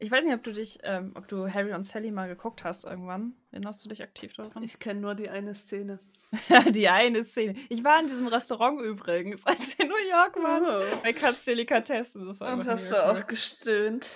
Ich 0.00 0.10
weiß 0.10 0.24
nicht, 0.24 0.34
ob 0.34 0.44
du 0.44 0.52
dich, 0.52 0.78
ähm, 0.84 1.12
ob 1.16 1.26
du 1.26 1.52
Harry 1.52 1.72
und 1.72 1.84
Sally 1.84 2.10
mal 2.10 2.28
geguckt 2.28 2.62
hast 2.64 2.84
irgendwann. 2.84 3.34
Erinnerst 3.50 3.84
du 3.84 3.88
dich 3.88 4.02
aktiv 4.02 4.32
daran? 4.32 4.62
Ich 4.62 4.78
kenne 4.78 5.00
nur 5.00 5.14
die 5.14 5.28
eine 5.28 5.54
Szene. 5.54 5.98
die 6.70 6.88
eine 6.88 7.24
Szene. 7.24 7.56
Ich 7.68 7.82
war 7.82 7.98
in 8.00 8.06
diesem 8.06 8.28
Restaurant 8.28 8.80
übrigens, 8.80 9.44
als 9.46 9.76
wir 9.76 9.86
in 9.86 9.90
New 9.90 10.08
York 10.10 10.36
waren. 10.36 10.64
Oh. 10.64 11.00
Bei 11.02 11.12
Katz 11.12 11.44
Delikatessen. 11.44 12.28
und 12.28 12.66
hast 12.66 12.92
du 12.92 13.06
auch 13.06 13.26
gestöhnt? 13.26 14.06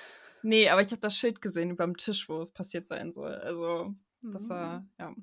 Nee, 0.42 0.68
aber 0.68 0.82
ich 0.82 0.88
habe 0.88 1.00
das 1.00 1.16
Schild 1.16 1.40
gesehen 1.40 1.76
beim 1.76 1.96
Tisch, 1.96 2.28
wo 2.28 2.40
es 2.40 2.52
passiert 2.52 2.86
sein 2.86 3.12
soll. 3.12 3.34
Also, 3.34 3.94
das 4.22 4.48
war, 4.48 4.80
mhm. 4.80 4.90
ja. 4.98 5.14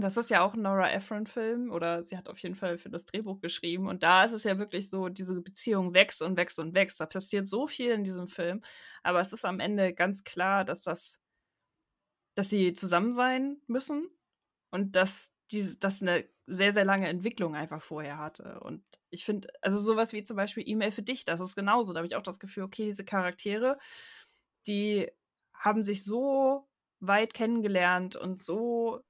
Das 0.00 0.16
ist 0.16 0.30
ja 0.30 0.42
auch 0.42 0.54
ein 0.54 0.62
Nora 0.62 0.90
Ephron-Film 0.92 1.70
oder 1.70 2.02
sie 2.02 2.16
hat 2.16 2.28
auf 2.28 2.38
jeden 2.38 2.54
Fall 2.54 2.78
für 2.78 2.90
das 2.90 3.04
Drehbuch 3.04 3.40
geschrieben. 3.40 3.88
Und 3.88 4.02
da 4.02 4.24
ist 4.24 4.32
es 4.32 4.44
ja 4.44 4.58
wirklich 4.58 4.88
so, 4.88 5.08
diese 5.08 5.40
Beziehung 5.40 5.94
wächst 5.94 6.22
und 6.22 6.36
wächst 6.36 6.58
und 6.58 6.74
wächst. 6.74 7.00
Da 7.00 7.06
passiert 7.06 7.48
so 7.48 7.66
viel 7.66 7.90
in 7.92 8.04
diesem 8.04 8.26
Film. 8.26 8.62
Aber 9.02 9.20
es 9.20 9.32
ist 9.32 9.44
am 9.44 9.60
Ende 9.60 9.94
ganz 9.94 10.24
klar, 10.24 10.64
dass 10.64 10.82
das, 10.82 11.20
dass 12.34 12.48
sie 12.48 12.72
zusammen 12.74 13.12
sein 13.12 13.60
müssen 13.66 14.08
und 14.70 14.96
dass 14.96 15.32
das 15.80 16.02
eine 16.02 16.28
sehr, 16.46 16.72
sehr 16.72 16.84
lange 16.84 17.08
Entwicklung 17.08 17.54
einfach 17.54 17.82
vorher 17.82 18.18
hatte. 18.18 18.60
Und 18.60 18.84
ich 19.10 19.24
finde, 19.24 19.48
also 19.62 19.78
sowas 19.78 20.12
wie 20.12 20.24
zum 20.24 20.36
Beispiel 20.36 20.68
E-Mail 20.68 20.92
für 20.92 21.02
dich, 21.02 21.24
das 21.24 21.40
ist 21.40 21.56
genauso. 21.56 21.92
Da 21.92 21.98
habe 21.98 22.06
ich 22.06 22.16
auch 22.16 22.22
das 22.22 22.40
Gefühl, 22.40 22.64
okay, 22.64 22.84
diese 22.84 23.04
Charaktere, 23.04 23.78
die 24.66 25.10
haben 25.54 25.82
sich 25.82 26.04
so 26.04 26.68
weit 27.00 27.34
kennengelernt 27.34 28.16
und 28.16 28.40
so 28.40 29.02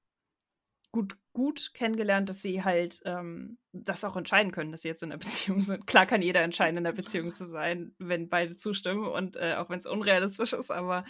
gut, 0.92 1.16
gut 1.32 1.72
kennengelernt, 1.74 2.28
dass 2.28 2.42
sie 2.42 2.64
halt 2.64 3.00
ähm, 3.04 3.58
das 3.72 4.04
auch 4.04 4.16
entscheiden 4.16 4.52
können, 4.52 4.72
dass 4.72 4.82
sie 4.82 4.88
jetzt 4.88 5.02
in 5.02 5.12
einer 5.12 5.18
Beziehung 5.24 5.60
sind. 5.60 5.86
Klar 5.86 6.06
kann 6.06 6.22
jeder 6.22 6.42
entscheiden, 6.42 6.78
in 6.78 6.86
einer 6.86 6.96
Beziehung 6.96 7.34
zu 7.34 7.46
sein, 7.46 7.94
wenn 7.98 8.28
beide 8.28 8.54
zustimmen 8.54 9.06
und 9.06 9.36
äh, 9.36 9.54
auch 9.56 9.70
wenn 9.70 9.78
es 9.78 9.86
unrealistisch 9.86 10.52
ist, 10.52 10.70
aber 10.70 11.04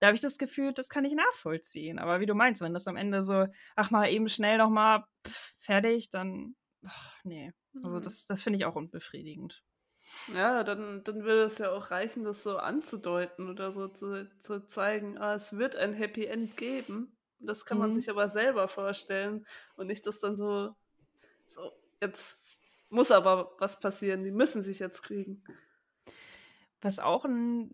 da 0.00 0.08
habe 0.08 0.16
ich 0.16 0.22
das 0.22 0.38
Gefühl, 0.38 0.72
das 0.72 0.88
kann 0.88 1.04
ich 1.04 1.14
nachvollziehen. 1.14 1.98
Aber 1.98 2.20
wie 2.20 2.26
du 2.26 2.34
meinst, 2.34 2.60
wenn 2.60 2.74
das 2.74 2.88
am 2.88 2.96
Ende 2.96 3.22
so, 3.22 3.46
ach 3.76 3.90
mal 3.90 4.10
eben 4.10 4.28
schnell 4.28 4.58
nochmal 4.58 5.04
fertig, 5.56 6.10
dann, 6.10 6.56
ach, 6.84 7.24
nee. 7.24 7.52
Also 7.82 7.96
mhm. 7.96 8.02
das, 8.02 8.26
das 8.26 8.42
finde 8.42 8.58
ich 8.58 8.66
auch 8.66 8.76
unbefriedigend. 8.76 9.62
Ja, 10.34 10.62
dann, 10.62 11.02
dann 11.04 11.24
würde 11.24 11.44
es 11.44 11.58
ja 11.58 11.70
auch 11.70 11.90
reichen, 11.90 12.24
das 12.24 12.42
so 12.42 12.58
anzudeuten 12.58 13.48
oder 13.48 13.72
so 13.72 13.88
zu, 13.88 14.28
zu 14.40 14.66
zeigen, 14.66 15.16
ah, 15.18 15.34
es 15.34 15.56
wird 15.56 15.76
ein 15.76 15.94
Happy 15.94 16.26
End 16.26 16.56
geben. 16.56 17.16
Das 17.40 17.64
kann 17.64 17.78
man 17.78 17.90
mhm. 17.90 17.94
sich 17.94 18.10
aber 18.10 18.28
selber 18.28 18.68
vorstellen 18.68 19.46
und 19.76 19.86
nicht, 19.86 20.06
dass 20.06 20.18
dann 20.18 20.36
so, 20.36 20.74
so, 21.46 21.72
jetzt 22.00 22.38
muss 22.88 23.10
aber 23.10 23.52
was 23.58 23.80
passieren, 23.80 24.22
die 24.22 24.30
müssen 24.30 24.62
sich 24.62 24.78
jetzt 24.78 25.02
kriegen. 25.02 25.42
Was 26.80 26.98
auch 26.98 27.24
ein 27.24 27.70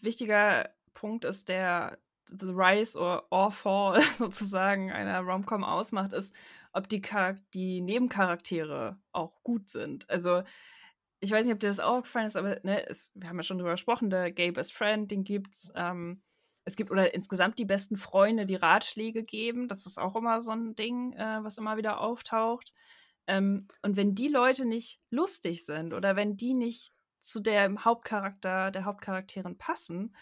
wichtiger 0.00 0.70
Punkt 0.94 1.24
ist, 1.24 1.48
der 1.48 1.98
The 2.26 2.50
Rise 2.50 2.98
or, 2.98 3.26
or 3.30 3.50
Fall 3.52 4.00
sozusagen 4.16 4.90
einer 4.90 5.20
Romcom 5.20 5.64
ausmacht, 5.64 6.12
ist, 6.12 6.34
ob 6.72 6.88
die, 6.88 7.02
Charak 7.02 7.38
die 7.52 7.80
Nebencharaktere 7.80 8.98
auch 9.12 9.42
gut 9.42 9.68
sind. 9.68 10.08
Also, 10.10 10.42
ich 11.20 11.30
weiß 11.30 11.46
nicht, 11.46 11.54
ob 11.54 11.60
dir 11.60 11.68
das 11.68 11.80
auch 11.80 12.02
gefallen 12.02 12.26
ist, 12.26 12.36
aber 12.36 12.58
ne, 12.62 12.86
es, 12.88 13.12
wir 13.16 13.28
haben 13.28 13.36
ja 13.36 13.42
schon 13.42 13.58
drüber 13.58 13.72
gesprochen, 13.72 14.10
der 14.10 14.32
Gay 14.32 14.50
Best 14.50 14.72
Friend, 14.72 15.10
den 15.10 15.24
gibt's. 15.24 15.72
Ähm, 15.74 16.22
es 16.64 16.76
gibt 16.76 16.90
oder 16.90 17.14
insgesamt 17.14 17.58
die 17.58 17.64
besten 17.64 17.96
Freunde, 17.96 18.46
die 18.46 18.54
Ratschläge 18.54 19.22
geben. 19.22 19.68
Das 19.68 19.86
ist 19.86 19.98
auch 19.98 20.16
immer 20.16 20.40
so 20.40 20.52
ein 20.52 20.74
Ding, 20.74 21.12
äh, 21.12 21.42
was 21.42 21.58
immer 21.58 21.76
wieder 21.76 22.00
auftaucht. 22.00 22.72
Ähm, 23.26 23.68
und 23.82 23.96
wenn 23.96 24.14
die 24.14 24.28
Leute 24.28 24.64
nicht 24.66 25.00
lustig 25.10 25.64
sind 25.64 25.92
oder 25.92 26.16
wenn 26.16 26.36
die 26.36 26.54
nicht 26.54 26.92
zu 27.20 27.40
dem 27.40 27.84
Hauptcharakter, 27.84 28.70
der 28.70 28.84
Hauptcharakterin 28.84 29.56
passen, 29.56 30.14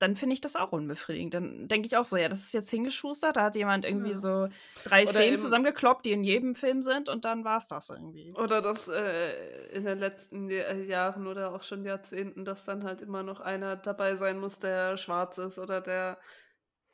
dann 0.00 0.16
finde 0.16 0.32
ich 0.32 0.40
das 0.40 0.56
auch 0.56 0.72
unbefriedigend. 0.72 1.34
Dann 1.34 1.68
denke 1.68 1.86
ich 1.86 1.96
auch 1.96 2.06
so, 2.06 2.16
ja, 2.16 2.28
das 2.28 2.40
ist 2.40 2.54
jetzt 2.54 2.70
hingeschustert, 2.70 3.36
da 3.36 3.44
hat 3.44 3.54
jemand 3.54 3.84
irgendwie 3.84 4.12
ja. 4.12 4.16
so 4.16 4.48
drei 4.82 5.02
oder 5.02 5.12
Szenen 5.12 5.36
zusammengekloppt, 5.36 6.06
die 6.06 6.12
in 6.12 6.24
jedem 6.24 6.54
Film 6.54 6.80
sind 6.80 7.10
und 7.10 7.26
dann 7.26 7.44
war 7.44 7.58
es 7.58 7.68
das 7.68 7.90
irgendwie. 7.90 8.32
Oder 8.34 8.62
das 8.62 8.88
äh, 8.88 9.66
in 9.68 9.84
den 9.84 9.98
letzten 9.98 10.48
Jahren 10.48 11.26
oder 11.26 11.54
auch 11.54 11.62
schon 11.62 11.84
Jahrzehnten, 11.84 12.46
dass 12.46 12.64
dann 12.64 12.82
halt 12.82 13.02
immer 13.02 13.22
noch 13.22 13.40
einer 13.40 13.76
dabei 13.76 14.16
sein 14.16 14.38
muss, 14.38 14.58
der 14.58 14.96
schwarz 14.96 15.36
ist 15.36 15.58
oder 15.58 15.82
der, 15.82 16.18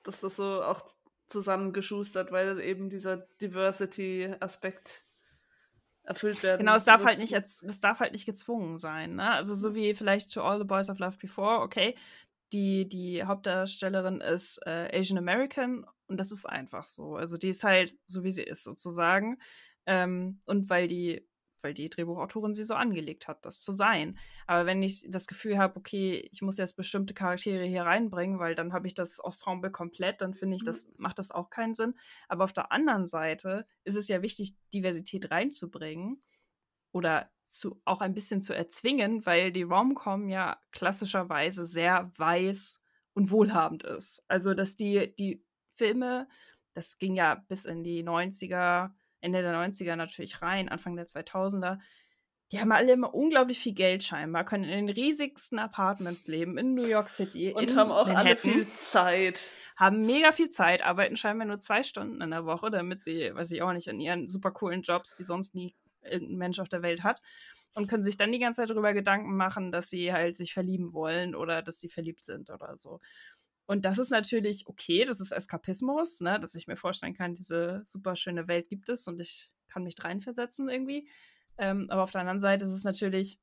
dass 0.02 0.20
das 0.20 0.34
so 0.34 0.62
auch 0.64 0.82
zusammengeschustert, 1.28 2.32
weil 2.32 2.61
eben 2.61 2.90
dieser 2.90 3.18
Diversity-Aspekt 3.40 5.04
erfüllt 6.02 6.42
werden. 6.42 6.61
Genau, 6.61 6.76
es 6.76 6.84
darf 6.84 7.04
halt 7.04 7.18
nicht 7.18 7.32
jetzt, 7.32 7.62
es 7.64 7.80
darf 7.80 8.00
halt 8.00 8.12
nicht 8.12 8.26
gezwungen 8.26 8.78
sein, 8.78 9.16
ne? 9.16 9.30
Also 9.32 9.54
so 9.54 9.74
wie 9.74 9.94
vielleicht 9.94 10.32
To 10.32 10.42
All 10.42 10.59
the 10.59 10.64
Boys 10.64 10.88
I've 10.88 11.00
Loved 11.00 11.18
Before, 11.18 11.61
okay, 11.61 11.96
die, 12.53 12.88
die 12.88 13.24
Hauptdarstellerin 13.24 14.20
ist 14.20 14.61
äh, 14.66 14.97
Asian 14.97 15.18
American 15.18 15.84
und 16.07 16.18
das 16.18 16.30
ist 16.30 16.47
einfach 16.47 16.86
so. 16.86 17.16
Also 17.16 17.36
die 17.36 17.51
ist 17.51 17.64
halt 17.64 17.97
so, 18.07 18.24
wie 18.24 18.30
sie 18.30 18.44
ist, 18.44 18.64
sozusagen. 18.64 19.38
Ähm, 19.86 20.40
und 20.47 20.70
weil 20.70 20.88
die, 20.88 21.26
weil 21.62 21.74
die 21.74 21.88
Drehbuchautorin 21.88 22.55
sie 22.55 22.64
so 22.64 22.74
angelegt 22.74 23.28
hat, 23.28 23.44
das 23.44 23.61
zu 23.61 23.72
sein. 23.72 24.18
Aber 24.47 24.66
wenn 24.66 24.82
ich 24.82 25.05
das 25.09 25.26
Gefühl 25.26 25.59
habe, 25.59 25.76
okay, 25.76 26.28
ich 26.30 26.42
muss 26.42 26.59
jetzt 26.59 26.76
bestimmte 26.76 27.14
Charaktere 27.14 27.64
hier 27.64 27.82
reinbringen, 27.82 28.38
weil 28.38 28.55
dann 28.55 28.72
habe 28.72 28.86
ich 28.86 28.94
das 28.94 29.18
Ensemble 29.18 29.70
komplett, 29.70 30.20
dann 30.20 30.34
finde 30.34 30.57
ich, 30.57 30.62
mhm. 30.62 30.66
das 30.66 30.86
macht 30.97 31.18
das 31.18 31.32
auch 31.32 31.51
keinen 31.51 31.74
Sinn. 31.74 31.94
Aber 32.28 32.44
auf 32.44 32.53
der 32.53 32.72
anderen 32.72 33.07
Seite 33.07 33.66
ist 33.84 33.97
es 33.97 34.09
ja 34.09 34.22
wichtig, 34.22 34.55
Diversität 34.72 35.30
reinzubringen 35.30 36.22
oder 36.97 37.30
zu, 37.44 37.80
auch 37.84 38.01
ein 38.01 38.14
bisschen 38.14 38.40
zu 38.40 38.55
erzwingen, 38.55 39.26
weil 39.26 39.53
die 39.53 39.62
Rom-Com 39.62 40.28
ja 40.28 40.59
klassischerweise 40.72 41.64
sehr 41.64 42.11
weiß 42.16 42.82
und 43.12 43.30
wohlhabend 43.30 43.84
ist. 43.84 44.24
Also, 44.28 44.55
dass 44.55 44.76
die, 44.76 45.14
die 45.16 45.44
Filme, 45.74 46.26
das 46.72 46.99
ging 46.99 47.14
ja 47.14 47.36
bis 47.49 47.66
in 47.66 47.84
die 47.84 48.03
90er, 48.03 48.90
Ende 49.20 49.42
der 49.42 49.55
90er 49.55 49.97
natürlich 49.97 50.40
rein, 50.40 50.68
Anfang 50.70 50.97
der 50.97 51.07
2000er, 51.07 51.78
die 52.53 52.61
haben 52.61 52.72
alle 52.72 52.92
immer 52.92 53.12
unglaublich 53.12 53.59
viel 53.59 53.74
Geld 53.74 54.05
scheinbar, 54.05 54.44
können 54.44 54.64
in 54.64 54.86
den 54.86 54.88
riesigsten 54.88 55.59
Apartments 55.59 56.28
leben 56.28 56.59
in 56.59 56.74
New 56.74 56.86
York 56.86 57.09
City. 57.09 57.53
Und 57.53 57.76
haben 57.76 57.90
auch 57.90 58.07
Manhattan, 58.07 58.26
alle 58.26 58.36
viel 58.36 58.68
Zeit. 58.76 59.51
Haben 59.76 60.07
mega 60.07 60.32
viel 60.32 60.49
Zeit, 60.49 60.82
arbeiten 60.82 61.16
scheinbar 61.16 61.47
nur 61.47 61.59
zwei 61.59 61.82
Stunden 61.82 62.20
in 62.20 62.30
der 62.30 62.47
Woche, 62.47 62.70
damit 62.70 63.03
sie, 63.03 63.34
weiß 63.34 63.51
ich 63.53 63.62
auch 63.62 63.72
nicht, 63.72 63.88
in 63.88 64.01
ihren 64.01 64.28
super 64.28 64.53
coolen 64.53 64.82
Jobs, 64.82 65.16
die 65.16 65.24
sonst 65.24 65.55
nie 65.55 65.74
irgendein 66.11 66.38
Mensch 66.38 66.59
auf 66.59 66.68
der 66.68 66.82
Welt 66.82 67.02
hat. 67.02 67.20
Und 67.74 67.88
können 67.88 68.02
sich 68.02 68.16
dann 68.16 68.32
die 68.32 68.38
ganze 68.38 68.62
Zeit 68.62 68.70
darüber 68.70 68.94
Gedanken 68.94 69.36
machen, 69.36 69.70
dass 69.70 69.90
sie 69.90 70.11
halt 70.11 70.34
sich 70.34 70.54
verlieben 70.54 70.94
wollen 70.94 71.34
oder 71.34 71.61
dass 71.61 71.78
sie 71.78 71.90
verliebt 71.90 72.24
sind 72.24 72.48
oder 72.48 72.78
so. 72.78 73.00
Und 73.66 73.84
das 73.84 73.98
ist 73.98 74.11
natürlich 74.11 74.66
okay, 74.66 75.04
das 75.04 75.20
ist 75.20 75.32
Eskapismus, 75.32 76.20
ne, 76.20 76.38
dass 76.40 76.54
ich 76.54 76.68
mir 76.68 76.76
vorstellen 76.76 77.14
kann, 77.14 77.34
diese 77.34 77.82
super 77.84 78.16
schöne 78.16 78.48
Welt 78.48 78.68
gibt 78.68 78.88
es 78.88 79.07
und 79.09 79.20
ich 79.20 79.52
kann 79.68 79.82
mich 79.82 79.96
reinversetzen 80.02 80.68
irgendwie. 80.68 81.09
Ähm, 81.59 81.90
aber 81.90 82.02
auf 82.04 82.12
der 82.12 82.20
anderen 82.22 82.40
Seite 82.40 82.64
ist 82.64 82.72
es 82.72 82.84
natürlich 82.84 83.38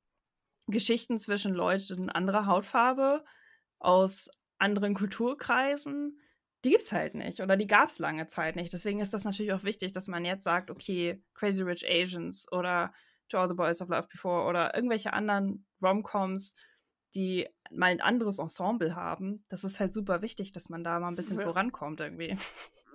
Geschichten 0.68 1.20
zwischen 1.20 1.54
Leuten 1.54 2.10
anderer 2.10 2.46
Hautfarbe 2.46 3.24
aus 3.80 4.30
anderen 4.58 4.94
Kulturkreisen, 4.94 6.20
die 6.64 6.70
gibt 6.70 6.84
es 6.84 6.92
halt 6.92 7.16
nicht 7.16 7.42
oder 7.42 7.58
die 7.58 7.68
gab 7.68 7.90
es 7.90 8.00
lange 8.00 8.28
Zeit 8.28 8.56
nicht. 8.56 8.72
Deswegen 8.72 9.00
ist 9.00 9.14
das 9.14 9.26
natürlich 9.26 9.54
auch 9.54 9.64
wichtig, 9.64 9.92
dass 9.92 10.08
man 10.08 10.26
jetzt 10.26 10.44
sagt, 10.44 10.72
okay, 10.72 11.22
Crazy 11.34 11.64
Rich 11.64 11.86
Asians 11.88 12.52
oder 12.52 12.94
To 13.30 13.38
All 13.38 13.50
the 13.50 13.56
Boys 13.56 13.82
of 13.82 13.90
Love 13.90 14.08
Before 14.10 14.48
oder 14.48 14.76
irgendwelche 14.76 15.14
anderen 15.14 15.66
Romcoms, 15.82 16.56
die 17.16 17.48
mal 17.72 17.88
ein 17.88 18.02
anderes 18.02 18.40
Ensemble 18.40 18.96
haben. 18.96 19.46
Das 19.50 19.64
ist 19.64 19.80
halt 19.80 19.94
super 19.94 20.22
wichtig, 20.22 20.52
dass 20.54 20.70
man 20.70 20.84
da 20.84 21.00
mal 21.00 21.08
ein 21.10 21.16
bisschen 21.16 21.40
ja. 21.40 21.46
vorankommt 21.46 22.00
irgendwie. 22.00 22.38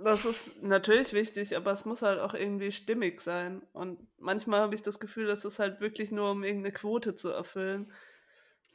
Das 0.05 0.25
ist 0.25 0.63
natürlich 0.63 1.13
wichtig, 1.13 1.57
aber 1.57 1.73
es 1.73 1.85
muss 1.85 2.03
halt 2.03 2.21
auch 2.21 2.35
irgendwie 2.35 2.71
stimmig 2.71 3.21
sein. 3.21 3.63
Und 3.73 3.99
manchmal 4.17 4.61
habe 4.61 4.75
ich 4.75 4.83
das 4.83 5.01
Gefühl, 5.01 5.27
dass 5.27 5.45
es 5.45 5.59
halt 5.59 5.81
wirklich 5.81 6.13
nur 6.13 6.31
um 6.31 6.45
irgendeine 6.45 6.73
Quote 6.73 7.17
zu 7.17 7.31
erfüllen. 7.31 7.93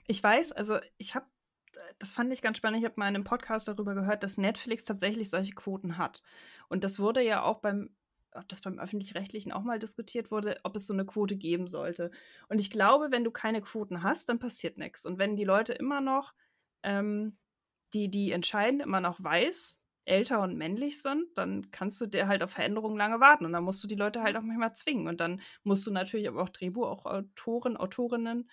Ich 0.05 0.21
weiß, 0.21 0.51
also 0.51 0.79
ich 0.97 1.15
habe 1.15 1.25
das 1.99 2.11
fand 2.11 2.31
ich 2.33 2.41
ganz 2.41 2.57
spannend. 2.57 2.79
Ich 2.79 2.85
habe 2.85 2.95
mal 2.97 3.07
in 3.07 3.15
einem 3.15 3.23
Podcast 3.23 3.67
darüber 3.67 3.95
gehört, 3.95 4.23
dass 4.23 4.37
Netflix 4.37 4.85
tatsächlich 4.85 5.29
solche 5.29 5.53
Quoten 5.53 5.97
hat. 5.97 6.23
Und 6.69 6.83
das 6.83 6.99
wurde 6.99 7.21
ja 7.21 7.43
auch 7.43 7.59
beim, 7.59 7.95
ob 8.31 8.47
das 8.49 8.61
beim 8.61 8.79
öffentlich-rechtlichen 8.79 9.51
auch 9.51 9.63
mal 9.63 9.79
diskutiert 9.79 10.31
wurde, 10.31 10.57
ob 10.63 10.75
es 10.75 10.87
so 10.87 10.93
eine 10.93 11.05
Quote 11.05 11.35
geben 11.35 11.67
sollte. 11.67 12.11
Und 12.49 12.59
ich 12.59 12.69
glaube, 12.69 13.11
wenn 13.11 13.23
du 13.23 13.31
keine 13.31 13.61
Quoten 13.61 14.03
hast, 14.03 14.29
dann 14.29 14.39
passiert 14.39 14.77
nichts. 14.77 15.05
Und 15.05 15.19
wenn 15.19 15.35
die 15.35 15.43
Leute 15.43 15.73
immer 15.73 16.01
noch, 16.01 16.33
ähm, 16.83 17.37
die, 17.93 18.09
die 18.09 18.31
entscheiden, 18.31 18.79
immer 18.79 19.01
noch 19.01 19.23
weiß, 19.23 19.81
älter 20.05 20.41
und 20.41 20.57
männlich 20.57 21.01
sind, 21.01 21.37
dann 21.37 21.71
kannst 21.71 22.01
du 22.01 22.07
dir 22.07 22.27
halt 22.27 22.43
auf 22.43 22.51
Veränderungen 22.51 22.97
lange 22.97 23.19
warten. 23.19 23.45
Und 23.45 23.53
dann 23.53 23.63
musst 23.63 23.83
du 23.83 23.87
die 23.87 23.95
Leute 23.95 24.21
halt 24.21 24.35
auch 24.35 24.41
manchmal 24.41 24.73
zwingen. 24.73 25.07
Und 25.07 25.19
dann 25.19 25.41
musst 25.63 25.85
du 25.87 25.91
natürlich 25.91 26.27
aber 26.27 26.41
auch 26.41 26.49
Drehbuch, 26.49 26.87
auch 26.87 27.05
Autoren, 27.05 27.77
Autorinnen, 27.77 28.49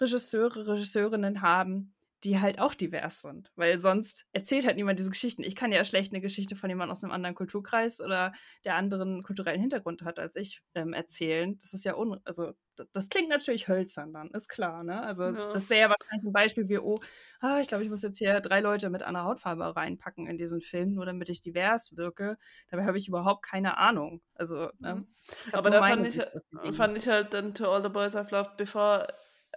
Regisseure, 0.00 0.68
Regisseurinnen 0.68 1.42
haben, 1.42 1.94
die 2.24 2.40
halt 2.40 2.58
auch 2.58 2.74
divers 2.74 3.20
sind. 3.22 3.52
Weil 3.56 3.78
sonst 3.78 4.26
erzählt 4.32 4.66
halt 4.66 4.76
niemand 4.76 4.98
diese 4.98 5.10
Geschichten. 5.10 5.42
Ich 5.42 5.54
kann 5.54 5.72
ja 5.72 5.84
schlecht 5.84 6.12
eine 6.12 6.20
Geschichte 6.20 6.56
von 6.56 6.70
jemandem 6.70 6.92
aus 6.92 7.04
einem 7.04 7.12
anderen 7.12 7.34
Kulturkreis 7.34 8.00
oder 8.00 8.32
der 8.64 8.74
anderen 8.74 9.22
kulturellen 9.22 9.60
Hintergrund 9.60 10.02
hat 10.02 10.18
als 10.18 10.36
ich 10.36 10.62
ähm, 10.74 10.92
erzählen. 10.92 11.56
Das 11.58 11.72
ist 11.72 11.84
ja 11.84 11.96
un 11.96 12.20
also 12.24 12.52
das, 12.92 13.08
klingt 13.08 13.28
natürlich 13.28 13.68
hölzern 13.68 14.12
dann, 14.12 14.30
ist 14.32 14.48
klar, 14.48 14.84
ne? 14.84 15.00
Also 15.00 15.24
ja. 15.24 15.52
das 15.52 15.70
wäre 15.70 15.80
ja 15.80 15.88
wahrscheinlich 15.88 16.26
ein 16.26 16.32
Beispiel 16.32 16.68
wie, 16.68 16.78
oh, 16.78 16.98
ah, 17.40 17.58
ich 17.58 17.68
glaube, 17.68 17.84
ich 17.84 17.90
muss 17.90 18.02
jetzt 18.02 18.18
hier 18.18 18.40
drei 18.40 18.60
Leute 18.60 18.90
mit 18.90 19.02
einer 19.02 19.24
Hautfarbe 19.24 19.74
reinpacken 19.74 20.26
in 20.26 20.36
diesen 20.36 20.60
Film, 20.60 20.92
nur 20.92 21.06
damit 21.06 21.28
ich 21.28 21.40
divers 21.40 21.96
wirke. 21.96 22.36
Dabei 22.70 22.84
habe 22.84 22.98
ich 22.98 23.08
überhaupt 23.08 23.42
keine 23.44 23.78
Ahnung. 23.78 24.20
Also, 24.34 24.68
ne? 24.78 24.96
Mhm. 24.96 25.06
Aber 25.52 25.70
da 25.70 25.80
fand 25.80 26.06
ich, 26.06 26.76
fand 26.76 26.98
ich 26.98 27.08
halt 27.08 27.34
dann 27.34 27.54
To 27.54 27.72
All 27.72 27.82
the 27.82 27.88
Boys 27.88 28.14
I've 28.14 28.30
Loved 28.30 28.56
Before 28.56 29.06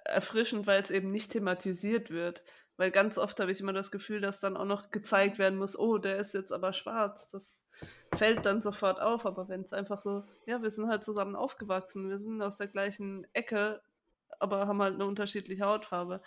erfrischend, 0.09 0.67
weil 0.67 0.81
es 0.81 0.91
eben 0.91 1.11
nicht 1.11 1.31
thematisiert 1.31 2.09
wird. 2.09 2.43
Weil 2.77 2.91
ganz 2.91 3.17
oft 3.17 3.39
habe 3.39 3.51
ich 3.51 3.59
immer 3.59 3.73
das 3.73 3.91
Gefühl, 3.91 4.21
dass 4.21 4.39
dann 4.39 4.55
auch 4.55 4.65
noch 4.65 4.89
gezeigt 4.91 5.37
werden 5.37 5.59
muss, 5.59 5.77
oh, 5.77 5.97
der 5.97 6.17
ist 6.17 6.33
jetzt 6.33 6.53
aber 6.53 6.71
schwarz. 6.71 7.29
Das 7.29 7.61
fällt 8.15 8.45
dann 8.45 8.61
sofort 8.61 9.01
auf. 9.01 9.25
Aber 9.25 9.49
wenn 9.49 9.61
es 9.61 9.73
einfach 9.73 9.99
so, 9.99 10.23
ja, 10.45 10.61
wir 10.61 10.69
sind 10.69 10.87
halt 10.87 11.03
zusammen 11.03 11.35
aufgewachsen, 11.35 12.09
wir 12.09 12.17
sind 12.17 12.41
aus 12.41 12.57
der 12.57 12.67
gleichen 12.67 13.27
Ecke, 13.33 13.81
aber 14.39 14.67
haben 14.67 14.81
halt 14.81 14.93
eine 14.93 15.05
unterschiedliche 15.05 15.65
Hautfarbe. 15.65 16.21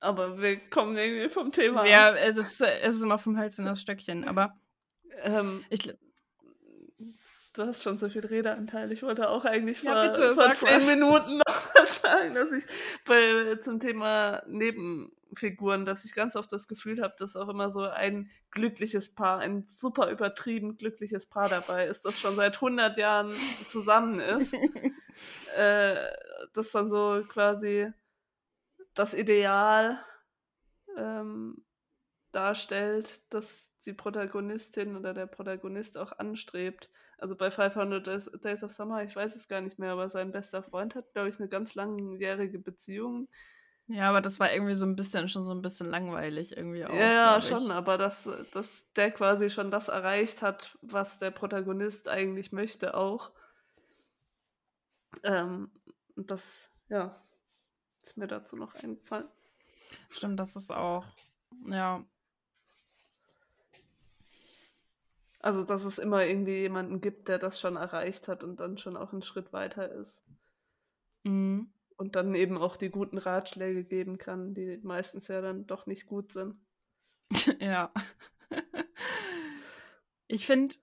Aber 0.00 0.38
wir 0.40 0.68
kommen 0.68 0.96
irgendwie 0.96 1.28
vom 1.28 1.50
Thema. 1.50 1.86
Ja, 1.86 2.14
es 2.14 2.36
ist, 2.36 2.60
es 2.60 2.96
ist 2.96 3.02
immer 3.02 3.18
vom 3.18 3.38
Hölzchen 3.38 3.68
aufs 3.68 3.82
Stöckchen. 3.82 4.26
Aber 4.26 4.58
ähm, 5.24 5.64
ich, 5.70 5.94
Du 7.52 7.66
hast 7.66 7.82
schon 7.82 7.98
so 7.98 8.08
viel 8.08 8.24
Redeanteil. 8.24 8.92
Ich 8.92 9.02
wollte 9.02 9.28
auch 9.28 9.44
eigentlich 9.44 9.82
ja, 9.82 9.92
vor, 9.92 10.02
bitte, 10.04 10.34
vor 10.36 10.54
zehn. 10.54 10.98
Minuten 11.00 11.40
sagen, 12.02 12.34
dass 12.34 12.52
ich 12.52 12.64
bei, 13.04 13.56
zum 13.62 13.80
Thema 13.80 14.42
Nebenfiguren, 14.46 15.84
dass 15.84 16.04
ich 16.04 16.14
ganz 16.14 16.36
oft 16.36 16.52
das 16.52 16.68
Gefühl 16.68 17.02
habe, 17.02 17.14
dass 17.18 17.36
auch 17.36 17.48
immer 17.48 17.70
so 17.70 17.82
ein 17.82 18.30
glückliches 18.50 19.14
Paar, 19.14 19.38
ein 19.38 19.62
super 19.64 20.10
übertrieben 20.10 20.76
glückliches 20.76 21.26
Paar 21.26 21.48
dabei 21.48 21.86
ist, 21.86 22.04
das 22.04 22.18
schon 22.18 22.36
seit 22.36 22.56
100 22.56 22.96
Jahren 22.96 23.32
zusammen 23.66 24.20
ist. 24.20 24.54
äh, 25.56 25.96
das 26.52 26.70
dann 26.72 26.88
so 26.88 27.22
quasi 27.28 27.92
das 28.94 29.14
Ideal 29.14 30.04
ähm, 30.96 31.64
darstellt, 32.32 33.22
das 33.32 33.72
die 33.86 33.92
Protagonistin 33.92 34.96
oder 34.96 35.14
der 35.14 35.26
Protagonist 35.26 35.96
auch 35.96 36.12
anstrebt. 36.12 36.90
Also 37.20 37.36
bei 37.36 37.50
500 37.50 38.06
Days, 38.06 38.30
Days 38.42 38.64
of 38.64 38.72
Summer, 38.72 39.04
ich 39.04 39.14
weiß 39.14 39.36
es 39.36 39.46
gar 39.46 39.60
nicht 39.60 39.78
mehr, 39.78 39.92
aber 39.92 40.08
sein 40.08 40.32
bester 40.32 40.62
Freund 40.62 40.94
hat, 40.94 41.12
glaube 41.12 41.28
ich, 41.28 41.38
eine 41.38 41.48
ganz 41.48 41.74
langjährige 41.74 42.58
Beziehung. 42.58 43.28
Ja, 43.88 44.08
aber 44.08 44.20
das 44.20 44.40
war 44.40 44.52
irgendwie 44.52 44.74
so 44.74 44.86
ein 44.86 44.96
bisschen, 44.96 45.28
schon 45.28 45.44
so 45.44 45.52
ein 45.52 45.62
bisschen 45.62 45.90
langweilig 45.90 46.56
irgendwie 46.56 46.86
auch. 46.86 46.94
Ja, 46.94 47.34
ja 47.34 47.40
schon, 47.42 47.70
aber 47.70 47.98
dass, 47.98 48.28
dass 48.52 48.92
der 48.92 49.10
quasi 49.10 49.50
schon 49.50 49.70
das 49.70 49.88
erreicht 49.88 50.42
hat, 50.42 50.78
was 50.80 51.18
der 51.18 51.30
Protagonist 51.30 52.08
eigentlich 52.08 52.52
möchte 52.52 52.94
auch. 52.94 53.32
Ähm, 55.24 55.70
das, 56.16 56.70
ja, 56.88 57.20
ist 58.02 58.16
mir 58.16 58.28
dazu 58.28 58.56
noch 58.56 58.74
eingefallen. 58.76 59.28
Stimmt, 60.08 60.38
das 60.38 60.56
ist 60.56 60.70
auch, 60.70 61.04
ja, 61.66 62.04
Also, 65.40 65.64
dass 65.64 65.84
es 65.84 65.98
immer 65.98 66.24
irgendwie 66.24 66.58
jemanden 66.60 67.00
gibt, 67.00 67.28
der 67.28 67.38
das 67.38 67.58
schon 67.58 67.76
erreicht 67.76 68.28
hat 68.28 68.44
und 68.44 68.60
dann 68.60 68.76
schon 68.76 68.96
auch 68.96 69.12
einen 69.12 69.22
Schritt 69.22 69.52
weiter 69.54 69.90
ist. 69.90 70.26
Mhm. 71.24 71.72
Und 71.96 72.16
dann 72.16 72.34
eben 72.34 72.58
auch 72.58 72.76
die 72.76 72.90
guten 72.90 73.18
Ratschläge 73.18 73.84
geben 73.84 74.18
kann, 74.18 74.54
die 74.54 74.78
meistens 74.82 75.28
ja 75.28 75.40
dann 75.40 75.66
doch 75.66 75.86
nicht 75.86 76.06
gut 76.06 76.32
sind. 76.32 76.56
ja. 77.60 77.92
ich 80.28 80.46
finde, 80.46 80.74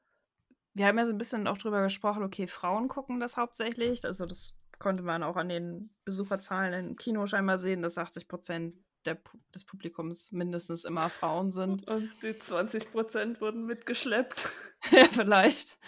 wir 0.73 0.87
haben 0.87 0.97
ja 0.97 1.05
so 1.05 1.11
ein 1.11 1.17
bisschen 1.19 1.47
auch 1.47 1.57
drüber 1.57 1.83
gesprochen, 1.83 2.23
okay, 2.23 2.47
Frauen 2.47 2.87
gucken 2.87 3.19
das 3.19 3.37
hauptsächlich. 3.37 4.05
Also, 4.05 4.25
das 4.25 4.57
konnte 4.79 5.03
man 5.03 5.21
auch 5.21 5.35
an 5.35 5.49
den 5.49 5.95
Besucherzahlen 6.03 6.73
im 6.73 6.95
Kino 6.95 7.27
scheinbar 7.27 7.59
sehen, 7.59 7.83
dass 7.83 7.97
80 7.99 8.27
Prozent 8.27 8.75
der, 9.07 9.17
des 9.53 9.65
Publikums 9.65 10.31
mindestens 10.31 10.85
immer 10.85 11.09
Frauen 11.09 11.51
sind. 11.51 11.87
Und 11.87 12.11
die 12.21 12.37
20 12.37 12.91
Prozent 12.91 13.41
wurden 13.41 13.65
mitgeschleppt. 13.65 14.49
ja, 14.91 15.05
vielleicht. 15.11 15.79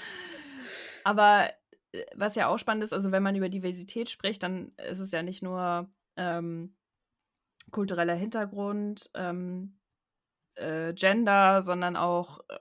Aber 1.04 1.52
äh, 1.92 2.06
was 2.16 2.36
ja 2.36 2.48
auch 2.48 2.58
spannend 2.58 2.84
ist, 2.84 2.94
also 2.94 3.12
wenn 3.12 3.24
man 3.24 3.36
über 3.36 3.50
Diversität 3.50 4.10
spricht, 4.10 4.44
dann 4.44 4.72
ist 4.90 5.00
es 5.00 5.12
ja 5.12 5.22
nicht 5.22 5.44
nur 5.44 5.90
ähm, 6.16 6.76
kultureller 7.72 8.16
Hintergrund, 8.16 9.10
ähm, 9.14 9.80
äh, 10.56 10.94
Gender, 10.94 11.62
sondern 11.62 11.96
auch 11.96 12.40
äh, 12.50 12.58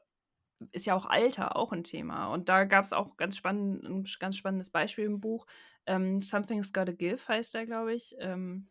ist 0.72 0.86
ja 0.86 0.94
auch 0.94 1.06
Alter 1.06 1.56
auch 1.56 1.72
ein 1.72 1.84
Thema. 1.84 2.32
Und 2.32 2.48
da 2.48 2.64
gab 2.64 2.84
es 2.84 2.92
auch 2.92 3.16
ganz 3.16 3.36
spannend, 3.36 3.84
ein 3.84 4.04
ganz 4.18 4.36
spannendes 4.36 4.70
Beispiel 4.70 5.04
im 5.04 5.20
Buch. 5.20 5.46
Ähm, 5.86 6.20
Something's 6.20 6.72
Gotta 6.72 6.92
Give 6.92 7.20
heißt 7.28 7.54
der, 7.54 7.66
glaube 7.66 7.94
ich. 7.94 8.16
Ähm, 8.18 8.68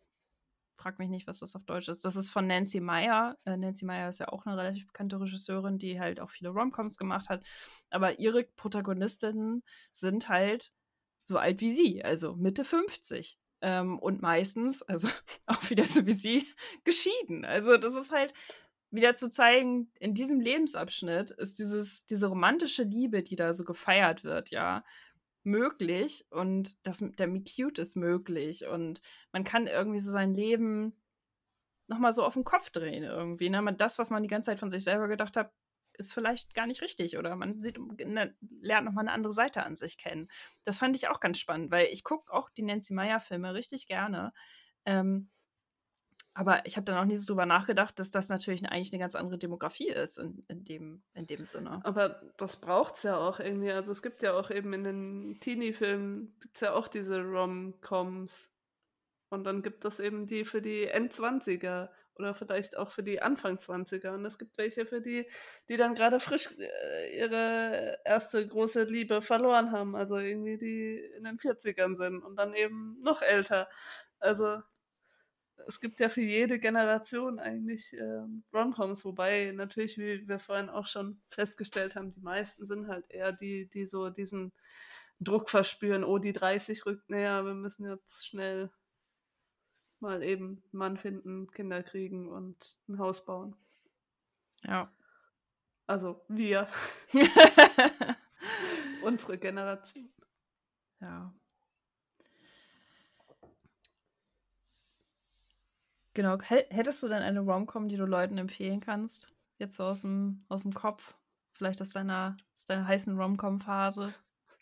frag 0.77 0.99
mich 0.99 1.09
nicht, 1.09 1.27
was 1.27 1.39
das 1.39 1.55
auf 1.55 1.65
Deutsch 1.65 1.89
ist. 1.89 2.05
Das 2.05 2.15
ist 2.15 2.29
von 2.29 2.47
Nancy 2.47 2.79
Meyer. 2.79 3.37
Äh, 3.45 3.57
Nancy 3.57 3.85
Meyer 3.85 4.09
ist 4.09 4.19
ja 4.19 4.29
auch 4.29 4.45
eine 4.45 4.57
relativ 4.57 4.87
bekannte 4.87 5.19
Regisseurin, 5.19 5.77
die 5.77 5.99
halt 5.99 6.19
auch 6.19 6.29
viele 6.29 6.49
Romcoms 6.49 6.97
gemacht 6.97 7.29
hat. 7.29 7.43
Aber 7.89 8.19
ihre 8.19 8.43
Protagonistinnen 8.43 9.63
sind 9.91 10.29
halt 10.29 10.71
so 11.21 11.37
alt 11.37 11.61
wie 11.61 11.73
sie, 11.73 12.03
also 12.03 12.35
Mitte 12.35 12.63
50. 12.63 13.37
Ähm, 13.61 13.99
und 13.99 14.21
meistens, 14.21 14.83
also 14.83 15.07
auch 15.47 15.69
wieder 15.69 15.85
so 15.85 16.05
wie 16.05 16.13
sie, 16.13 16.45
geschieden. 16.83 17.43
Also 17.43 17.77
das 17.77 17.95
ist 17.95 18.11
halt 18.11 18.33
wieder 18.89 19.15
zu 19.15 19.29
zeigen, 19.29 19.91
in 19.99 20.13
diesem 20.13 20.39
Lebensabschnitt 20.39 21.31
ist 21.31 21.59
dieses, 21.59 22.05
diese 22.05 22.27
romantische 22.27 22.83
Liebe, 22.83 23.21
die 23.23 23.35
da 23.35 23.53
so 23.53 23.65
gefeiert 23.65 24.23
wird, 24.23 24.49
ja, 24.51 24.85
möglich 25.47 26.25
und 26.29 26.85
das, 26.85 27.03
der 27.17 27.27
Meet 27.27 27.55
Cute 27.55 27.79
ist 27.79 27.95
möglich 27.95 28.67
und 28.67 29.01
man 29.31 29.43
kann 29.43 29.65
irgendwie 29.65 29.99
so 29.99 30.11
sein 30.11 30.33
Leben 30.33 30.93
nochmal 31.87 32.13
so 32.13 32.23
auf 32.23 32.33
den 32.33 32.43
Kopf 32.43 32.69
drehen 32.69 33.03
irgendwie. 33.03 33.49
Ne? 33.49 33.73
Das, 33.77 33.97
was 33.97 34.09
man 34.09 34.21
die 34.21 34.29
ganze 34.29 34.51
Zeit 34.51 34.59
von 34.59 34.69
sich 34.69 34.83
selber 34.83 35.07
gedacht 35.07 35.37
hat, 35.37 35.51
ist 35.93 36.13
vielleicht 36.13 36.53
gar 36.53 36.67
nicht 36.67 36.81
richtig 36.81 37.17
oder 37.17 37.35
man 37.35 37.61
sieht, 37.61 37.79
ne, 38.05 38.35
lernt 38.61 38.85
nochmal 38.85 39.05
eine 39.05 39.13
andere 39.13 39.33
Seite 39.33 39.63
an 39.63 39.75
sich 39.77 39.97
kennen. 39.97 40.27
Das 40.63 40.77
fand 40.77 40.95
ich 40.95 41.07
auch 41.07 41.19
ganz 41.19 41.39
spannend, 41.39 41.71
weil 41.71 41.87
ich 41.87 42.03
gucke 42.03 42.31
auch 42.31 42.49
die 42.51 42.61
Nancy 42.61 42.93
Meyer 42.93 43.19
Filme 43.19 43.53
richtig 43.53 43.87
gerne. 43.87 44.33
Ähm, 44.85 45.29
aber 46.37 46.63
ich 46.67 46.77
habe 46.77 46.85
dann 46.85 46.97
auch 46.99 47.05
nie 47.05 47.15
so 47.15 47.33
drüber 47.33 47.47
nachgedacht, 47.47 47.97
dass 47.97 48.11
das 48.11 48.29
natürlich 48.29 48.63
eigentlich 48.69 48.93
eine 48.93 48.99
ganz 48.99 49.15
andere 49.15 49.39
Demografie 49.39 49.89
ist 49.89 50.19
in, 50.19 50.45
in, 50.47 50.63
dem, 50.63 51.01
in 51.15 51.25
dem 51.25 51.43
Sinne. 51.45 51.81
Aber 51.83 52.21
das 52.37 52.57
braucht 52.57 52.93
es 52.93 53.01
ja 53.01 53.17
auch 53.17 53.39
irgendwie. 53.39 53.71
Also 53.71 53.91
es 53.91 54.03
gibt 54.03 54.21
ja 54.21 54.33
auch 54.35 54.51
eben 54.51 54.71
in 54.73 54.83
den 54.83 55.39
Teenie-Filmen, 55.39 56.35
gibt 56.39 56.57
es 56.57 56.61
ja 56.61 56.73
auch 56.73 56.87
diese 56.87 57.23
Rom-Coms. 57.23 58.51
Und 59.29 59.45
dann 59.45 59.63
gibt 59.63 59.83
es 59.83 59.99
eben 59.99 60.27
die 60.27 60.45
für 60.45 60.61
die 60.61 60.85
Endzwanziger 60.85 61.91
oder 62.13 62.35
vielleicht 62.35 62.77
auch 62.77 62.91
für 62.91 63.01
die 63.01 63.19
Anfang 63.19 63.57
20er. 63.57 64.13
Und 64.13 64.23
es 64.23 64.37
gibt 64.37 64.59
welche 64.59 64.85
für 64.85 65.01
die, 65.01 65.27
die 65.69 65.77
dann 65.77 65.95
gerade 65.95 66.19
frisch 66.19 66.49
äh, 66.59 67.17
ihre 67.17 67.97
erste 68.05 68.47
große 68.47 68.83
Liebe 68.83 69.23
verloren 69.23 69.71
haben. 69.71 69.95
Also 69.95 70.17
irgendwie 70.17 70.59
die 70.59 70.99
in 71.17 71.23
den 71.23 71.39
40ern 71.39 71.97
sind 71.97 72.23
und 72.23 72.35
dann 72.35 72.53
eben 72.53 73.01
noch 73.01 73.23
älter. 73.23 73.67
Also 74.19 74.61
es 75.67 75.79
gibt 75.79 75.99
ja 75.99 76.09
für 76.09 76.21
jede 76.21 76.59
Generation 76.59 77.39
eigentlich 77.39 77.93
äh, 77.93 78.21
Romcoms, 78.53 79.03
wobei 79.05 79.51
natürlich, 79.55 79.97
wie 79.97 80.27
wir 80.27 80.39
vorhin 80.39 80.69
auch 80.69 80.85
schon 80.85 81.19
festgestellt 81.29 81.95
haben, 81.95 82.13
die 82.13 82.21
meisten 82.21 82.65
sind 82.65 82.87
halt 82.87 83.09
eher 83.09 83.31
die, 83.31 83.67
die 83.67 83.85
so 83.85 84.09
diesen 84.09 84.53
Druck 85.19 85.49
verspüren, 85.49 86.03
oh, 86.03 86.19
die 86.19 86.33
30 86.33 86.85
rückt 86.85 87.09
näher, 87.09 87.43
wir 87.45 87.55
müssen 87.55 87.89
jetzt 87.89 88.27
schnell 88.27 88.69
mal 89.99 90.21
eben 90.23 90.45
einen 90.45 90.63
Mann 90.71 90.97
finden, 90.97 91.51
Kinder 91.51 91.81
kriegen 91.81 92.29
und 92.29 92.77
ein 92.87 92.99
Haus 92.99 93.25
bauen. 93.25 93.55
Ja. 94.63 94.91
Also 95.87 96.23
wir. 96.27 96.67
Unsere 99.01 99.37
Generation. 99.37 100.11
Ja. 100.99 101.33
Genau. 106.17 106.39
Hättest 106.41 107.03
du 107.03 107.09
denn 107.09 107.21
eine 107.21 107.41
Romcom, 107.41 107.89
die 107.89 107.95
du 107.95 108.05
Leuten 108.05 108.39
empfehlen 108.39 108.79
kannst? 108.79 109.31
Jetzt 109.59 109.77
so 109.77 109.83
aus 109.83 110.01
dem, 110.01 110.39
aus 110.49 110.63
dem 110.63 110.73
Kopf? 110.73 111.13
Vielleicht 111.53 111.79
aus 111.79 111.91
deiner, 111.91 112.35
aus 112.55 112.65
deiner 112.65 112.87
heißen 112.87 113.15
Romcom-Phase? 113.15 114.15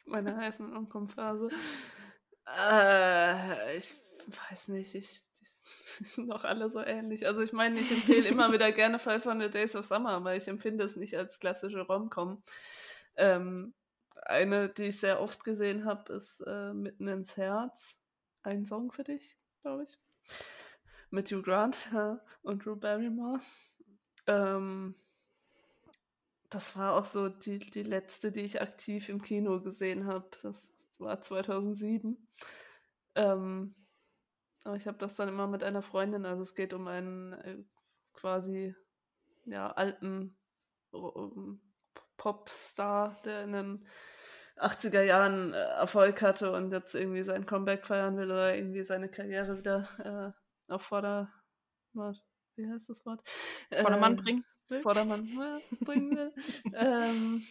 Meine 0.06 0.36
heißen 0.36 0.74
Romcom-Phase? 0.74 1.48
Äh, 2.60 3.78
ich 3.78 3.96
weiß 4.50 4.68
nicht. 4.68 4.96
Ich, 4.96 5.08
die 6.00 6.04
sind 6.04 6.28
doch 6.28 6.44
alle 6.44 6.70
so 6.70 6.82
ähnlich. 6.82 7.26
Also 7.26 7.42
ich 7.42 7.54
meine, 7.54 7.80
ich 7.80 7.90
empfehle 7.90 8.28
immer 8.28 8.52
wieder 8.52 8.74
gerne 8.74 9.00
Five 9.00 9.24
Hundred 9.24 9.54
Days 9.54 9.78
of 9.78 9.86
Summer, 9.86 10.22
weil 10.26 10.38
ich 10.38 10.50
empfinde 10.50 10.84
es 10.84 10.98
nicht 10.98 11.16
als 11.16 11.40
klassische 11.40 11.88
Romcom. 11.88 12.44
Ähm, 13.16 13.74
eine, 14.24 14.68
die 14.68 14.88
ich 14.88 15.00
sehr 15.00 15.22
oft 15.22 15.46
gesehen 15.46 15.86
habe, 15.86 16.12
ist 16.12 16.42
äh, 16.42 16.74
Mitten 16.74 17.08
ins 17.08 17.38
Herz. 17.38 17.98
Ein 18.44 18.66
Song 18.66 18.92
für 18.92 19.06
dich, 19.06 19.38
glaube 19.62 19.84
ich 19.84 19.98
mit 21.10 21.32
Hugh 21.32 21.42
Grant 21.42 21.90
ja, 21.94 22.20
und 22.44 22.66
Drew 22.66 22.76
Barrymore. 22.76 23.40
Ähm, 24.28 24.96
das 26.50 26.78
war 26.78 26.94
auch 26.94 27.06
so 27.06 27.30
die, 27.30 27.60
die 27.60 27.84
letzte, 27.84 28.32
die 28.32 28.42
ich 28.42 28.62
aktiv 28.62 29.10
im 29.10 29.22
Kino 29.22 29.62
gesehen 29.62 30.06
habe. 30.06 30.30
Das 30.42 30.72
war 31.00 31.22
2007. 31.22 32.18
Ähm, 33.16 33.76
aber 34.64 34.76
ich 34.76 34.88
habe 34.88 34.98
das 34.98 35.14
dann 35.14 35.30
immer 35.30 35.48
mit 35.48 35.64
einer 35.64 35.82
Freundin, 35.82 36.26
also 36.26 36.42
es 36.42 36.56
geht 36.56 36.74
um 36.74 36.88
einen 36.88 37.34
äh, 37.34 37.58
quasi 38.14 38.76
ja, 39.46 39.72
alten 39.72 40.36
um, 40.92 41.62
Popstar, 42.18 43.22
der 43.26 43.44
in 43.44 43.52
den 43.52 43.88
80er 44.58 45.02
Jahren 45.02 45.54
äh, 45.54 45.58
Erfolg 45.58 46.22
hatte 46.22 46.52
und 46.52 46.72
jetzt 46.72 46.96
irgendwie 46.96 47.24
sein 47.24 47.46
Comeback 47.46 47.86
feiern 47.86 48.18
will 48.18 48.32
oder 48.32 48.56
irgendwie 48.56 48.84
seine 48.84 49.10
Karriere 49.10 49.58
wieder 49.58 50.34
äh, 50.34 50.45
auf 50.68 50.84
Vorder... 50.84 51.32
Wie 52.56 52.70
heißt 52.70 52.90
das 52.90 53.06
Wort? 53.06 53.22
Vordermann 53.72 54.18
äh, 54.18 54.22
bringen 54.22 54.46
will. 54.70 54.82
Vordermann 54.82 55.62
bringen 55.82 56.16
will. 56.16 56.34
ähm, 56.74 57.44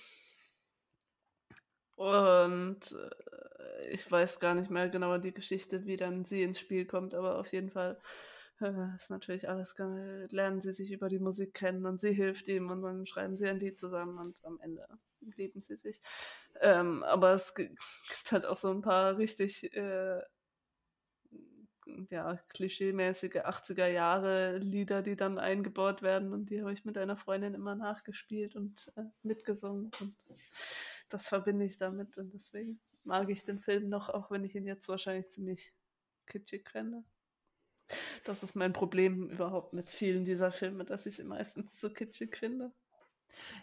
und 1.96 2.92
äh, 2.92 3.88
ich 3.90 4.10
weiß 4.10 4.40
gar 4.40 4.54
nicht 4.54 4.70
mehr 4.70 4.88
genau 4.88 5.18
die 5.18 5.32
Geschichte, 5.32 5.84
wie 5.86 5.96
dann 5.96 6.24
sie 6.24 6.42
ins 6.42 6.58
Spiel 6.58 6.86
kommt, 6.86 7.14
aber 7.14 7.38
auf 7.38 7.48
jeden 7.48 7.70
Fall 7.70 8.00
äh, 8.60 8.96
ist 8.96 9.10
natürlich 9.10 9.48
alles, 9.48 9.74
lernen 9.78 10.60
sie 10.60 10.72
sich 10.72 10.92
über 10.92 11.08
die 11.08 11.18
Musik 11.18 11.54
kennen 11.54 11.86
und 11.86 12.00
sie 12.00 12.12
hilft 12.12 12.48
ihm 12.48 12.70
und 12.70 12.82
dann 12.82 13.06
schreiben 13.06 13.36
sie 13.36 13.46
ein 13.46 13.58
Lied 13.58 13.78
zusammen 13.78 14.18
und 14.18 14.44
am 14.44 14.60
Ende 14.60 14.86
lieben 15.36 15.62
sie 15.62 15.76
sich. 15.76 16.00
Ähm, 16.60 17.02
aber 17.04 17.32
es 17.32 17.54
gibt 17.54 17.78
halt 18.30 18.46
auch 18.46 18.56
so 18.56 18.70
ein 18.70 18.82
paar 18.82 19.16
richtig 19.16 19.72
äh, 19.74 20.20
ja, 22.10 22.38
klischeemäßige 22.48 23.36
80er 23.36 23.86
Jahre 23.86 24.58
Lieder, 24.58 25.02
die 25.02 25.16
dann 25.16 25.38
eingebaut 25.38 26.02
werden 26.02 26.32
und 26.32 26.50
die 26.50 26.60
habe 26.60 26.72
ich 26.72 26.84
mit 26.84 26.98
einer 26.98 27.16
Freundin 27.16 27.54
immer 27.54 27.74
nachgespielt 27.74 28.56
und 28.56 28.92
äh, 28.96 29.04
mitgesungen 29.22 29.90
und 30.00 30.14
das 31.08 31.28
verbinde 31.28 31.64
ich 31.64 31.76
damit 31.76 32.18
und 32.18 32.32
deswegen 32.34 32.80
mag 33.04 33.28
ich 33.30 33.44
den 33.44 33.60
Film 33.60 33.88
noch, 33.88 34.08
auch 34.08 34.30
wenn 34.30 34.44
ich 34.44 34.54
ihn 34.54 34.66
jetzt 34.66 34.88
wahrscheinlich 34.88 35.30
ziemlich 35.30 35.74
kitschig 36.26 36.68
fände. 36.70 37.04
Das 38.24 38.42
ist 38.42 38.56
mein 38.56 38.72
Problem 38.72 39.28
überhaupt 39.28 39.74
mit 39.74 39.90
vielen 39.90 40.24
dieser 40.24 40.50
Filme, 40.50 40.84
dass 40.84 41.06
ich 41.06 41.16
sie 41.16 41.24
meistens 41.24 41.78
zu 41.78 41.92
kitschig 41.92 42.36
finde. 42.36 42.72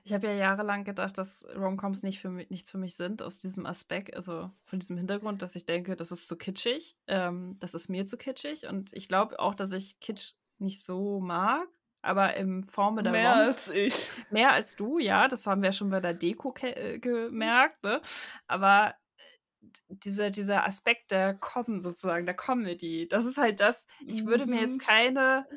Ich 0.04 0.14
habe 0.14 0.28
ja 0.28 0.34
jahrelang 0.34 0.84
gedacht, 0.84 1.18
dass 1.18 1.46
Romcoms 1.56 2.04
nicht 2.04 2.20
für 2.20 2.30
mich, 2.30 2.50
nichts 2.50 2.72
für 2.72 2.78
mich 2.78 2.96
sind, 2.96 3.22
aus 3.22 3.40
diesem 3.40 3.66
Aspekt, 3.66 4.16
also 4.16 4.52
von 4.66 4.80
diesem 4.80 4.98
Hintergrund, 4.98 5.42
dass 5.42 5.56
ich 5.56 5.66
denke, 5.66 5.96
das 5.96 6.12
ist 6.12 6.28
zu 6.28 6.38
kitschig, 6.38 6.98
ähm, 7.08 7.58
das 7.60 7.74
ist 7.74 7.90
mir 7.90 8.06
zu 8.06 8.18
kitschig 8.18 8.68
und 8.68 8.94
ich 8.94 9.08
glaube 9.08 9.40
auch, 9.40 9.56
dass 9.56 9.72
ich 9.72 10.00
Kitsch 10.00 10.34
nicht 10.60 10.84
so 10.84 11.20
mag, 11.20 11.68
aber 12.02 12.36
im 12.36 12.64
Form 12.64 13.02
der 13.04 13.12
Mehr 13.12 13.32
Rom 13.32 13.40
als 13.40 13.70
ich. 13.70 14.10
Mehr 14.30 14.52
als 14.52 14.76
du, 14.76 15.00
ja, 15.00 15.28
das 15.28 15.46
haben 15.48 15.62
wir 15.62 15.72
schon 15.72 15.90
bei 15.90 16.00
der 16.00 16.14
Deko 16.14 16.54
äh, 16.62 17.00
gemerkt, 17.00 17.84
ne? 17.84 18.02
aber 18.48 18.96
dieser, 19.90 20.32
dieser 20.32 20.66
Aspekt 20.66 21.12
der 21.12 21.36
Com 21.36 21.80
sozusagen, 21.80 22.26
der 22.26 22.36
Comedy, 22.36 23.08
das 23.08 23.26
ist 23.26 23.38
halt 23.38 23.60
das, 23.60 23.88
ich 24.06 24.26
würde 24.26 24.46
mir 24.46 24.62
jetzt 24.62 24.82
mhm. 24.82 24.86
keine 24.86 25.48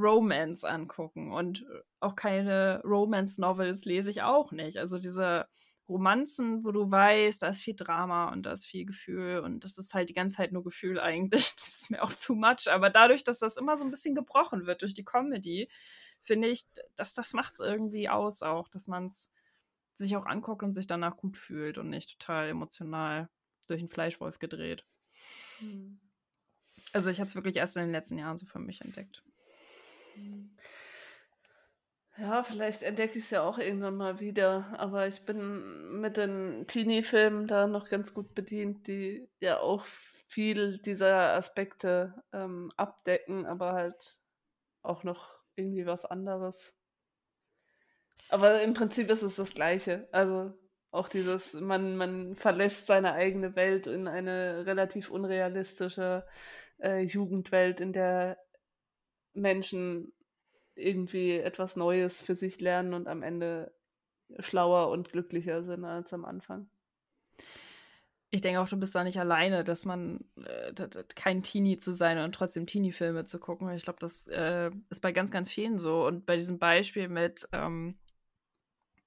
Romance 0.00 0.64
angucken 0.64 1.32
und 1.32 1.62
äh, 1.62 1.82
auch 2.00 2.16
keine 2.16 2.80
Romance-Novels 2.84 3.84
lese 3.84 4.10
ich 4.10 4.22
auch 4.22 4.52
nicht. 4.52 4.78
Also 4.78 4.98
diese 4.98 5.46
Romanzen, 5.88 6.64
wo 6.64 6.70
du 6.70 6.90
weißt, 6.90 7.42
da 7.42 7.48
ist 7.48 7.60
viel 7.60 7.74
Drama 7.74 8.30
und 8.30 8.46
da 8.46 8.52
ist 8.52 8.66
viel 8.66 8.86
Gefühl 8.86 9.40
und 9.40 9.64
das 9.64 9.76
ist 9.76 9.92
halt 9.92 10.08
die 10.08 10.14
ganze 10.14 10.36
Zeit 10.36 10.52
nur 10.52 10.64
Gefühl 10.64 11.00
eigentlich. 11.00 11.52
Das 11.60 11.74
ist 11.74 11.90
mir 11.90 12.02
auch 12.02 12.12
too 12.12 12.34
much. 12.34 12.70
Aber 12.70 12.90
dadurch, 12.90 13.24
dass 13.24 13.38
das 13.38 13.56
immer 13.56 13.76
so 13.76 13.84
ein 13.84 13.90
bisschen 13.90 14.14
gebrochen 14.14 14.66
wird 14.66 14.82
durch 14.82 14.94
die 14.94 15.04
Comedy, 15.04 15.68
finde 16.22 16.48
ich, 16.48 16.64
dass 16.94 17.14
das 17.14 17.32
macht 17.32 17.54
es 17.54 17.60
irgendwie 17.60 18.08
aus 18.08 18.42
auch, 18.42 18.68
dass 18.68 18.86
man 18.86 19.06
es 19.06 19.32
sich 19.94 20.16
auch 20.16 20.26
anguckt 20.26 20.62
und 20.62 20.72
sich 20.72 20.86
danach 20.86 21.16
gut 21.16 21.36
fühlt 21.36 21.76
und 21.76 21.90
nicht 21.90 22.18
total 22.18 22.48
emotional 22.48 23.28
durch 23.66 23.80
einen 23.80 23.90
Fleischwolf 23.90 24.38
gedreht. 24.38 24.86
Hm. 25.58 26.00
Also 26.92 27.10
ich 27.10 27.20
habe 27.20 27.28
es 27.28 27.34
wirklich 27.34 27.56
erst 27.56 27.76
in 27.76 27.84
den 27.84 27.92
letzten 27.92 28.18
Jahren 28.18 28.36
so 28.36 28.46
für 28.46 28.58
mich 28.58 28.80
entdeckt. 28.80 29.22
Ja, 32.16 32.42
vielleicht 32.42 32.82
entdecke 32.82 33.18
ich 33.18 33.24
es 33.24 33.30
ja 33.30 33.42
auch 33.42 33.56
irgendwann 33.58 33.96
mal 33.96 34.20
wieder, 34.20 34.74
aber 34.78 35.06
ich 35.06 35.24
bin 35.24 36.00
mit 36.00 36.18
den 36.18 36.66
Teenie-Filmen 36.66 37.46
da 37.46 37.66
noch 37.66 37.88
ganz 37.88 38.12
gut 38.12 38.34
bedient, 38.34 38.86
die 38.86 39.26
ja 39.40 39.58
auch 39.60 39.86
viel 40.28 40.78
dieser 40.78 41.32
Aspekte 41.34 42.22
ähm, 42.32 42.72
abdecken, 42.76 43.46
aber 43.46 43.72
halt 43.72 44.20
auch 44.82 45.02
noch 45.02 45.30
irgendwie 45.56 45.86
was 45.86 46.04
anderes. 46.04 46.74
Aber 48.28 48.62
im 48.62 48.74
Prinzip 48.74 49.10
ist 49.10 49.22
es 49.22 49.36
das 49.36 49.54
Gleiche. 49.54 50.08
Also 50.12 50.52
auch 50.90 51.08
dieses, 51.08 51.54
man, 51.54 51.96
man 51.96 52.36
verlässt 52.36 52.86
seine 52.86 53.12
eigene 53.12 53.56
Welt 53.56 53.86
in 53.86 54.08
eine 54.08 54.66
relativ 54.66 55.10
unrealistische 55.10 56.26
äh, 56.80 57.02
Jugendwelt, 57.02 57.80
in 57.80 57.92
der 57.92 58.38
Menschen 59.40 60.12
irgendwie 60.74 61.38
etwas 61.38 61.76
Neues 61.76 62.20
für 62.20 62.34
sich 62.34 62.60
lernen 62.60 62.94
und 62.94 63.08
am 63.08 63.22
Ende 63.22 63.72
schlauer 64.38 64.90
und 64.90 65.10
glücklicher 65.10 65.62
sind 65.62 65.84
als 65.84 66.12
am 66.12 66.24
Anfang. 66.24 66.68
Ich 68.32 68.42
denke 68.42 68.60
auch, 68.60 68.68
du 68.68 68.76
bist 68.76 68.94
da 68.94 69.02
nicht 69.02 69.18
alleine, 69.18 69.64
dass 69.64 69.84
man 69.84 70.24
äh, 70.36 70.72
kein 71.16 71.42
Teenie 71.42 71.78
zu 71.78 71.90
sein 71.90 72.18
und 72.18 72.32
trotzdem 72.32 72.64
Teenie-Filme 72.64 73.24
zu 73.24 73.40
gucken. 73.40 73.68
Ich 73.70 73.82
glaube, 73.82 73.98
das 73.98 74.28
äh, 74.28 74.70
ist 74.88 75.00
bei 75.00 75.10
ganz, 75.10 75.32
ganz 75.32 75.50
vielen 75.50 75.78
so. 75.78 76.06
Und 76.06 76.26
bei 76.26 76.36
diesem 76.36 76.60
Beispiel 76.60 77.08
mit 77.08 77.48
ähm, 77.50 77.98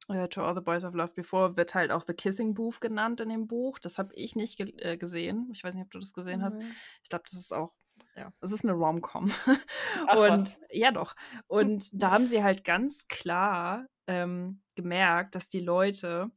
uh, 0.09 0.27
To 0.27 0.43
All 0.43 0.55
the 0.55 0.61
Boys 0.61 0.83
I've 0.83 0.97
Loved 0.97 1.15
Before 1.15 1.55
wird 1.55 1.73
halt 1.73 1.91
auch 1.91 2.03
The 2.05 2.13
Kissing 2.13 2.53
Booth 2.53 2.81
genannt 2.81 3.21
in 3.21 3.29
dem 3.29 3.47
Buch. 3.47 3.79
Das 3.79 3.97
habe 3.97 4.13
ich 4.13 4.35
nicht 4.35 4.57
ge 4.57 4.73
äh, 4.79 4.97
gesehen. 4.97 5.49
Ich 5.53 5.63
weiß 5.63 5.75
nicht, 5.75 5.85
ob 5.85 5.91
du 5.91 5.99
das 5.99 6.13
gesehen 6.13 6.39
mhm. 6.39 6.43
hast. 6.43 6.57
Ich 7.01 7.09
glaube, 7.09 7.23
das 7.23 7.39
ist 7.39 7.53
auch 7.53 7.71
ja, 8.15 8.31
es 8.41 8.51
ist 8.51 8.63
eine 8.63 8.73
Rom-Com. 8.73 9.31
Und 10.17 10.57
ja, 10.69 10.91
doch. 10.91 11.15
Und 11.47 11.89
da 11.93 12.11
haben 12.11 12.27
sie 12.27 12.43
halt 12.43 12.63
ganz 12.63 13.07
klar 13.07 13.87
ähm, 14.07 14.61
gemerkt, 14.75 15.35
dass 15.35 15.47
die 15.47 15.61
Leute 15.61 16.31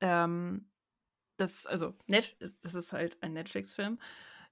ähm, 0.00 0.70
das, 1.36 1.66
also, 1.66 1.94
Net, 2.06 2.36
das 2.40 2.74
ist 2.74 2.92
halt 2.92 3.22
ein 3.22 3.32
Netflix-Film. 3.32 3.98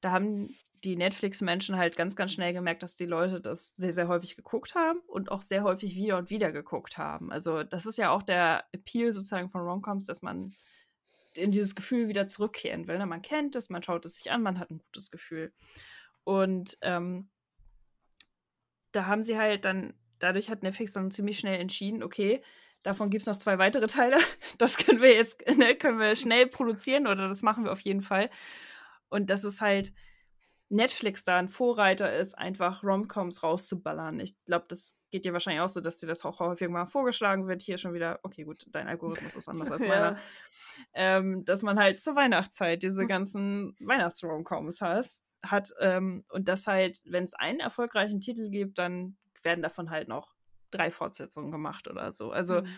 Da 0.01 0.11
haben 0.11 0.55
die 0.85 0.97
Netflix-Menschen 0.97 1.77
halt 1.77 1.97
ganz, 1.97 2.17
ganz 2.17 2.33
schnell 2.33 2.53
gemerkt, 2.53 2.83
dass 2.83 2.97
die 2.97 3.07
Leute 3.07 3.41
das 3.41 3.73
sehr, 3.73 3.93
sehr 3.93 4.09
häufig 4.09 4.37
geguckt 4.37 4.75
haben 4.75 5.01
und 5.07 5.31
auch 5.31 5.43
sehr 5.43 5.65
häufig 5.65 5.97
wieder 5.97 6.19
und 6.19 6.31
wieder 6.31 6.53
geguckt 6.53 6.97
haben. 6.97 7.33
Also, 7.33 7.65
das 7.65 7.85
ist 7.85 7.99
ja 7.99 8.11
auch 8.11 8.23
der 8.23 8.65
Appeal 8.73 9.13
sozusagen 9.13 9.51
von 9.51 9.63
Romcoms, 9.63 10.07
dass 10.07 10.23
man 10.23 10.55
in 11.39 11.51
dieses 11.51 11.75
Gefühl 11.75 12.09
wieder 12.09 12.27
zurückkehren 12.27 12.87
will. 12.89 12.99
Ne? 12.99 13.07
Man 13.07 13.23
kennt 13.23 13.57
es, 13.57 13.71
man 13.71 13.83
schaut 13.83 14.05
es 14.05 14.17
sich 14.17 14.31
an, 14.31 14.43
man 14.43 14.59
hat 14.59 14.71
ein 14.71 14.79
gutes 14.79 15.11
Gefühl. 15.11 15.53
Und 16.25 16.77
ähm, 16.83 17.31
da 18.93 19.07
haben 19.07 19.23
sie 19.23 19.39
halt 19.39 19.65
dann, 19.65 19.95
dadurch 20.19 20.51
hat 20.51 20.63
Netflix 20.63 20.93
dann 20.93 21.11
ziemlich 21.11 21.39
schnell 21.39 21.61
entschieden, 21.61 22.03
okay, 22.03 22.43
Davon 22.83 23.11
gibt 23.11 23.23
es 23.23 23.27
noch 23.27 23.37
zwei 23.37 23.59
weitere 23.59 23.87
Teile. 23.87 24.17
Das 24.59 24.77
können 24.77 25.01
wir 25.01 25.13
jetzt 25.13 25.47
ne, 25.57 25.77
können 25.77 25.99
wir 25.99 26.17
schnell 26.17 26.47
produzieren 26.47 27.07
oder 27.07 27.29
das 27.29 27.43
machen 27.43 27.65
wir 27.65 27.73
auf 27.73 27.81
jeden 27.81 28.03
Fall. 28.03 28.31
Und 29.09 29.31
das 29.31 29.45
ist 29.45 29.61
halt 29.61 29.93
Netflix 30.71 31.25
da 31.25 31.39
ein 31.39 31.49
Vorreiter 31.49 32.15
ist, 32.15 32.37
einfach 32.37 32.83
Romcoms 32.83 33.43
rauszuballern. 33.43 34.21
Ich 34.21 34.35
glaube, 34.45 34.67
das 34.69 35.01
geht 35.11 35.25
dir 35.25 35.33
wahrscheinlich 35.33 35.63
auch 35.63 35.69
so, 35.69 35.81
dass 35.81 35.99
dir 35.99 36.07
das 36.07 36.25
auch 36.25 36.41
häufig 36.41 36.69
mal 36.69 36.87
vorgeschlagen 36.87 37.49
wird. 37.49 37.63
Hier 37.63 37.79
schon 37.79 37.95
wieder, 37.95 38.21
okay, 38.23 38.45
gut, 38.45 38.67
dein 38.71 38.87
Algorithmus 38.87 39.37
ist 39.37 39.49
anders 39.49 39.71
als 39.71 39.83
meiner. 39.87 40.13
Ja. 40.13 40.19
Ähm, 40.95 41.45
dass 41.45 41.63
man 41.63 41.79
halt 41.79 41.99
zur 42.01 42.17
Weihnachtszeit 42.17 42.83
diese 42.83 43.07
ganzen 43.07 43.77
Weihnachts-Romcoms 43.81 44.81
hat. 44.81 45.73
Ähm, 45.81 46.25
und 46.29 46.49
das 46.49 46.67
halt, 46.67 47.01
wenn 47.07 47.25
es 47.25 47.35
einen 47.35 47.61
erfolgreichen 47.61 48.21
Titel 48.21 48.51
gibt, 48.51 48.79
dann 48.79 49.17
werden 49.43 49.63
davon 49.63 49.91
halt 49.91 50.09
noch 50.09 50.35
drei 50.71 50.91
Fortsetzungen 50.91 51.51
gemacht 51.51 51.89
oder 51.89 52.13
so. 52.13 52.31
Also 52.31 52.61
mhm. 52.61 52.69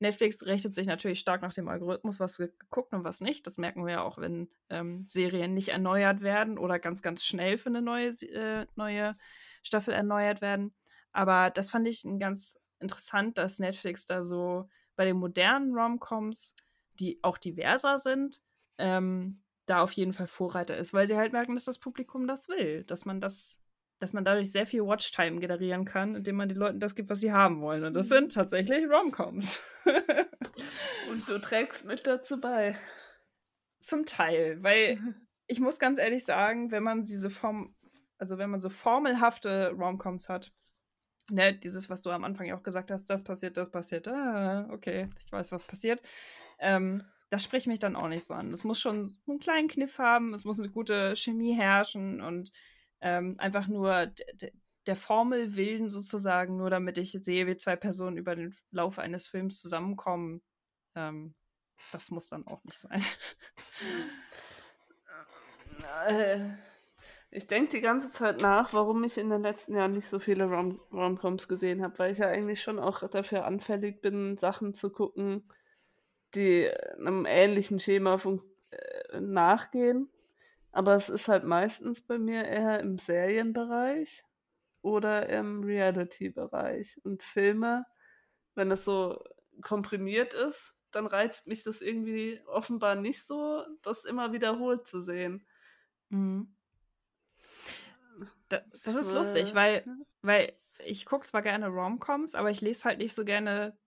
Netflix 0.00 0.44
richtet 0.44 0.74
sich 0.74 0.86
natürlich 0.86 1.20
stark 1.20 1.42
nach 1.42 1.52
dem 1.52 1.68
Algorithmus, 1.68 2.18
was 2.18 2.38
wird 2.38 2.58
geguckt 2.58 2.92
und 2.94 3.04
was 3.04 3.20
nicht. 3.20 3.46
Das 3.46 3.58
merken 3.58 3.84
wir 3.84 3.92
ja 3.92 4.02
auch, 4.02 4.18
wenn 4.18 4.48
ähm, 4.70 5.04
Serien 5.06 5.54
nicht 5.54 5.68
erneuert 5.68 6.22
werden 6.22 6.58
oder 6.58 6.78
ganz, 6.78 7.02
ganz 7.02 7.24
schnell 7.24 7.58
für 7.58 7.68
eine 7.68 7.82
neue, 7.82 8.08
äh, 8.08 8.66
neue 8.76 9.16
Staffel 9.62 9.92
erneuert 9.92 10.40
werden. 10.40 10.74
Aber 11.12 11.50
das 11.50 11.70
fand 11.70 11.86
ich 11.86 12.04
ganz 12.18 12.58
interessant, 12.78 13.36
dass 13.36 13.58
Netflix 13.58 14.06
da 14.06 14.22
so 14.22 14.68
bei 14.96 15.04
den 15.04 15.18
modernen 15.18 15.74
Romcoms, 15.74 16.56
die 16.98 17.18
auch 17.22 17.36
diverser 17.36 17.98
sind, 17.98 18.42
ähm, 18.78 19.42
da 19.66 19.82
auf 19.82 19.92
jeden 19.92 20.12
Fall 20.12 20.26
Vorreiter 20.26 20.76
ist, 20.76 20.94
weil 20.94 21.06
sie 21.06 21.16
halt 21.16 21.32
merken, 21.32 21.54
dass 21.54 21.64
das 21.66 21.78
Publikum 21.78 22.26
das 22.26 22.48
will, 22.48 22.84
dass 22.84 23.04
man 23.04 23.20
das 23.20 23.59
dass 24.00 24.14
man 24.14 24.24
dadurch 24.24 24.50
sehr 24.50 24.66
viel 24.66 24.82
Watchtime 24.82 25.38
generieren 25.40 25.84
kann, 25.84 26.16
indem 26.16 26.36
man 26.36 26.48
den 26.48 26.58
Leuten 26.58 26.80
das 26.80 26.94
gibt, 26.94 27.10
was 27.10 27.20
sie 27.20 27.32
haben 27.32 27.60
wollen. 27.60 27.84
Und 27.84 27.94
das 27.94 28.06
mhm. 28.06 28.14
sind 28.14 28.32
tatsächlich 28.32 28.88
Romcoms. 28.88 29.62
Und 31.10 31.28
du 31.28 31.38
trägst 31.38 31.84
mit 31.84 32.06
dazu 32.06 32.40
bei. 32.40 32.76
Zum 33.80 34.04
Teil, 34.06 34.62
weil 34.62 34.98
ich 35.46 35.60
muss 35.60 35.78
ganz 35.78 35.98
ehrlich 35.98 36.24
sagen, 36.24 36.70
wenn 36.70 36.82
man 36.82 37.02
diese 37.04 37.30
Form, 37.30 37.74
also 38.18 38.38
wenn 38.38 38.50
man 38.50 38.60
so 38.60 38.70
formelhafte 38.70 39.70
Romcoms 39.70 40.28
hat, 40.28 40.52
ne, 41.30 41.54
dieses, 41.54 41.90
was 41.90 42.02
du 42.02 42.10
am 42.10 42.24
Anfang 42.24 42.46
ja 42.46 42.56
auch 42.56 42.62
gesagt 42.62 42.90
hast, 42.90 43.08
das 43.10 43.22
passiert, 43.22 43.56
das 43.56 43.70
passiert, 43.70 44.08
ah, 44.08 44.66
okay, 44.70 45.10
ich 45.24 45.30
weiß, 45.30 45.52
was 45.52 45.62
passiert. 45.64 46.00
Ähm, 46.58 47.04
das 47.30 47.44
spricht 47.44 47.66
mich 47.66 47.78
dann 47.78 47.96
auch 47.96 48.08
nicht 48.08 48.26
so 48.26 48.34
an. 48.34 48.52
Es 48.52 48.64
muss 48.64 48.80
schon 48.80 49.08
einen 49.28 49.38
kleinen 49.38 49.68
Kniff 49.68 49.98
haben, 49.98 50.34
es 50.34 50.44
muss 50.44 50.58
eine 50.58 50.70
gute 50.70 51.14
Chemie 51.16 51.54
herrschen 51.54 52.20
und 52.20 52.50
ähm, 53.00 53.36
einfach 53.38 53.68
nur 53.68 54.10
der 54.86 54.96
Formel 54.96 55.54
willen 55.56 55.88
sozusagen, 55.88 56.56
nur 56.56 56.70
damit 56.70 56.98
ich 56.98 57.16
sehe, 57.22 57.46
wie 57.46 57.56
zwei 57.56 57.76
Personen 57.76 58.16
über 58.16 58.34
den 58.34 58.54
Lauf 58.70 58.98
eines 58.98 59.28
Films 59.28 59.60
zusammenkommen. 59.60 60.42
Ähm, 60.94 61.34
das 61.92 62.10
muss 62.10 62.28
dann 62.28 62.46
auch 62.46 62.62
nicht 62.64 62.78
sein. 62.78 63.02
Äh, 66.06 66.40
ich 67.30 67.46
denke 67.46 67.70
die 67.70 67.80
ganze 67.80 68.10
Zeit 68.10 68.42
nach, 68.42 68.72
warum 68.74 69.04
ich 69.04 69.16
in 69.16 69.30
den 69.30 69.42
letzten 69.42 69.76
Jahren 69.76 69.92
nicht 69.92 70.08
so 70.08 70.18
viele 70.18 70.44
Rom 70.44 70.80
Romcoms 70.92 71.48
gesehen 71.48 71.82
habe, 71.82 71.98
weil 71.98 72.12
ich 72.12 72.18
ja 72.18 72.26
eigentlich 72.26 72.60
schon 72.60 72.78
auch 72.78 73.08
dafür 73.08 73.44
anfällig 73.44 74.02
bin, 74.02 74.36
Sachen 74.36 74.74
zu 74.74 74.90
gucken, 74.90 75.48
die 76.34 76.68
einem 76.98 77.26
ähnlichen 77.26 77.78
Schema 77.78 78.20
äh, 78.70 79.20
nachgehen. 79.20 80.10
Aber 80.72 80.94
es 80.94 81.08
ist 81.08 81.28
halt 81.28 81.44
meistens 81.44 82.00
bei 82.06 82.18
mir 82.18 82.44
eher 82.44 82.80
im 82.80 82.98
Serienbereich 82.98 84.24
oder 84.82 85.28
im 85.28 85.64
Reality-Bereich. 85.64 87.00
Und 87.04 87.22
Filme, 87.22 87.86
wenn 88.54 88.70
es 88.70 88.84
so 88.84 89.22
komprimiert 89.62 90.32
ist, 90.34 90.74
dann 90.90 91.06
reizt 91.06 91.46
mich 91.46 91.62
das 91.62 91.80
irgendwie 91.82 92.40
offenbar 92.46 92.96
nicht 92.96 93.24
so, 93.24 93.64
das 93.82 94.04
immer 94.04 94.32
wiederholt 94.32 94.86
zu 94.86 95.00
sehen. 95.00 95.46
Mhm. 96.08 96.56
Das, 98.48 98.62
das 98.84 98.94
ist 98.96 99.12
lustig, 99.12 99.54
weil, 99.54 99.86
weil 100.22 100.52
ich 100.84 101.06
gucke 101.06 101.26
zwar 101.26 101.42
gerne 101.42 101.68
Romcoms, 101.68 102.34
aber 102.34 102.50
ich 102.50 102.60
lese 102.60 102.84
halt 102.84 102.98
nicht 102.98 103.14
so 103.14 103.24
gerne 103.24 103.78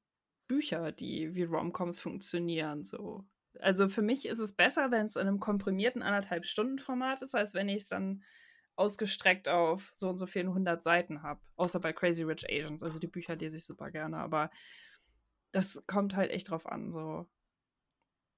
Bücher, 0.47 0.91
die 0.91 1.35
wie 1.35 1.43
Romcoms 1.43 1.99
funktionieren. 1.99 2.83
So 2.83 3.25
also 3.59 3.87
für 3.89 4.01
mich 4.01 4.27
ist 4.27 4.39
es 4.39 4.55
besser, 4.55 4.91
wenn 4.91 5.05
es 5.05 5.15
in 5.15 5.27
einem 5.27 5.39
komprimierten 5.39 6.01
anderthalb 6.01 6.45
Stunden 6.45 6.79
Format 6.79 7.21
ist, 7.21 7.35
als 7.35 7.53
wenn 7.53 7.69
ich 7.69 7.83
es 7.83 7.87
dann 7.87 8.23
ausgestreckt 8.75 9.47
auf 9.47 9.91
so 9.93 10.09
und 10.09 10.17
so 10.17 10.25
vielen 10.25 10.53
hundert 10.53 10.83
Seiten 10.83 11.21
habe. 11.21 11.39
Außer 11.55 11.79
bei 11.79 11.93
Crazy 11.93 12.23
Rich 12.23 12.45
Asians. 12.49 12.83
Also 12.83 12.99
die 12.99 13.07
Bücher 13.07 13.35
lese 13.35 13.57
ich 13.57 13.65
super 13.65 13.91
gerne, 13.91 14.17
aber 14.17 14.49
das 15.51 15.85
kommt 15.85 16.15
halt 16.15 16.31
echt 16.31 16.49
drauf 16.49 16.65
an. 16.65 16.91
So. 16.91 17.27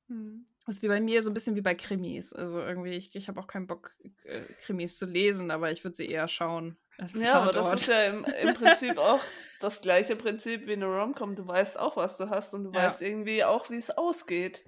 Hm. 0.09 0.45
Das 0.65 0.75
ist 0.75 0.83
wie 0.83 0.87
bei 0.87 0.99
mir 0.99 1.21
so 1.21 1.29
ein 1.29 1.33
bisschen 1.33 1.55
wie 1.55 1.61
bei 1.61 1.75
Krimis. 1.75 2.33
Also 2.33 2.59
irgendwie, 2.59 2.93
ich, 2.93 3.15
ich 3.15 3.27
habe 3.27 3.39
auch 3.39 3.47
keinen 3.47 3.67
Bock, 3.67 3.95
äh, 4.23 4.41
Krimis 4.65 4.97
zu 4.97 5.05
lesen, 5.05 5.51
aber 5.51 5.71
ich 5.71 5.83
würde 5.83 5.95
sie 5.95 6.09
eher 6.09 6.27
schauen. 6.27 6.77
Ja, 7.13 7.41
aber 7.41 7.51
das 7.51 7.73
ist 7.73 7.87
ja 7.87 8.05
im, 8.05 8.25
im 8.25 8.53
Prinzip 8.53 8.97
auch 8.97 9.21
das 9.59 9.81
gleiche 9.81 10.15
Prinzip 10.15 10.67
wie 10.67 10.73
eine 10.73 10.85
Romcom. 10.85 11.35
Du 11.35 11.47
weißt 11.47 11.79
auch, 11.79 11.97
was 11.97 12.17
du 12.17 12.29
hast 12.29 12.53
und 12.53 12.65
du 12.65 12.71
ja. 12.71 12.83
weißt 12.83 13.01
irgendwie 13.01 13.43
auch, 13.43 13.69
wie 13.69 13.77
es 13.77 13.91
ausgeht. 13.91 14.65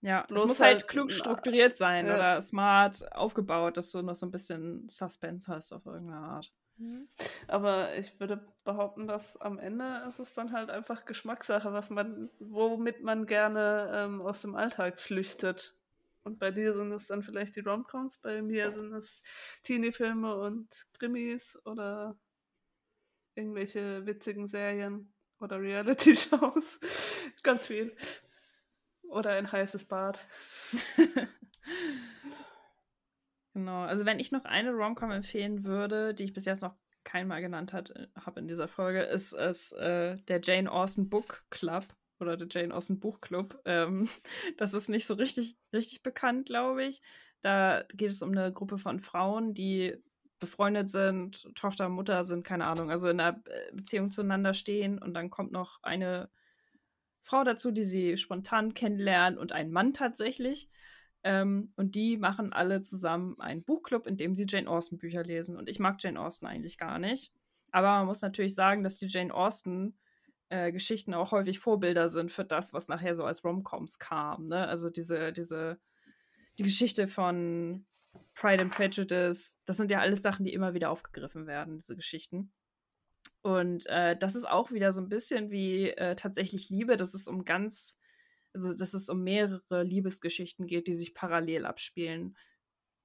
Ja, 0.00 0.24
Bloß 0.28 0.42
es 0.42 0.48
muss 0.48 0.60
halt, 0.60 0.82
halt 0.82 0.88
klug 0.88 1.10
strukturiert 1.10 1.76
sein 1.76 2.06
ja. 2.06 2.14
oder 2.14 2.40
smart 2.40 3.10
aufgebaut, 3.12 3.76
dass 3.76 3.90
du 3.90 4.02
noch 4.02 4.14
so 4.14 4.26
ein 4.26 4.30
bisschen 4.30 4.88
Suspense 4.88 5.52
hast 5.52 5.72
auf 5.72 5.86
irgendeine 5.86 6.20
Art. 6.20 6.52
Mhm. 6.76 7.08
Aber 7.48 7.96
ich 7.96 8.18
würde 8.20 8.46
behaupten, 8.64 9.08
dass 9.08 9.36
am 9.40 9.58
Ende 9.58 10.04
ist 10.08 10.20
es 10.20 10.34
dann 10.34 10.52
halt 10.52 10.70
einfach 10.70 11.04
Geschmackssache, 11.04 11.72
was 11.72 11.90
man, 11.90 12.30
womit 12.38 13.02
man 13.02 13.26
gerne 13.26 13.90
ähm, 13.92 14.22
aus 14.22 14.42
dem 14.42 14.54
Alltag 14.54 15.00
flüchtet. 15.00 15.76
Und 16.22 16.38
bei 16.38 16.50
dir 16.50 16.72
sind 16.74 16.92
es 16.92 17.06
dann 17.06 17.22
vielleicht 17.22 17.56
die 17.56 17.60
Romcoms, 17.60 18.18
bei 18.18 18.42
mir 18.42 18.70
sind 18.72 18.92
es 18.92 19.22
Teenie-Filme 19.62 20.36
und 20.36 20.68
Krimis 20.98 21.58
oder 21.64 22.18
irgendwelche 23.34 24.04
witzigen 24.04 24.46
Serien 24.46 25.12
oder 25.40 25.60
Reality-Shows. 25.60 26.80
Ganz 27.42 27.66
viel. 27.66 27.96
Oder 29.08 29.32
ein 29.32 29.50
heißes 29.50 29.88
Bad. 29.88 30.26
genau. 33.54 33.82
Also 33.82 34.06
wenn 34.06 34.20
ich 34.20 34.32
noch 34.32 34.44
eine 34.44 34.72
Romcom 34.72 35.10
empfehlen 35.10 35.64
würde, 35.64 36.14
die 36.14 36.24
ich 36.24 36.32
bis 36.32 36.44
jetzt 36.44 36.62
noch 36.62 36.74
keinmal 37.04 37.40
genannt 37.40 37.72
äh, 37.72 38.08
habe 38.20 38.40
in 38.40 38.48
dieser 38.48 38.68
Folge, 38.68 39.02
ist 39.02 39.32
es 39.32 39.72
äh, 39.72 40.16
der 40.28 40.40
Jane 40.42 40.70
Austen 40.70 41.08
Book 41.08 41.44
Club 41.50 41.86
oder 42.20 42.36
der 42.36 42.48
Jane 42.50 42.74
Austen 42.74 43.00
Buchclub. 43.00 43.60
Ähm, 43.64 44.08
das 44.56 44.74
ist 44.74 44.88
nicht 44.88 45.06
so 45.06 45.14
richtig, 45.14 45.56
richtig 45.72 46.02
bekannt, 46.02 46.46
glaube 46.46 46.84
ich. 46.84 47.02
Da 47.40 47.84
geht 47.94 48.10
es 48.10 48.22
um 48.22 48.32
eine 48.32 48.52
Gruppe 48.52 48.78
von 48.78 49.00
Frauen, 49.00 49.54
die 49.54 49.96
befreundet 50.38 50.88
sind, 50.88 51.54
Tochter, 51.54 51.88
Mutter 51.88 52.24
sind, 52.24 52.44
keine 52.44 52.66
Ahnung, 52.66 52.90
also 52.90 53.08
in 53.08 53.20
einer 53.20 53.40
äh, 53.46 53.72
Beziehung 53.72 54.10
zueinander 54.10 54.54
stehen 54.54 54.98
und 54.98 55.14
dann 55.14 55.30
kommt 55.30 55.52
noch 55.52 55.82
eine 55.82 56.30
Frau 57.28 57.44
dazu, 57.44 57.70
die 57.70 57.84
sie 57.84 58.16
spontan 58.16 58.72
kennenlernen 58.72 59.38
und 59.38 59.52
einen 59.52 59.70
Mann 59.70 59.92
tatsächlich. 59.92 60.70
Ähm, 61.22 61.72
und 61.76 61.94
die 61.94 62.16
machen 62.16 62.54
alle 62.54 62.80
zusammen 62.80 63.38
einen 63.38 63.64
Buchclub, 63.64 64.06
in 64.06 64.16
dem 64.16 64.34
sie 64.34 64.46
Jane 64.48 64.68
Austen 64.68 64.96
Bücher 64.96 65.24
lesen. 65.24 65.56
Und 65.56 65.68
ich 65.68 65.78
mag 65.78 66.02
Jane 66.02 66.18
Austen 66.18 66.46
eigentlich 66.46 66.78
gar 66.78 66.98
nicht. 66.98 67.32
Aber 67.70 67.88
man 67.88 68.06
muss 68.06 68.22
natürlich 68.22 68.54
sagen, 68.54 68.82
dass 68.82 68.96
die 68.96 69.08
Jane 69.08 69.34
Austen 69.34 69.98
äh, 70.48 70.72
Geschichten 70.72 71.12
auch 71.12 71.30
häufig 71.32 71.58
Vorbilder 71.58 72.08
sind 72.08 72.32
für 72.32 72.44
das, 72.44 72.72
was 72.72 72.88
nachher 72.88 73.14
so 73.14 73.24
als 73.24 73.44
Romcoms 73.44 73.98
kam. 73.98 74.46
Ne? 74.46 74.66
Also 74.66 74.88
diese, 74.88 75.32
diese 75.34 75.78
die 76.58 76.62
Geschichte 76.62 77.08
von 77.08 77.84
Pride 78.34 78.62
and 78.62 78.74
Prejudice, 78.74 79.60
das 79.66 79.76
sind 79.76 79.90
ja 79.90 80.00
alles 80.00 80.22
Sachen, 80.22 80.46
die 80.46 80.54
immer 80.54 80.72
wieder 80.72 80.90
aufgegriffen 80.90 81.46
werden, 81.46 81.74
diese 81.74 81.94
Geschichten. 81.94 82.52
Und 83.42 83.86
äh, 83.86 84.16
das 84.16 84.34
ist 84.34 84.48
auch 84.48 84.72
wieder 84.72 84.92
so 84.92 85.00
ein 85.00 85.08
bisschen 85.08 85.50
wie 85.50 85.90
äh, 85.90 86.16
tatsächlich 86.16 86.68
Liebe, 86.68 86.96
dass 86.96 87.14
es 87.14 87.28
um 87.28 87.44
ganz, 87.44 87.96
also 88.52 88.74
dass 88.74 88.94
es 88.94 89.08
um 89.08 89.22
mehrere 89.22 89.82
Liebesgeschichten 89.84 90.66
geht, 90.66 90.86
die 90.86 90.94
sich 90.94 91.14
parallel 91.14 91.64
abspielen 91.64 92.36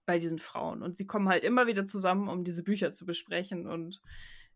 bei 0.05 0.19
diesen 0.19 0.39
Frauen. 0.39 0.81
Und 0.81 0.97
sie 0.97 1.07
kommen 1.07 1.29
halt 1.29 1.43
immer 1.43 1.67
wieder 1.67 1.85
zusammen, 1.85 2.27
um 2.27 2.43
diese 2.43 2.63
Bücher 2.63 2.91
zu 2.91 3.05
besprechen. 3.05 3.67
Und 3.67 4.01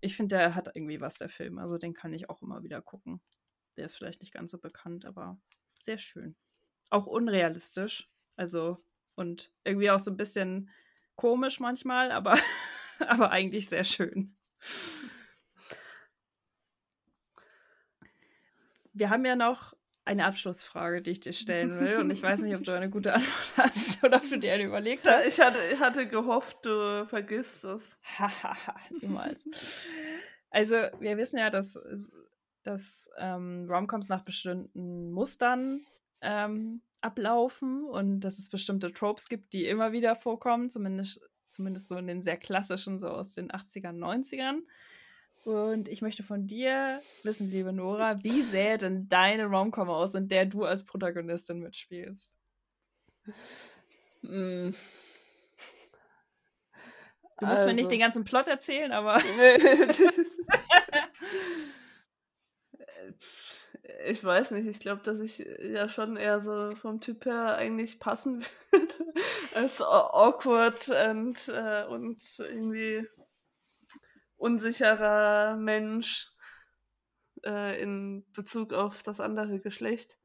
ich 0.01 0.15
finde, 0.15 0.35
der 0.35 0.55
hat 0.55 0.71
irgendwie 0.73 0.99
was, 0.99 1.17
der 1.17 1.29
Film. 1.29 1.59
Also 1.59 1.77
den 1.77 1.93
kann 1.93 2.13
ich 2.13 2.29
auch 2.29 2.41
immer 2.41 2.63
wieder 2.63 2.81
gucken. 2.81 3.21
Der 3.77 3.85
ist 3.85 3.95
vielleicht 3.95 4.21
nicht 4.21 4.33
ganz 4.33 4.51
so 4.51 4.59
bekannt, 4.59 5.05
aber 5.05 5.39
sehr 5.79 5.97
schön. 5.97 6.35
Auch 6.89 7.05
unrealistisch. 7.05 8.09
Also, 8.35 8.77
und 9.15 9.51
irgendwie 9.63 9.89
auch 9.89 9.99
so 9.99 10.11
ein 10.11 10.17
bisschen 10.17 10.69
komisch 11.15 11.59
manchmal, 11.59 12.11
aber, 12.11 12.37
aber 12.99 13.31
eigentlich 13.31 13.69
sehr 13.69 13.83
schön. 13.83 14.35
Wir 18.97 19.09
haben 19.09 19.25
ja 19.25 19.35
noch 19.35 19.73
eine 20.07 20.25
Abschlussfrage, 20.25 21.01
die 21.01 21.11
ich 21.11 21.19
dir 21.19 21.33
stellen 21.33 21.79
will. 21.79 21.97
Und 21.97 22.09
ich 22.09 22.23
weiß 22.23 22.41
nicht, 22.41 22.55
ob 22.55 22.63
du 22.63 22.71
eine 22.71 22.89
gute 22.89 23.13
Antwort 23.15 23.53
hast 23.57 24.03
oder 24.03 24.17
ob 24.17 24.29
du 24.29 24.39
dir 24.39 24.53
eine 24.53 24.63
überlegt 24.63 25.07
hast. 25.07 25.27
Ich 25.27 25.39
hatte, 25.39 25.57
ich 25.71 25.79
hatte 25.79 26.07
gehofft, 26.07 26.65
du 26.65 27.05
vergisst 27.07 27.65
es. 27.65 27.97
Hahaha, 28.17 28.75
niemals. 29.01 29.47
also, 30.49 30.75
wir 30.99 31.17
wissen 31.17 31.37
ja, 31.37 31.49
dass, 31.49 31.79
dass 32.63 33.09
ähm, 33.17 33.67
Romcoms 33.69 34.09
nach 34.09 34.23
bestimmten 34.23 35.11
Mustern 35.11 35.85
ähm, 36.21 36.81
ablaufen 37.01 37.83
und 37.83 38.21
dass 38.21 38.39
es 38.39 38.49
bestimmte 38.49 38.93
Tropes 38.93 39.29
gibt, 39.29 39.53
die 39.53 39.65
immer 39.67 39.91
wieder 39.91 40.15
vorkommen, 40.15 40.69
zumindest, 40.69 41.21
zumindest 41.49 41.89
so 41.89 41.97
in 41.97 42.07
den 42.07 42.21
sehr 42.21 42.37
klassischen, 42.37 42.97
so 42.97 43.09
aus 43.09 43.33
den 43.33 43.51
80ern, 43.51 43.97
90ern. 43.97 44.61
Und 45.47 45.87
ich 45.87 46.01
möchte 46.01 46.23
von 46.23 46.45
dir 46.45 47.01
wissen, 47.23 47.49
liebe 47.49 47.71
Nora, 47.71 48.21
wie 48.21 48.41
sähe 48.41 48.77
denn 48.77 49.07
deine 49.07 49.45
Romcom 49.45 49.89
aus, 49.89 50.13
in 50.13 50.27
der 50.27 50.45
du 50.45 50.65
als 50.65 50.85
Protagonistin 50.85 51.59
mitspielst? 51.59 52.37
Mm. 54.23 54.71
Du 57.39 57.45
musst 57.45 57.61
also. 57.61 57.65
mir 57.65 57.75
nicht 57.75 57.85
also 57.85 57.91
den 57.91 58.01
ganzen 58.01 58.25
Plot 58.25 58.49
erzählen, 58.49 58.91
aber. 58.91 59.21
ich 64.05 64.21
weiß 64.21 64.51
nicht, 64.51 64.67
ich 64.67 64.81
glaube, 64.81 65.01
dass 65.03 65.21
ich 65.21 65.47
ja 65.61 65.87
schon 65.87 66.17
eher 66.17 66.41
so 66.41 66.71
vom 66.75 66.99
Typ 66.99 67.23
her 67.23 67.55
eigentlich 67.55 68.01
passen 68.01 68.43
würde. 68.71 68.93
als 69.55 69.81
awkward 69.81 70.89
und, 71.09 71.47
äh, 71.47 71.85
und 71.85 72.21
irgendwie 72.37 73.07
unsicherer 74.37 75.57
Mensch 75.57 76.31
äh, 77.43 77.81
in 77.81 78.25
Bezug 78.33 78.73
auf 78.73 79.03
das 79.03 79.19
andere 79.19 79.59
Geschlecht. 79.59 80.17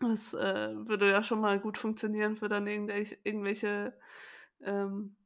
Das 0.00 0.34
äh, 0.34 0.74
würde 0.88 1.10
ja 1.10 1.22
schon 1.22 1.40
mal 1.40 1.60
gut 1.60 1.78
funktionieren 1.78 2.36
für 2.36 2.48
dann 2.48 2.66
irgendwelche, 2.66 3.18
irgendwelche 3.22 3.96
ähm, 4.62 5.16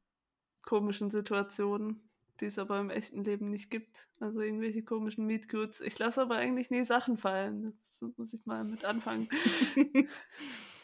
komischen 0.61 1.09
Situationen, 1.09 2.09
die 2.39 2.45
es 2.45 2.59
aber 2.59 2.79
im 2.79 2.91
echten 2.91 3.23
Leben 3.23 3.49
nicht 3.49 3.71
gibt. 3.71 4.07
Also 4.19 4.41
irgendwelche 4.41 4.83
komischen 4.83 5.25
Meetcutes. 5.25 5.81
Ich 5.81 5.97
lasse 5.97 6.21
aber 6.21 6.35
eigentlich 6.35 6.69
nie 6.69 6.83
Sachen 6.83 7.17
fallen. 7.17 7.75
Das 7.79 8.03
muss 8.17 8.33
ich 8.33 8.45
mal 8.45 8.63
mit 8.63 8.85
anfangen. 8.85 9.29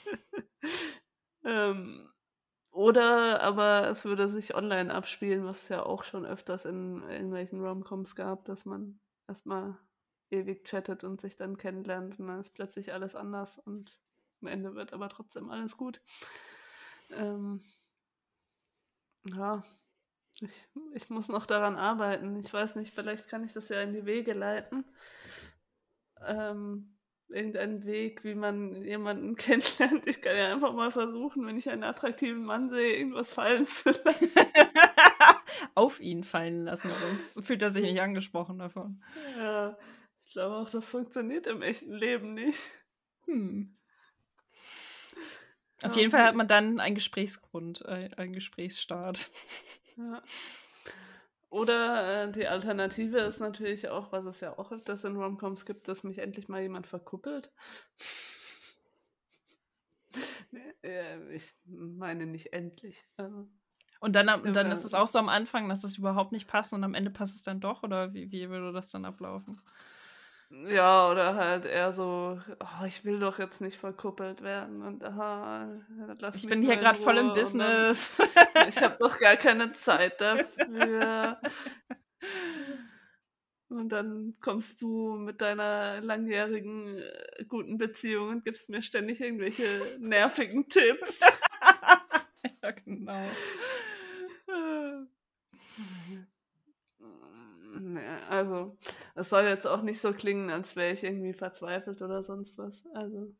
ähm, 1.45 2.12
oder 2.73 3.41
aber 3.41 3.87
es 3.89 4.03
würde 4.03 4.27
sich 4.27 4.55
online 4.55 4.93
abspielen, 4.93 5.45
was 5.45 5.63
es 5.63 5.69
ja 5.69 5.83
auch 5.85 6.03
schon 6.03 6.25
öfters 6.25 6.65
in 6.65 7.03
irgendwelchen 7.07 7.61
Romcoms 7.61 8.15
gab, 8.15 8.45
dass 8.45 8.65
man 8.65 8.99
erstmal 9.27 9.77
ewig 10.31 10.65
chattet 10.65 11.03
und 11.03 11.21
sich 11.21 11.35
dann 11.35 11.57
kennenlernt 11.57 12.19
und 12.19 12.27
dann 12.27 12.39
ist 12.39 12.51
plötzlich 12.55 12.91
alles 12.91 13.15
anders 13.15 13.59
und 13.59 14.01
am 14.41 14.47
Ende 14.47 14.75
wird 14.75 14.91
aber 14.91 15.07
trotzdem 15.09 15.51
alles 15.51 15.77
gut. 15.77 16.01
Ähm, 17.11 17.61
ja, 19.25 19.63
ich, 20.41 20.67
ich 20.93 21.09
muss 21.09 21.29
noch 21.29 21.45
daran 21.45 21.75
arbeiten. 21.77 22.37
Ich 22.37 22.53
weiß 22.53 22.75
nicht, 22.77 22.93
vielleicht 22.93 23.29
kann 23.29 23.43
ich 23.43 23.53
das 23.53 23.69
ja 23.69 23.81
in 23.81 23.93
die 23.93 24.05
Wege 24.05 24.33
leiten. 24.33 24.85
Ähm, 26.25 26.92
irgendeinen 27.33 27.85
Weg, 27.85 28.23
wie 28.23 28.35
man 28.35 28.83
jemanden 28.83 29.35
kennenlernt. 29.37 30.07
Ich 30.07 30.21
kann 30.21 30.37
ja 30.37 30.51
einfach 30.51 30.73
mal 30.73 30.91
versuchen, 30.91 31.45
wenn 31.45 31.57
ich 31.57 31.69
einen 31.69 31.83
attraktiven 31.83 32.43
Mann 32.43 32.69
sehe, 32.69 32.97
irgendwas 32.97 33.31
fallen 33.31 33.65
zu 33.67 33.91
lassen. 33.91 34.31
Auf 35.75 35.99
ihn 35.99 36.23
fallen 36.23 36.65
lassen, 36.65 36.89
sonst 36.89 37.45
fühlt 37.45 37.61
er 37.61 37.71
sich 37.71 37.83
nicht 37.83 38.01
angesprochen 38.01 38.59
davon. 38.59 39.03
Ja, 39.37 39.77
ich 40.25 40.33
glaube 40.33 40.55
auch, 40.55 40.69
das 40.69 40.89
funktioniert 40.89 41.47
im 41.47 41.61
echten 41.61 41.93
Leben 41.93 42.33
nicht. 42.33 42.59
Hm. 43.25 43.75
Auf 45.83 45.95
ja, 45.95 46.01
jeden 46.01 46.11
Fall 46.11 46.23
hat 46.23 46.35
man 46.35 46.47
dann 46.47 46.79
einen 46.79 46.95
Gesprächsgrund, 46.95 47.83
äh, 47.85 48.09
einen 48.17 48.33
Gesprächsstart. 48.33 49.31
Ja. 49.97 50.23
Oder 51.53 52.23
äh, 52.23 52.31
die 52.31 52.47
Alternative 52.47 53.19
ist 53.19 53.39
natürlich 53.39 53.87
auch, 53.87 54.11
was 54.11 54.25
es 54.25 54.39
ja 54.39 54.57
auch 54.57 54.71
öfters 54.71 55.03
in 55.03 55.15
Romcoms 55.15 55.67
gibt, 55.67 55.87
dass 55.87 56.03
mich 56.03 56.17
endlich 56.17 56.47
mal 56.47 56.63
jemand 56.63 56.87
verkuppelt. 56.87 57.51
äh, 60.83 61.35
ich 61.35 61.53
meine 61.67 62.25
nicht 62.25 62.53
endlich. 62.53 63.05
Also, 63.17 63.47
und 63.99 64.15
dann, 64.15 64.51
dann 64.51 64.71
ist 64.71 64.83
es 64.83 64.95
auch 64.95 65.07
so 65.07 65.19
am 65.19 65.29
Anfang, 65.29 65.69
dass 65.69 65.83
es 65.83 65.99
überhaupt 65.99 66.31
nicht 66.31 66.47
passt 66.47 66.73
und 66.73 66.83
am 66.83 66.95
Ende 66.95 67.11
passt 67.11 67.35
es 67.35 67.43
dann 67.43 67.59
doch? 67.59 67.83
Oder 67.83 68.15
wie, 68.15 68.31
wie 68.31 68.49
würde 68.49 68.73
das 68.73 68.89
dann 68.89 69.05
ablaufen? 69.05 69.61
Ja, 70.67 71.09
oder 71.09 71.35
halt 71.35 71.65
eher 71.65 71.91
so, 71.91 72.39
oh, 72.59 72.85
ich 72.85 73.03
will 73.03 73.19
doch 73.19 73.39
jetzt 73.39 73.59
nicht 73.59 73.77
verkuppelt 73.77 74.43
werden 74.43 74.83
und 74.83 75.03
aha, 75.03 75.67
lass 76.19 76.35
Ich 76.35 76.47
bin 76.47 76.61
hier 76.61 76.77
gerade 76.77 76.99
voll 76.99 77.17
im 77.17 77.33
Business. 77.33 78.15
Dann, 78.53 78.69
ich 78.69 78.77
habe 78.77 78.95
doch 78.99 79.17
gar 79.17 79.35
keine 79.35 79.71
Zeit 79.73 80.21
dafür. 80.21 81.39
Und 83.69 83.89
dann 83.89 84.33
kommst 84.39 84.81
du 84.83 85.15
mit 85.15 85.41
deiner 85.41 85.99
langjährigen 86.01 86.99
äh, 86.99 87.45
guten 87.45 87.79
Beziehung 87.79 88.29
und 88.29 88.45
gibst 88.45 88.69
mir 88.69 88.83
ständig 88.83 89.21
irgendwelche 89.21 89.63
nervigen 89.99 90.67
Tipps. 90.67 91.19
ja, 92.61 92.71
genau. 92.71 93.27
Also, 98.29 98.77
es 99.15 99.29
soll 99.29 99.43
jetzt 99.43 99.67
auch 99.67 99.81
nicht 99.81 100.01
so 100.01 100.13
klingen, 100.13 100.49
als 100.49 100.75
wäre 100.75 100.93
ich 100.93 101.03
irgendwie 101.03 101.33
verzweifelt 101.33 102.01
oder 102.01 102.23
sonst 102.23 102.57
was. 102.57 102.83
Also, 102.93 103.33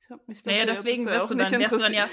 ich 0.00 0.10
habe 0.10 0.22
mich 0.26 0.42
da 0.42 0.50
naja, 0.50 0.66
deswegen 0.66 1.06
wirst 1.06 1.30
du 1.30 1.34
dann, 1.36 1.50
wärst 1.52 1.76
du 1.76 1.78
dann 1.78 1.94
ja, 1.94 2.08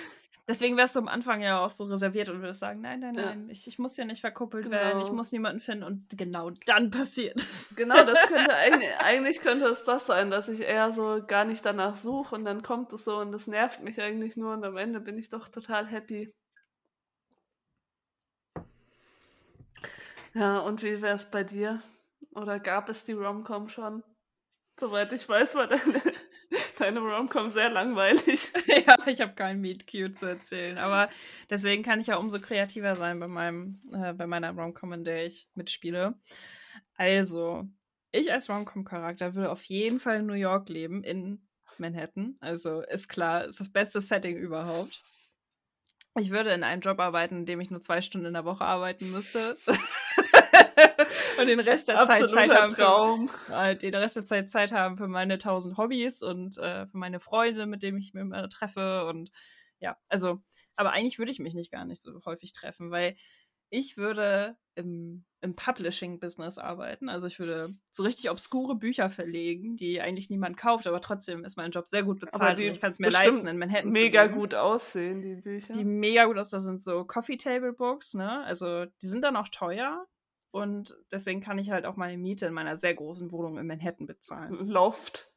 deswegen 0.47 0.77
wärst 0.77 0.95
du 0.95 0.99
am 0.99 1.07
Anfang 1.07 1.41
ja 1.41 1.63
auch 1.63 1.71
so 1.71 1.85
reserviert 1.85 2.29
und 2.29 2.41
würdest 2.41 2.59
sagen, 2.59 2.81
nein, 2.81 2.99
nein, 2.99 3.15
nein, 3.15 3.45
ja. 3.45 3.51
ich, 3.51 3.67
ich 3.67 3.79
muss 3.79 3.97
ja 3.97 4.05
nicht 4.05 4.21
verkuppelt 4.21 4.65
genau. 4.65 4.77
werden, 4.77 5.01
ich 5.01 5.11
muss 5.11 5.31
niemanden 5.31 5.61
finden 5.61 5.83
und 5.83 6.17
genau 6.17 6.51
dann 6.65 6.91
passiert 6.91 7.37
es. 7.37 7.73
Genau, 7.75 8.03
das 8.03 8.19
könnte 8.27 8.53
eigentlich, 8.55 8.95
eigentlich 8.99 9.41
könnte 9.41 9.65
es 9.65 9.83
das 9.83 10.05
sein, 10.05 10.29
dass 10.29 10.49
ich 10.49 10.61
eher 10.61 10.93
so 10.93 11.23
gar 11.25 11.45
nicht 11.45 11.65
danach 11.65 11.95
suche 11.95 12.35
und 12.35 12.45
dann 12.45 12.61
kommt 12.61 12.93
es 12.93 13.05
so 13.05 13.17
und 13.17 13.31
das 13.31 13.47
nervt 13.47 13.81
mich 13.81 13.99
eigentlich 14.01 14.37
nur 14.37 14.53
und 14.53 14.63
am 14.63 14.77
Ende 14.77 14.99
bin 14.99 15.17
ich 15.17 15.29
doch 15.29 15.47
total 15.47 15.87
happy. 15.87 16.31
Ja, 20.33 20.59
und 20.59 20.83
wie 20.83 21.01
wäre 21.01 21.15
es 21.15 21.29
bei 21.29 21.43
dir? 21.43 21.81
Oder 22.31 22.59
gab 22.59 22.89
es 22.89 23.05
die 23.05 23.13
Romcom 23.13 23.69
schon? 23.69 24.03
Soweit 24.79 25.11
ich 25.11 25.27
weiß, 25.27 25.55
war 25.55 25.67
deine, 25.67 26.01
deine 26.79 26.99
Romcom 26.99 27.49
sehr 27.49 27.69
langweilig. 27.69 28.51
ja, 28.87 28.95
ich 29.07 29.21
habe 29.21 29.33
kein 29.33 29.59
Meet 29.59 29.87
Cute 29.87 30.15
zu 30.15 30.25
erzählen. 30.27 30.77
Aber 30.77 31.09
deswegen 31.49 31.83
kann 31.83 31.99
ich 31.99 32.07
ja 32.07 32.17
umso 32.17 32.39
kreativer 32.39 32.95
sein 32.95 33.19
bei, 33.19 33.27
meinem, 33.27 33.81
äh, 33.91 34.13
bei 34.13 34.27
meiner 34.27 34.51
Romcom, 34.51 34.93
in 34.93 35.03
der 35.03 35.25
ich 35.25 35.47
mitspiele. 35.55 36.15
Also, 36.95 37.67
ich 38.11 38.31
als 38.31 38.49
Romcom-Charakter 38.49 39.35
will 39.35 39.47
auf 39.47 39.63
jeden 39.65 39.99
Fall 39.99 40.17
in 40.17 40.25
New 40.25 40.33
York 40.33 40.69
leben, 40.69 41.03
in 41.03 41.47
Manhattan. 41.77 42.35
Also 42.39 42.81
ist 42.81 43.07
klar, 43.07 43.45
ist 43.45 43.59
das 43.59 43.71
beste 43.71 44.01
Setting 44.01 44.37
überhaupt. 44.37 45.01
Ich 46.17 46.31
würde 46.31 46.51
in 46.51 46.63
einem 46.63 46.81
Job 46.81 46.99
arbeiten, 46.99 47.37
in 47.37 47.45
dem 47.45 47.61
ich 47.61 47.71
nur 47.71 47.81
zwei 47.81 48.01
Stunden 48.01 48.27
in 48.27 48.33
der 48.33 48.45
Woche 48.45 48.65
arbeiten 48.65 49.11
müsste. 49.11 49.57
und 51.39 51.47
den 51.47 51.59
Rest 51.59 51.87
der 51.87 52.05
Zeit 52.05 52.31
Zeit 52.31 52.53
haben. 52.53 53.27
Für, 53.27 53.55
halt 53.55 53.83
den 53.83 53.95
Rest 53.95 54.15
der 54.15 54.25
Zeit 54.25 54.49
Zeit 54.49 54.71
haben 54.71 54.97
für 54.97 55.07
meine 55.07 55.37
tausend 55.37 55.77
Hobbys 55.77 56.21
und 56.21 56.57
äh, 56.57 56.87
für 56.87 56.97
meine 56.97 57.19
Freunde, 57.19 57.65
mit 57.65 57.83
denen 57.83 57.97
ich 57.97 58.13
mich 58.13 58.21
immer 58.21 58.47
treffe. 58.49 59.05
Und 59.05 59.31
ja, 59.79 59.97
also, 60.09 60.41
aber 60.75 60.91
eigentlich 60.91 61.19
würde 61.19 61.31
ich 61.31 61.39
mich 61.39 61.53
nicht 61.53 61.71
gar 61.71 61.85
nicht 61.85 62.01
so 62.01 62.19
häufig 62.25 62.53
treffen, 62.53 62.91
weil 62.91 63.15
ich 63.69 63.97
würde 63.97 64.57
im, 64.75 65.25
im 65.41 65.55
Publishing-Business 65.55 66.57
arbeiten. 66.57 67.09
Also 67.09 67.27
ich 67.27 67.39
würde 67.39 67.75
so 67.91 68.03
richtig 68.03 68.29
obskure 68.29 68.75
Bücher 68.75 69.09
verlegen, 69.09 69.75
die 69.75 70.01
eigentlich 70.01 70.29
niemand 70.29 70.57
kauft, 70.57 70.87
aber 70.87 71.01
trotzdem 71.01 71.43
ist 71.43 71.57
mein 71.57 71.71
Job 71.71 71.87
sehr 71.87 72.03
gut 72.03 72.19
bezahlt 72.19 72.57
und 72.57 72.65
ich 72.65 72.81
kann 72.81 72.91
es 72.91 72.99
mir 72.99 73.09
leisten, 73.09 73.47
in 73.47 73.57
Manhattan 73.57 73.89
mega 73.89 74.27
zu 74.27 74.33
gut 74.33 74.55
aussehen, 74.55 75.21
die 75.21 75.35
Bücher. 75.35 75.73
Die 75.73 75.83
mega 75.83 76.25
gut 76.25 76.37
aussehen. 76.37 76.57
Das 76.57 76.63
sind 76.63 76.81
so 76.81 77.05
Coffee 77.05 77.37
Table 77.37 77.73
Books, 77.73 78.13
ne? 78.13 78.43
Also 78.45 78.85
die 79.01 79.07
sind 79.07 79.23
dann 79.23 79.35
auch 79.35 79.49
teuer. 79.49 80.05
Und 80.51 80.95
deswegen 81.11 81.41
kann 81.41 81.59
ich 81.59 81.69
halt 81.71 81.85
auch 81.85 81.95
meine 81.95 82.17
Miete 82.17 82.47
in 82.47 82.53
meiner 82.53 82.77
sehr 82.77 82.95
großen 82.95 83.31
Wohnung 83.31 83.57
in 83.57 83.67
Manhattan 83.67 84.07
bezahlen. 84.07 84.67
Loft. 84.67 85.31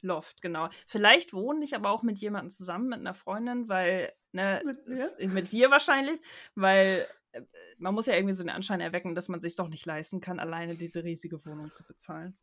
Loft, 0.00 0.40
genau. 0.40 0.68
Vielleicht 0.86 1.32
wohne 1.32 1.64
ich 1.64 1.74
aber 1.74 1.90
auch 1.90 2.02
mit 2.02 2.18
jemandem 2.18 2.50
zusammen, 2.50 2.88
mit 2.88 3.00
einer 3.00 3.14
Freundin, 3.14 3.68
weil, 3.68 4.12
ne, 4.32 4.62
mit, 4.64 4.78
ist, 4.86 5.20
mit 5.20 5.52
dir 5.52 5.70
wahrscheinlich, 5.70 6.20
weil 6.54 7.06
äh, 7.32 7.42
man 7.78 7.94
muss 7.94 8.06
ja 8.06 8.14
irgendwie 8.14 8.34
so 8.34 8.42
den 8.42 8.50
Anschein 8.50 8.80
erwecken, 8.80 9.14
dass 9.14 9.28
man 9.28 9.40
sich 9.40 9.56
doch 9.56 9.68
nicht 9.68 9.84
leisten 9.84 10.20
kann, 10.20 10.40
alleine 10.40 10.74
diese 10.74 11.04
riesige 11.04 11.44
Wohnung 11.44 11.72
zu 11.74 11.84
bezahlen. 11.84 12.38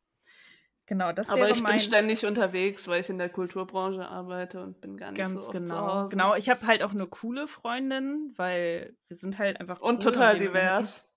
Genau, 0.85 1.13
das 1.13 1.29
Aber 1.29 1.49
ich 1.49 1.63
bin 1.63 1.79
ständig 1.79 2.25
unterwegs, 2.25 2.87
weil 2.89 2.99
ich 2.99 3.09
in 3.09 3.17
der 3.17 3.29
Kulturbranche 3.29 4.05
arbeite 4.05 4.61
und 4.61 4.81
bin 4.81 4.97
gar 4.97 5.11
nicht 5.11 5.17
Ganz 5.17 5.45
so 5.45 5.47
oft 5.47 5.51
genau. 5.53 5.67
zu 5.67 5.93
Hause. 5.93 6.09
Genau, 6.09 6.35
ich 6.35 6.49
habe 6.49 6.67
halt 6.67 6.83
auch 6.83 6.91
eine 6.91 7.07
coole 7.07 7.47
Freundin, 7.47 8.33
weil 8.35 8.97
wir 9.07 9.17
sind 9.17 9.39
halt 9.39 9.61
einfach 9.61 9.79
cool 9.81 9.89
und 9.89 10.03
total 10.03 10.33
und 10.33 10.41
divers. 10.41 11.09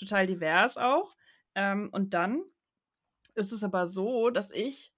Total 0.00 0.26
divers 0.26 0.76
auch. 0.78 1.14
Ähm, 1.54 1.90
und 1.92 2.14
dann 2.14 2.42
ist 3.34 3.52
es 3.52 3.62
aber 3.62 3.86
so, 3.86 4.30
dass 4.30 4.50
ich 4.50 4.92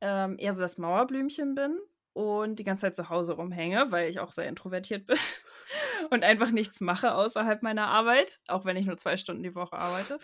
ähm, 0.00 0.36
eher 0.38 0.54
so 0.54 0.62
das 0.62 0.78
Mauerblümchen 0.78 1.54
bin 1.54 1.78
und 2.14 2.58
die 2.58 2.64
ganze 2.64 2.82
Zeit 2.82 2.96
zu 2.96 3.10
Hause 3.10 3.34
rumhänge, 3.34 3.90
weil 3.90 4.08
ich 4.08 4.18
auch 4.18 4.32
sehr 4.32 4.48
introvertiert 4.48 5.06
bin 5.06 5.18
und 6.10 6.24
einfach 6.24 6.50
nichts 6.50 6.80
mache 6.80 7.14
außerhalb 7.14 7.62
meiner 7.62 7.86
Arbeit, 7.88 8.40
auch 8.48 8.64
wenn 8.64 8.76
ich 8.76 8.86
nur 8.86 8.96
zwei 8.96 9.16
Stunden 9.16 9.42
die 9.42 9.54
Woche 9.54 9.76
arbeite. 9.76 10.18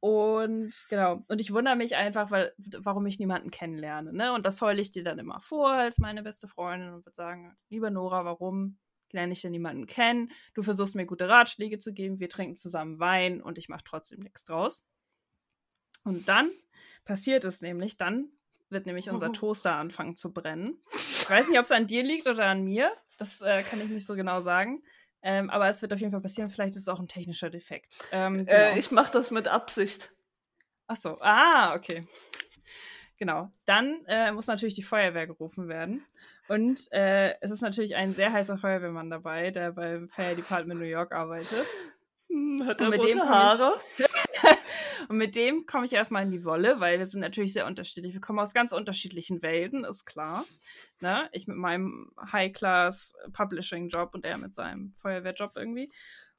Und 0.00 0.84
genau, 0.90 1.24
und 1.28 1.40
ich 1.40 1.52
wundere 1.52 1.74
mich 1.74 1.96
einfach, 1.96 2.30
weil, 2.30 2.52
warum 2.58 3.06
ich 3.06 3.18
niemanden 3.18 3.50
kennenlerne. 3.50 4.12
Ne? 4.12 4.34
Und 4.34 4.44
das 4.44 4.60
heule 4.60 4.80
ich 4.80 4.90
dir 4.90 5.02
dann 5.02 5.18
immer 5.18 5.40
vor 5.40 5.70
als 5.70 5.98
meine 5.98 6.22
beste 6.22 6.46
Freundin 6.46 6.92
und 6.92 7.06
würde 7.06 7.16
sagen, 7.16 7.56
lieber 7.70 7.90
Nora, 7.90 8.24
warum 8.24 8.78
lerne 9.16 9.32
ich 9.32 9.42
denn 9.42 9.50
niemanden 9.50 9.86
kennen? 9.86 10.30
Du 10.54 10.62
versuchst 10.62 10.94
mir 10.94 11.06
gute 11.06 11.28
Ratschläge 11.28 11.78
zu 11.78 11.92
geben, 11.92 12.20
wir 12.20 12.28
trinken 12.28 12.54
zusammen 12.54 13.00
Wein 13.00 13.42
und 13.42 13.58
ich 13.58 13.68
mache 13.68 13.84
trotzdem 13.84 14.20
nichts 14.20 14.44
draus. 14.44 14.88
Und 16.04 16.28
dann 16.28 16.52
passiert 17.04 17.44
es 17.44 17.60
nämlich, 17.60 17.96
dann 17.96 18.30
wird 18.70 18.86
nämlich 18.86 19.10
unser 19.10 19.32
Toaster 19.32 19.74
anfangen 19.74 20.16
zu 20.16 20.32
brennen. 20.32 20.78
Ich 20.94 21.28
weiß 21.28 21.48
nicht, 21.48 21.58
ob 21.58 21.64
es 21.64 21.72
an 21.72 21.88
dir 21.88 22.04
liegt 22.04 22.28
oder 22.28 22.46
an 22.46 22.62
mir. 22.62 22.92
Das 23.18 23.40
äh, 23.40 23.62
kann 23.62 23.80
ich 23.80 23.88
nicht 23.88 24.06
so 24.06 24.14
genau 24.14 24.40
sagen. 24.40 24.82
Ähm, 25.22 25.50
aber 25.50 25.68
es 25.68 25.82
wird 25.82 25.92
auf 25.92 25.98
jeden 25.98 26.12
Fall 26.12 26.20
passieren. 26.20 26.50
Vielleicht 26.50 26.76
ist 26.76 26.82
es 26.82 26.88
auch 26.88 27.00
ein 27.00 27.08
technischer 27.08 27.50
Defekt. 27.50 27.98
Ähm, 28.12 28.40
äh, 28.40 28.44
genau. 28.44 28.56
äh, 28.56 28.78
ich 28.78 28.90
mache 28.92 29.12
das 29.12 29.32
mit 29.32 29.48
Absicht. 29.48 30.12
Ach 30.86 30.96
so. 30.96 31.16
Ah, 31.20 31.74
okay. 31.74 32.06
Genau. 33.18 33.50
Dann 33.64 34.04
äh, 34.06 34.30
muss 34.32 34.46
natürlich 34.46 34.74
die 34.74 34.82
Feuerwehr 34.82 35.26
gerufen 35.26 35.68
werden. 35.68 36.04
Und 36.48 36.92
äh, 36.92 37.34
es 37.40 37.50
ist 37.50 37.62
natürlich 37.62 37.96
ein 37.96 38.14
sehr 38.14 38.32
heißer 38.32 38.58
Feuerwehrmann 38.58 39.10
dabei, 39.10 39.50
der 39.50 39.72
beim 39.72 40.08
Fire 40.08 40.34
Department 40.34 40.80
New 40.80 40.86
York 40.86 41.12
arbeitet. 41.12 41.66
Hm, 42.28 42.64
hat 42.66 42.80
er 42.80 42.94
rote 42.94 43.28
Haare? 43.28 43.80
Und 45.08 45.18
mit 45.18 45.36
dem 45.36 45.66
komme 45.66 45.84
ich 45.86 45.92
erstmal 45.92 46.24
in 46.24 46.30
die 46.30 46.44
Wolle, 46.44 46.80
weil 46.80 46.98
wir 46.98 47.06
sind 47.06 47.20
natürlich 47.20 47.52
sehr 47.52 47.66
unterschiedlich. 47.66 48.12
Wir 48.12 48.20
kommen 48.20 48.40
aus 48.40 48.54
ganz 48.54 48.72
unterschiedlichen 48.72 49.42
Welten, 49.42 49.84
ist 49.84 50.04
klar. 50.04 50.44
Ne? 51.00 51.28
Ich 51.32 51.46
mit 51.46 51.56
meinem 51.56 52.10
High-Class-Publishing-Job 52.32 54.14
und 54.14 54.24
er 54.24 54.38
mit 54.38 54.54
seinem 54.54 54.94
Feuerwehrjob 54.94 55.52
irgendwie. 55.54 55.92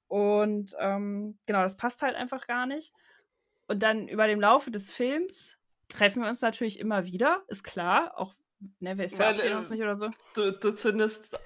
Und 0.07 0.75
ähm, 0.79 1.37
genau, 1.45 1.61
das 1.61 1.77
passt 1.77 2.01
halt 2.01 2.15
einfach 2.15 2.47
gar 2.47 2.65
nicht. 2.65 2.93
Und 3.67 3.83
dann 3.83 4.07
über 4.07 4.27
dem 4.27 4.39
Laufe 4.39 4.71
des 4.71 4.91
Films 4.91 5.57
treffen 5.89 6.21
wir 6.21 6.29
uns 6.29 6.41
natürlich 6.41 6.79
immer 6.79 7.05
wieder, 7.05 7.43
ist 7.47 7.63
klar. 7.63 8.13
Auch, 8.17 8.35
ne, 8.79 8.97
wir 8.97 9.09
verabreden 9.09 9.57
uns 9.57 9.69
nicht 9.69 9.81
oder 9.81 9.95
so. 9.95 10.09
Du, 10.33 10.51
du 10.51 10.71
zündest 10.71 11.39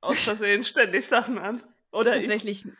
aus 0.00 0.22
Versehen 0.22 0.64
ständig 0.64 1.06
Sachen 1.06 1.38
an. 1.38 1.62
Oder 1.92 2.12
Tatsächlich. 2.12 2.66
Ich. 2.66 2.72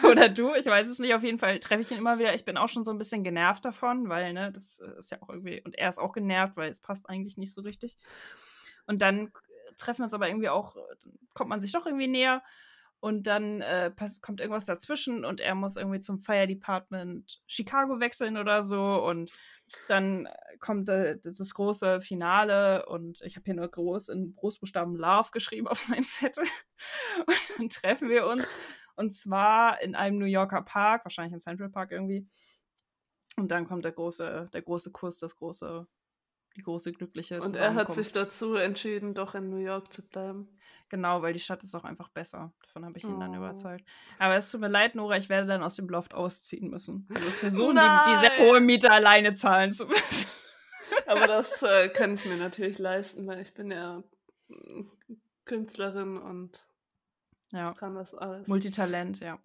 Oder 0.04 0.28
du, 0.28 0.54
ich 0.54 0.64
weiß 0.64 0.86
es 0.86 0.98
nicht. 0.98 1.12
Auf 1.12 1.24
jeden 1.24 1.38
Fall 1.38 1.58
treffe 1.58 1.82
ich 1.82 1.90
ihn 1.90 1.98
immer 1.98 2.18
wieder. 2.18 2.34
Ich 2.34 2.44
bin 2.44 2.56
auch 2.56 2.68
schon 2.68 2.84
so 2.84 2.90
ein 2.90 2.98
bisschen 2.98 3.24
genervt 3.24 3.64
davon, 3.64 4.08
weil, 4.08 4.32
ne, 4.32 4.50
das 4.52 4.78
ist 4.98 5.10
ja 5.10 5.20
auch 5.20 5.28
irgendwie. 5.28 5.60
Und 5.62 5.76
er 5.76 5.90
ist 5.90 5.98
auch 5.98 6.12
genervt, 6.12 6.56
weil 6.56 6.70
es 6.70 6.80
passt 6.80 7.08
eigentlich 7.08 7.36
nicht 7.36 7.52
so 7.52 7.62
richtig. 7.62 7.98
Und 8.86 9.02
dann 9.02 9.32
treffen 9.76 9.98
wir 9.98 10.04
uns 10.04 10.14
aber 10.14 10.28
irgendwie 10.28 10.48
auch, 10.48 10.76
kommt 11.34 11.50
man 11.50 11.60
sich 11.60 11.72
doch 11.72 11.84
irgendwie 11.84 12.06
näher. 12.06 12.42
Und 13.00 13.26
dann 13.26 13.60
äh, 13.60 13.90
kommt 14.22 14.40
irgendwas 14.40 14.64
dazwischen 14.64 15.26
und 15.26 15.40
er 15.40 15.54
muss 15.54 15.76
irgendwie 15.76 16.00
zum 16.00 16.20
Fire 16.20 16.46
Department 16.46 17.42
Chicago 17.46 18.00
wechseln 18.00 18.38
oder 18.38 18.62
so. 18.62 19.04
Und 19.04 19.30
dann 19.88 20.28
kommt 20.64 20.88
äh, 20.88 21.18
das 21.20 21.52
große 21.52 22.00
Finale 22.00 22.86
und 22.86 23.20
ich 23.20 23.36
habe 23.36 23.44
hier 23.44 23.54
nur 23.54 23.68
groß 23.68 24.08
in 24.08 24.34
Großbuchstaben 24.34 24.96
Love 24.96 25.28
geschrieben 25.30 25.68
auf 25.68 25.88
meinen 25.88 26.04
Zettel. 26.04 26.44
Und 27.26 27.58
dann 27.58 27.68
treffen 27.68 28.08
wir 28.08 28.26
uns 28.26 28.46
und 28.96 29.12
zwar 29.12 29.80
in 29.82 29.94
einem 29.94 30.18
New 30.18 30.26
Yorker 30.26 30.62
Park, 30.62 31.04
wahrscheinlich 31.04 31.34
im 31.34 31.40
Central 31.40 31.68
Park 31.68 31.92
irgendwie. 31.92 32.26
Und 33.36 33.50
dann 33.50 33.66
kommt 33.66 33.84
der 33.84 33.92
große, 33.92 34.48
der 34.52 34.62
große 34.62 34.92
Kuss, 34.92 35.18
das 35.18 35.36
große 35.36 35.86
die 36.56 36.62
große 36.62 36.92
glückliche 36.92 37.40
Und 37.40 37.54
er 37.56 37.74
hat 37.74 37.92
sich 37.92 38.12
dazu 38.12 38.54
entschieden, 38.54 39.12
doch 39.12 39.34
in 39.34 39.50
New 39.50 39.56
York 39.56 39.92
zu 39.92 40.06
bleiben. 40.06 40.48
Genau, 40.88 41.20
weil 41.20 41.32
die 41.32 41.40
Stadt 41.40 41.64
ist 41.64 41.74
auch 41.74 41.82
einfach 41.82 42.10
besser. 42.10 42.52
Davon 42.62 42.84
habe 42.84 42.96
ich 42.96 43.02
ihn 43.02 43.16
oh. 43.16 43.18
dann 43.18 43.34
überzeugt. 43.34 43.84
Aber 44.20 44.36
es 44.36 44.50
tut 44.50 44.60
mir 44.60 44.68
leid, 44.68 44.94
Nora, 44.94 45.16
ich 45.16 45.28
werde 45.28 45.48
dann 45.48 45.64
aus 45.64 45.74
dem 45.74 45.88
Loft 45.88 46.14
ausziehen 46.14 46.70
müssen. 46.70 47.08
Du 47.08 47.24
wirst 47.24 47.40
versuchen, 47.40 47.74
die, 47.74 47.80
die, 47.80 48.20
sehr 48.20 48.46
hohe 48.46 48.60
Miete 48.60 48.92
alleine 48.92 49.34
zahlen 49.34 49.72
zu 49.72 49.86
müssen. 49.86 50.28
Aber 51.06 51.26
das 51.26 51.62
äh, 51.62 51.88
kann 51.88 52.14
ich 52.14 52.24
mir 52.24 52.36
natürlich 52.36 52.78
leisten, 52.78 53.26
weil 53.26 53.40
ich 53.40 53.54
bin 53.54 53.70
ja 53.70 54.02
mm, 54.48 54.82
Künstlerin 55.44 56.18
und 56.18 56.66
ja. 57.52 57.74
kann 57.74 57.94
das 57.94 58.14
alles. 58.14 58.46
Multitalent, 58.46 59.20
ja. 59.20 59.38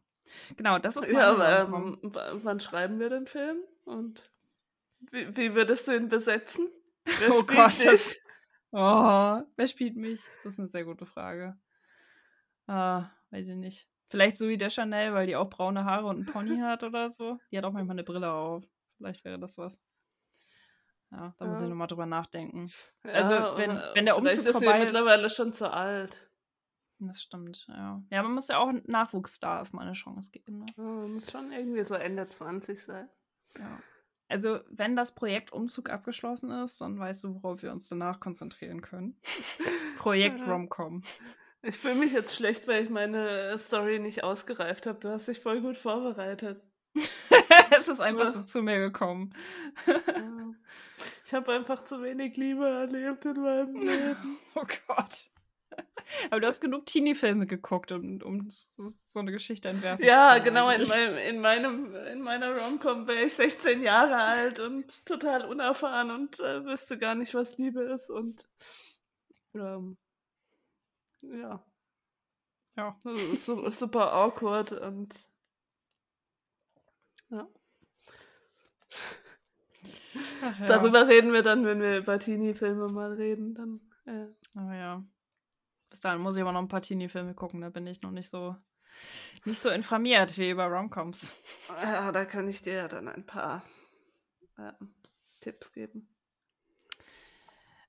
Genau, 0.57 0.77
das 0.79 0.95
ist 0.95 1.11
ja, 1.11 1.31
aber, 1.31 1.61
ähm, 1.61 1.97
wann 2.01 2.59
schreiben 2.59 2.99
wir 2.99 3.09
den 3.09 3.25
Film 3.25 3.57
und 3.85 4.31
wie, 5.11 5.35
wie 5.35 5.55
würdest 5.55 5.87
du 5.87 5.95
ihn 5.95 6.09
besetzen? 6.09 6.69
Wer 7.19 7.31
oh 7.31 7.43
Gott, 7.43 7.85
das, 7.85 8.27
oh, 8.71 9.41
wer 9.55 9.67
spielt 9.67 9.95
mich? 9.95 10.21
Das 10.43 10.53
ist 10.53 10.59
eine 10.59 10.67
sehr 10.67 10.85
gute 10.85 11.05
Frage. 11.07 11.57
Ah, 12.67 13.09
weiß 13.31 13.47
ich 13.47 13.55
nicht. 13.55 13.89
Vielleicht 14.09 14.37
so 14.37 14.47
wie 14.47 14.57
der 14.57 14.69
Chanel, 14.69 15.13
weil 15.13 15.25
die 15.25 15.35
auch 15.35 15.49
braune 15.49 15.85
Haare 15.85 16.05
und 16.05 16.17
einen 16.17 16.25
Pony 16.25 16.59
hat 16.59 16.83
oder 16.83 17.09
so. 17.09 17.39
Die 17.51 17.57
hat 17.57 17.65
auch 17.65 17.71
manchmal 17.71 17.95
eine 17.95 18.03
Brille 18.03 18.31
auf. 18.31 18.63
Vielleicht 18.97 19.23
wäre 19.23 19.39
das 19.39 19.57
was. 19.57 19.79
Ja, 21.11 21.33
da 21.37 21.45
ja. 21.45 21.49
muss 21.49 21.61
ich 21.61 21.69
nochmal 21.69 21.87
drüber 21.87 22.05
nachdenken. 22.05 22.71
Ja, 23.03 23.11
also, 23.11 23.57
wenn, 23.57 23.81
wenn 23.93 24.05
der 24.05 24.17
Umzug 24.17 24.45
ist 24.45 24.51
vorbei 24.51 24.79
ist. 24.79 24.85
mittlerweile 24.85 25.29
schon 25.29 25.53
zu 25.53 25.71
alt. 25.71 26.29
Das 26.99 27.21
stimmt, 27.21 27.65
ja. 27.67 28.03
Ja, 28.09 28.23
man 28.23 28.33
muss 28.33 28.49
ja 28.49 28.57
auch 28.57 28.71
Nachwuchsstars 28.85 29.73
mal 29.73 29.83
eine 29.83 29.93
Chance 29.93 30.31
geben. 30.31 30.59
Ne? 30.59 30.65
Ja, 30.77 30.83
muss 30.83 31.31
schon 31.31 31.51
irgendwie 31.51 31.83
so 31.83 31.95
Ende 31.95 32.27
20 32.27 32.83
sein. 32.83 33.09
Ja. 33.57 33.79
Also, 34.27 34.59
wenn 34.69 34.95
das 34.95 35.15
Projekt 35.15 35.51
Umzug 35.51 35.89
abgeschlossen 35.89 36.51
ist, 36.51 36.79
dann 36.81 36.99
weißt 36.99 37.23
du, 37.23 37.35
worauf 37.35 37.63
wir 37.63 37.71
uns 37.71 37.87
danach 37.87 38.19
konzentrieren 38.19 38.81
können. 38.81 39.19
Projekt 39.97 40.45
Romcom. 40.45 41.01
Ich 41.63 41.77
fühle 41.77 41.95
mich 41.95 42.13
jetzt 42.13 42.35
schlecht, 42.35 42.67
weil 42.67 42.83
ich 42.83 42.89
meine 42.89 43.57
Story 43.57 43.99
nicht 43.99 44.23
ausgereift 44.23 44.85
habe. 44.85 44.99
Du 44.99 45.09
hast 45.09 45.27
dich 45.27 45.39
voll 45.39 45.61
gut 45.61 45.77
vorbereitet. 45.77 46.61
es 47.79 47.87
ist 47.87 47.99
einfach 47.99 48.29
so 48.29 48.43
zu 48.43 48.61
mir 48.61 48.79
gekommen. 48.79 49.33
ich 51.25 51.33
habe 51.33 51.53
einfach 51.53 51.83
zu 51.85 52.01
wenig 52.03 52.35
Liebe 52.37 52.67
erlebt 52.67 53.25
in 53.25 53.41
meinem 53.41 53.75
Leben. 53.75 54.37
Oh 54.55 54.65
Gott. 54.87 55.27
Aber 56.29 56.41
du 56.41 56.47
hast 56.47 56.59
genug 56.59 56.85
Teenie-Filme 56.85 57.45
geguckt, 57.45 57.91
um, 57.91 58.21
um 58.21 58.47
so 58.49 59.19
eine 59.19 59.31
Geschichte 59.31 59.69
entwerfen 59.69 60.03
ja, 60.03 60.35
zu 60.35 60.43
können. 60.43 60.55
Ja, 60.55 60.63
genau. 60.63 60.69
In, 60.69 60.87
meinem, 60.87 61.17
in, 61.17 61.41
meinem, 61.41 61.95
in 62.07 62.21
meiner 62.21 62.59
Romcom 62.59 63.07
wäre 63.07 63.23
ich 63.23 63.33
16 63.33 63.81
Jahre 63.81 64.15
alt 64.15 64.59
und 64.59 65.05
total 65.05 65.45
unerfahren 65.45 66.11
und 66.11 66.39
äh, 66.39 66.65
wüsste 66.65 66.97
gar 66.97 67.15
nicht, 67.15 67.33
was 67.33 67.57
Liebe 67.57 67.83
ist. 67.83 68.09
Und 68.09 68.47
ähm, 69.53 69.97
ja. 71.21 71.63
Ja. 72.75 72.97
Super 73.37 74.13
awkward 74.13 74.71
und 74.71 75.13
ja. 77.29 77.47
Ach, 80.41 80.59
ja. 80.59 80.65
Darüber 80.65 81.07
reden 81.07 81.33
wir 81.33 81.41
dann, 81.41 81.65
wenn 81.65 81.81
wir 81.81 81.97
über 81.97 82.19
Teenie-Filme 82.19 82.87
mal 82.87 83.13
reden. 83.13 83.55
Dann, 83.55 83.79
äh. 84.05 84.27
Oh 84.55 84.71
ja. 84.71 85.03
Bis 85.89 85.99
dahin 85.99 86.21
muss 86.21 86.35
ich 86.35 86.41
aber 86.41 86.51
noch 86.51 86.61
ein 86.61 86.67
paar 86.67 86.81
Teenie-Filme 86.81 87.33
gucken, 87.33 87.61
da 87.61 87.69
bin 87.69 87.87
ich 87.87 88.01
noch 88.01 88.11
nicht 88.11 88.29
so 88.29 88.55
nicht 89.45 89.59
so 89.59 89.69
informiert 89.69 90.37
wie 90.37 90.49
über 90.49 90.65
Romcoms. 90.65 91.33
Ja, 91.81 92.11
da 92.11 92.25
kann 92.25 92.47
ich 92.47 92.61
dir 92.61 92.73
ja 92.73 92.87
dann 92.87 93.07
ein 93.07 93.25
paar 93.25 93.63
äh, 94.57 94.71
Tipps 95.39 95.71
geben. 95.71 96.07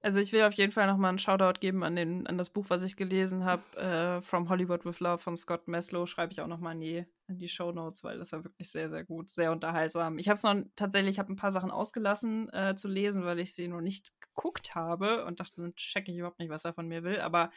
Also 0.03 0.19
ich 0.19 0.33
will 0.33 0.43
auf 0.43 0.55
jeden 0.55 0.73
Fall 0.73 0.87
nochmal 0.87 1.11
einen 1.11 1.19
Shoutout 1.19 1.61
geben 1.61 1.85
an, 1.85 1.95
den, 1.95 2.27
an 2.27 2.39
das 2.39 2.49
Buch, 2.49 2.67
was 2.69 2.83
ich 2.83 2.97
gelesen 2.97 3.45
habe, 3.45 3.63
äh, 3.77 4.23
From 4.23 4.49
Hollywood 4.49 4.87
with 4.87 5.01
Love 5.01 5.19
von 5.19 5.37
Scott 5.37 5.69
Maslow. 5.69 6.07
Schreibe 6.07 6.33
ich 6.33 6.41
auch 6.41 6.47
nochmal 6.47 6.75
in 6.75 6.81
die, 6.81 7.07
in 7.29 7.39
die 7.39 7.49
Show 7.49 7.71
Notes, 7.71 8.03
weil 8.03 8.19
das 8.19 8.33
war 8.33 8.43
wirklich 8.43 8.71
sehr, 8.71 8.89
sehr 8.89 9.05
gut, 9.05 9.29
sehr 9.29 9.53
unterhaltsam. 9.53 10.19
Ich 10.19 10.29
habe 10.29 10.37
es 10.37 10.43
noch 10.43 10.57
tatsächlich, 10.75 11.13
ich 11.13 11.19
habe 11.19 11.31
ein 11.31 11.37
paar 11.37 11.53
Sachen 11.53 11.71
ausgelassen 11.71 12.49
äh, 12.55 12.75
zu 12.77 12.89
lesen, 12.89 13.25
weil 13.25 13.41
ich 13.41 13.55
sie 13.55 13.69
noch 13.69 13.83
nicht 13.83 14.13
geguckt 14.23 14.75
habe 14.75 15.27
und 15.27 15.39
dachte, 15.39 15.61
dann 15.61 15.75
checke 15.75 16.11
ich 16.11 16.17
überhaupt 16.17 16.39
nicht, 16.39 16.51
was 16.51 16.65
er 16.65 16.73
von 16.73 16.89
mir 16.89 17.03
will. 17.03 17.21
Aber 17.21 17.51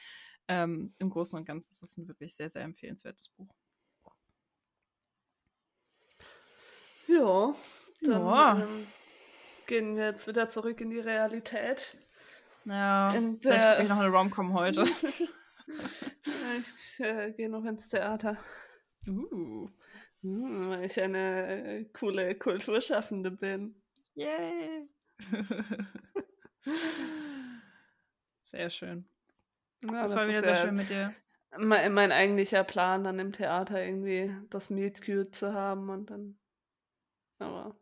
ähm, 0.49 0.93
im 0.99 1.09
Großen 1.09 1.39
und 1.39 1.45
Ganzen 1.45 1.71
ist 1.71 1.81
es 1.81 1.97
ein 1.97 2.09
wirklich 2.09 2.35
sehr, 2.35 2.49
sehr 2.49 2.63
empfehlenswertes 2.63 3.29
Buch. 3.29 3.55
Ja, 7.07 7.55
dann 8.01 8.25
ja. 8.25 8.61
Ähm, 8.61 8.87
gehen 9.67 9.95
wir 9.95 10.05
jetzt 10.05 10.27
wieder 10.27 10.49
zurück 10.49 10.81
in 10.81 10.89
die 10.89 10.99
Realität. 10.99 11.97
Ja, 12.65 13.09
in 13.09 13.39
vielleicht 13.41 13.65
gucke 13.65 13.83
ich 13.83 13.89
noch 13.89 13.99
eine 13.99 14.09
Romcom 14.09 14.53
heute. 14.53 14.83
ich 16.59 16.99
äh, 16.99 17.31
gehe 17.31 17.49
noch 17.49 17.65
ins 17.65 17.87
Theater. 17.87 18.37
Uh. 19.07 19.69
Hm, 20.21 20.69
weil 20.69 20.85
ich 20.85 21.01
eine 21.01 21.79
äh, 21.79 21.85
coole 21.85 22.35
Kulturschaffende 22.35 23.31
bin. 23.31 23.75
Yay! 24.15 24.87
sehr 28.43 28.69
schön. 28.69 29.09
Ja, 29.83 30.01
das, 30.01 30.11
das 30.11 30.15
war 30.15 30.27
wieder 30.27 30.43
sehr 30.43 30.55
schön 30.55 30.75
mit 30.75 30.89
dir. 30.89 31.13
Mein, 31.57 31.93
mein, 31.93 32.11
eigentlicher 32.11 32.63
Plan, 32.63 33.03
dann 33.03 33.19
im 33.19 33.31
Theater 33.31 33.83
irgendwie 33.83 34.35
das 34.49 34.69
Meet 34.69 35.05
Cute 35.05 35.35
zu 35.35 35.53
haben 35.53 35.89
und 35.89 36.09
dann. 36.09 36.39
Aber 37.37 37.75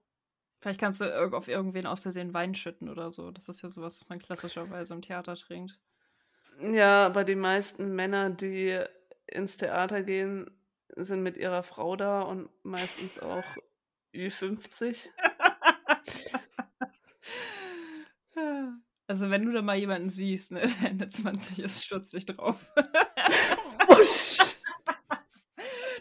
Vielleicht 0.61 0.79
kannst 0.79 1.01
du 1.01 1.35
auf 1.35 1.47
irgendwen 1.47 1.87
aus 1.87 1.99
Versehen 2.01 2.35
Wein 2.35 2.53
schütten 2.53 2.87
oder 2.87 3.11
so. 3.11 3.31
Das 3.31 3.49
ist 3.49 3.63
ja 3.63 3.69
sowas, 3.69 3.99
was 3.99 4.09
man 4.09 4.19
klassischerweise 4.19 4.93
im 4.93 5.01
Theater 5.01 5.33
trinkt. 5.35 5.79
Ja, 6.61 7.07
aber 7.07 7.23
die 7.23 7.35
meisten 7.35 7.95
Männer, 7.95 8.29
die 8.29 8.79
ins 9.25 9.57
Theater 9.57 10.03
gehen, 10.03 10.51
sind 10.95 11.23
mit 11.23 11.35
ihrer 11.37 11.63
Frau 11.63 11.95
da 11.95 12.21
und 12.21 12.49
meistens 12.63 13.19
auch 13.19 13.43
Ü50. 14.13 15.09
Also 19.07 19.29
wenn 19.29 19.45
du 19.45 19.51
da 19.51 19.61
mal 19.61 19.77
jemanden 19.77 20.09
siehst, 20.09 20.53
ne, 20.53 20.61
der 20.61 20.89
Ende 20.89 21.09
20 21.09 21.59
ist, 21.59 21.83
stürzt 21.83 22.13
dich 22.13 22.25
drauf. 22.25 22.65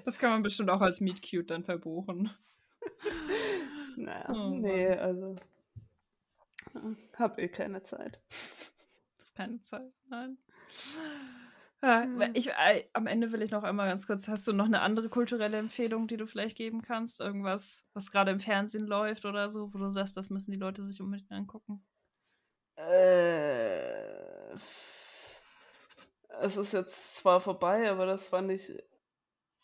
das 0.04 0.18
kann 0.20 0.30
man 0.30 0.42
bestimmt 0.44 0.70
auch 0.70 0.80
als 0.80 1.00
Meet 1.00 1.28
Cute 1.28 1.50
dann 1.50 1.64
verbuchen. 1.64 2.30
Naja, 4.00 4.30
oh, 4.30 4.50
nee, 4.50 4.88
also 4.88 5.36
hab 7.18 7.38
eh 7.38 7.48
keine 7.48 7.82
Zeit. 7.82 8.20
Ist 9.18 9.36
keine 9.36 9.60
Zeit, 9.62 9.92
nein. 10.08 10.38
Ja, 11.82 12.04
ich, 12.34 12.48
äh, 12.50 12.84
am 12.92 13.06
Ende 13.06 13.32
will 13.32 13.42
ich 13.42 13.50
noch 13.50 13.62
einmal 13.62 13.88
ganz 13.88 14.06
kurz, 14.06 14.28
hast 14.28 14.46
du 14.46 14.52
noch 14.52 14.66
eine 14.66 14.80
andere 14.82 15.08
kulturelle 15.08 15.56
Empfehlung, 15.56 16.06
die 16.06 16.16
du 16.16 16.26
vielleicht 16.26 16.56
geben 16.56 16.82
kannst? 16.82 17.20
Irgendwas, 17.20 17.88
was 17.94 18.10
gerade 18.10 18.30
im 18.30 18.40
Fernsehen 18.40 18.86
läuft 18.86 19.24
oder 19.24 19.48
so, 19.48 19.72
wo 19.72 19.78
du 19.78 19.88
sagst, 19.88 20.16
das 20.16 20.30
müssen 20.30 20.52
die 20.52 20.58
Leute 20.58 20.84
sich 20.84 21.00
unbedingt 21.00 21.32
angucken? 21.32 21.82
Äh, 22.76 24.54
es 26.40 26.56
ist 26.56 26.72
jetzt 26.72 27.16
zwar 27.16 27.40
vorbei, 27.40 27.90
aber 27.90 28.06
das 28.06 28.28
fand 28.28 28.50
ich 28.50 28.72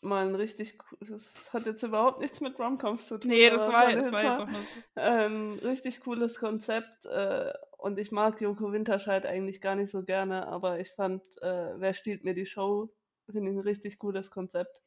mal 0.01 0.27
ein 0.27 0.35
richtig, 0.35 0.77
das 0.99 1.53
hat 1.53 1.65
jetzt 1.65 1.83
überhaupt 1.83 2.21
nichts 2.21 2.41
mit 2.41 2.57
Romcoms 2.59 3.07
zu 3.07 3.17
tun. 3.17 3.29
Nee, 3.29 3.49
das 3.49 3.71
war, 3.71 3.91
das 3.91 4.11
war 4.11 4.23
jetzt 4.23 4.41
auch 4.41 4.47
mal 4.47 4.61
so. 4.61 5.01
Ein 5.01 5.59
richtig 5.59 6.01
cooles 6.01 6.39
Konzept 6.39 7.05
äh, 7.05 7.51
und 7.77 7.99
ich 7.99 8.11
mag 8.11 8.39
Joko 8.41 8.71
Winterscheid 8.71 9.25
eigentlich 9.25 9.61
gar 9.61 9.75
nicht 9.75 9.91
so 9.91 10.03
gerne, 10.03 10.47
aber 10.47 10.79
ich 10.79 10.91
fand, 10.91 11.21
äh, 11.41 11.73
wer 11.77 11.93
stiehlt 11.93 12.23
mir 12.23 12.33
die 12.33 12.45
Show, 12.45 12.89
finde 13.25 13.51
ich 13.51 13.57
ein 13.57 13.61
richtig 13.61 13.99
cooles 13.99 14.31
Konzept. 14.31 14.81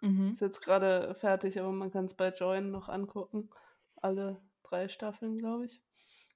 Mhm. 0.00 0.32
Ist 0.32 0.40
jetzt 0.40 0.60
gerade 0.60 1.14
fertig, 1.14 1.58
aber 1.58 1.72
man 1.72 1.90
kann 1.90 2.04
es 2.04 2.14
bei 2.14 2.28
Join 2.28 2.70
noch 2.70 2.88
angucken. 2.88 3.50
Alle 3.96 4.42
drei 4.62 4.88
Staffeln, 4.88 5.38
glaube 5.38 5.64
ich. 5.64 5.80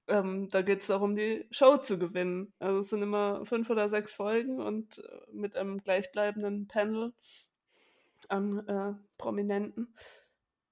Ähm, 0.09 0.49
da 0.51 0.63
geht 0.63 0.81
es 0.81 0.89
darum, 0.89 1.15
die 1.15 1.47
Show 1.51 1.77
zu 1.77 1.99
gewinnen. 1.99 2.53
Also 2.59 2.81
es 2.81 2.89
sind 2.89 3.03
immer 3.03 3.45
fünf 3.45 3.71
oder 3.71 3.89
sechs 3.89 4.13
Folgen 4.13 4.61
und 4.61 4.99
äh, 4.99 5.03
mit 5.33 5.57
einem 5.57 5.79
gleichbleibenden 5.83 6.67
Panel 6.67 7.13
an 8.31 8.67
äh, 8.69 8.95
Prominenten. 9.19 9.95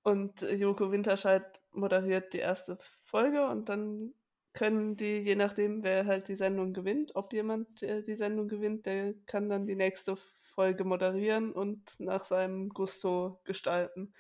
Und 0.03 0.43
Joko 0.43 0.91
Winterscheid 0.91 1.45
moderiert 1.73 2.33
die 2.33 2.39
erste 2.39 2.79
Folge 3.05 3.47
und 3.47 3.69
dann 3.69 4.15
können 4.55 4.97
die, 4.97 5.19
je 5.19 5.37
nachdem, 5.37 5.85
wer 5.85 6.07
halt 6.07 6.29
die 6.29 6.35
Sendung 6.35 6.73
gewinnt, 6.73 7.15
ob 7.15 7.33
jemand 7.33 7.83
äh, 7.83 8.03
die 8.03 8.17
Sendung 8.17 8.49
gewinnt, 8.49 8.87
der 8.87 9.15
kann 9.27 9.49
dann 9.49 9.67
die 9.67 9.77
nächste 9.77 10.17
Folge 10.55 10.85
moderieren 10.85 11.53
und 11.53 12.01
nach 12.01 12.25
seinem 12.25 12.71
Gusto 12.71 13.41
gestalten. 13.45 14.13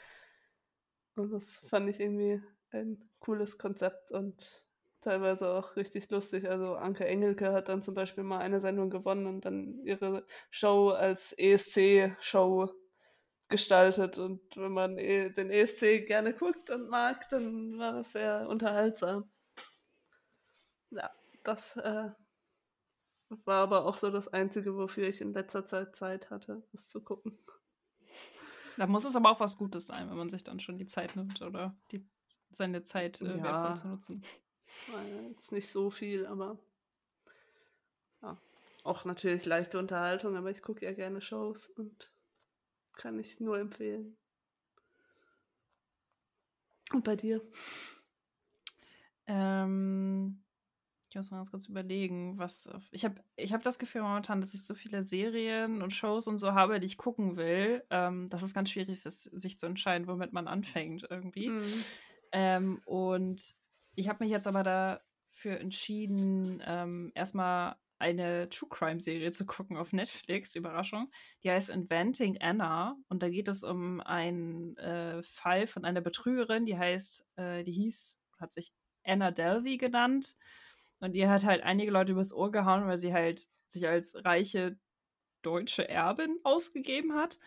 Und 1.16 1.32
das 1.32 1.56
fand 1.68 1.90
ich 1.90 1.98
irgendwie 1.98 2.40
ein 2.70 3.10
cooles 3.18 3.58
Konzept 3.58 4.12
und 4.12 4.64
teilweise 5.00 5.48
auch 5.48 5.74
richtig 5.76 6.10
lustig. 6.10 6.48
Also 6.48 6.76
Anke 6.76 7.06
Engelke 7.06 7.52
hat 7.52 7.68
dann 7.68 7.82
zum 7.82 7.94
Beispiel 7.94 8.24
mal 8.24 8.38
eine 8.38 8.60
Sendung 8.60 8.90
gewonnen 8.90 9.26
und 9.26 9.44
dann 9.44 9.80
ihre 9.82 10.24
Show 10.50 10.90
als 10.90 11.32
ESC-Show 11.32 12.70
gestaltet. 13.48 14.18
Und 14.18 14.40
wenn 14.56 14.72
man 14.72 14.98
e, 14.98 15.30
den 15.30 15.50
ESC 15.50 16.06
gerne 16.06 16.34
guckt 16.34 16.70
und 16.70 16.88
mag, 16.88 17.28
dann 17.30 17.78
war 17.78 17.92
das 17.92 18.12
sehr 18.12 18.48
unterhaltsam. 18.48 19.30
Ja, 20.90 21.10
das 21.42 21.76
äh, 21.76 22.10
war 23.44 23.62
aber 23.62 23.84
auch 23.84 23.96
so 23.96 24.10
das 24.10 24.28
Einzige, 24.28 24.76
wofür 24.76 25.08
ich 25.08 25.20
in 25.20 25.32
letzter 25.32 25.66
Zeit 25.66 25.96
Zeit 25.96 26.30
hatte, 26.30 26.62
das 26.72 26.88
zu 26.88 27.02
gucken. 27.02 27.38
Da 28.76 28.86
muss 28.86 29.04
es 29.04 29.16
aber 29.16 29.30
auch 29.30 29.40
was 29.40 29.58
Gutes 29.58 29.86
sein, 29.88 30.08
wenn 30.08 30.16
man 30.16 30.30
sich 30.30 30.44
dann 30.44 30.60
schon 30.60 30.78
die 30.78 30.86
Zeit 30.86 31.16
nimmt 31.16 31.42
oder 31.42 31.76
die, 31.90 32.06
seine 32.50 32.84
Zeit 32.84 33.20
äh, 33.20 33.36
ja. 33.36 33.42
wertvoll 33.42 33.76
zu 33.76 33.88
nutzen. 33.88 34.22
Jetzt 35.30 35.52
nicht 35.52 35.68
so 35.68 35.90
viel, 35.90 36.26
aber 36.26 36.58
ja. 38.22 38.36
auch 38.84 39.04
natürlich 39.04 39.44
leichte 39.46 39.78
Unterhaltung, 39.78 40.36
aber 40.36 40.50
ich 40.50 40.62
gucke 40.62 40.84
ja 40.84 40.92
gerne 40.92 41.20
Shows 41.20 41.66
und 41.66 42.10
kann 42.98 43.18
ich 43.18 43.40
nur 43.40 43.58
empfehlen. 43.58 44.16
Und 46.92 47.04
bei 47.04 47.16
dir? 47.16 47.40
Ähm, 49.26 50.42
ich 51.08 51.16
muss 51.16 51.30
mal 51.30 51.38
ganz 51.38 51.50
kurz 51.50 51.68
überlegen, 51.68 52.38
was. 52.38 52.68
Ich 52.90 53.04
habe 53.04 53.22
ich 53.36 53.52
hab 53.52 53.62
das 53.62 53.78
Gefühl 53.78 54.02
momentan, 54.02 54.40
dass 54.40 54.54
ich 54.54 54.64
so 54.64 54.74
viele 54.74 55.02
Serien 55.02 55.82
und 55.82 55.92
Shows 55.92 56.26
und 56.26 56.38
so 56.38 56.52
habe, 56.52 56.80
die 56.80 56.86
ich 56.86 56.98
gucken 56.98 57.36
will, 57.36 57.84
ähm, 57.90 58.28
dass 58.28 58.42
es 58.42 58.54
ganz 58.54 58.70
schwierig 58.70 58.90
ist, 58.90 59.22
sich 59.22 59.58
zu 59.58 59.66
entscheiden, 59.66 60.06
womit 60.06 60.32
man 60.32 60.48
anfängt 60.48 61.06
irgendwie. 61.08 61.50
Mhm. 61.50 61.84
Ähm, 62.32 62.82
und 62.84 63.54
ich 63.94 64.08
habe 64.08 64.24
mich 64.24 64.30
jetzt 64.30 64.46
aber 64.46 64.62
dafür 64.62 65.58
entschieden, 65.60 66.62
ähm, 66.66 67.12
erstmal 67.14 67.76
eine 67.98 68.48
True 68.48 68.68
Crime 68.68 69.00
Serie 69.00 69.32
zu 69.32 69.46
gucken 69.46 69.76
auf 69.76 69.92
Netflix, 69.92 70.54
Überraschung. 70.54 71.10
Die 71.42 71.50
heißt 71.50 71.70
Inventing 71.70 72.38
Anna 72.40 72.96
und 73.08 73.22
da 73.22 73.28
geht 73.28 73.48
es 73.48 73.64
um 73.64 74.00
einen 74.00 74.76
äh, 74.76 75.22
Fall 75.22 75.66
von 75.66 75.84
einer 75.84 76.00
Betrügerin, 76.00 76.66
die 76.66 76.78
heißt, 76.78 77.26
äh, 77.36 77.64
die 77.64 77.72
hieß, 77.72 78.22
hat 78.38 78.52
sich 78.52 78.72
Anna 79.04 79.30
Delvey 79.30 79.78
genannt 79.78 80.36
und 81.00 81.14
die 81.14 81.28
hat 81.28 81.44
halt 81.44 81.62
einige 81.62 81.90
Leute 81.90 82.12
übers 82.12 82.32
Ohr 82.32 82.50
gehauen, 82.52 82.86
weil 82.86 82.98
sie 82.98 83.12
halt 83.12 83.46
sich 83.66 83.86
als 83.86 84.14
reiche 84.24 84.78
deutsche 85.42 85.88
Erbin 85.88 86.38
ausgegeben 86.44 87.14
hat. 87.14 87.38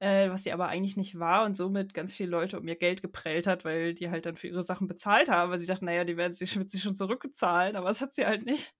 Äh, 0.00 0.30
was 0.30 0.44
sie 0.44 0.52
aber 0.52 0.68
eigentlich 0.68 0.96
nicht 0.96 1.18
war 1.18 1.44
und 1.44 1.56
somit 1.56 1.92
ganz 1.92 2.14
viele 2.14 2.30
Leute 2.30 2.60
um 2.60 2.68
ihr 2.68 2.76
Geld 2.76 3.02
geprellt 3.02 3.48
hat, 3.48 3.64
weil 3.64 3.94
die 3.94 4.10
halt 4.10 4.26
dann 4.26 4.36
für 4.36 4.46
ihre 4.46 4.62
Sachen 4.62 4.86
bezahlt 4.86 5.28
haben, 5.28 5.50
weil 5.50 5.58
sie 5.58 5.66
dachten, 5.66 5.86
naja, 5.86 6.04
die 6.04 6.16
werden 6.16 6.34
sie, 6.34 6.54
wird 6.54 6.70
sie 6.70 6.78
schon 6.78 6.94
zurückbezahlen, 6.94 7.74
aber 7.74 7.88
das 7.88 8.00
hat 8.00 8.14
sie 8.14 8.24
halt 8.24 8.46
nicht. 8.46 8.74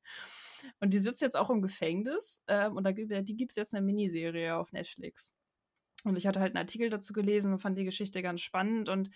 Und 0.80 0.92
die 0.92 0.98
sitzt 0.98 1.22
jetzt 1.22 1.36
auch 1.36 1.50
im 1.50 1.62
Gefängnis 1.62 2.42
ähm, 2.48 2.76
und 2.76 2.84
da 2.84 2.92
gibt, 2.92 3.12
die 3.28 3.36
gibt 3.36 3.52
es 3.52 3.56
jetzt 3.56 3.74
eine 3.74 3.84
Miniserie 3.84 4.56
auf 4.56 4.72
Netflix. 4.72 5.36
Und 6.04 6.16
ich 6.16 6.26
hatte 6.26 6.40
halt 6.40 6.54
einen 6.54 6.64
Artikel 6.64 6.90
dazu 6.90 7.12
gelesen 7.12 7.52
und 7.52 7.58
fand 7.58 7.76
die 7.76 7.84
Geschichte 7.84 8.22
ganz 8.22 8.40
spannend 8.40 8.88
und 8.88 9.10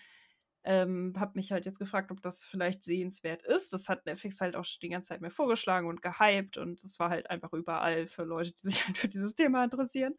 ähm, 0.65 1.13
habe 1.17 1.33
mich 1.35 1.51
halt 1.51 1.65
jetzt 1.65 1.79
gefragt, 1.79 2.11
ob 2.11 2.21
das 2.21 2.45
vielleicht 2.45 2.83
sehenswert 2.83 3.43
ist. 3.43 3.73
Das 3.73 3.89
hat 3.89 4.05
Netflix 4.05 4.39
halt 4.39 4.55
auch 4.55 4.65
die 4.81 4.89
ganze 4.89 5.09
Zeit 5.09 5.21
mir 5.21 5.31
vorgeschlagen 5.31 5.87
und 5.87 6.01
gehypt 6.01 6.57
und 6.57 6.83
es 6.83 6.99
war 6.99 7.09
halt 7.09 7.29
einfach 7.29 7.51
überall 7.53 8.07
für 8.07 8.23
Leute, 8.23 8.53
die 8.53 8.61
sich 8.69 8.85
halt 8.85 8.97
für 8.97 9.07
dieses 9.07 9.35
Thema 9.35 9.63
interessieren. 9.63 10.15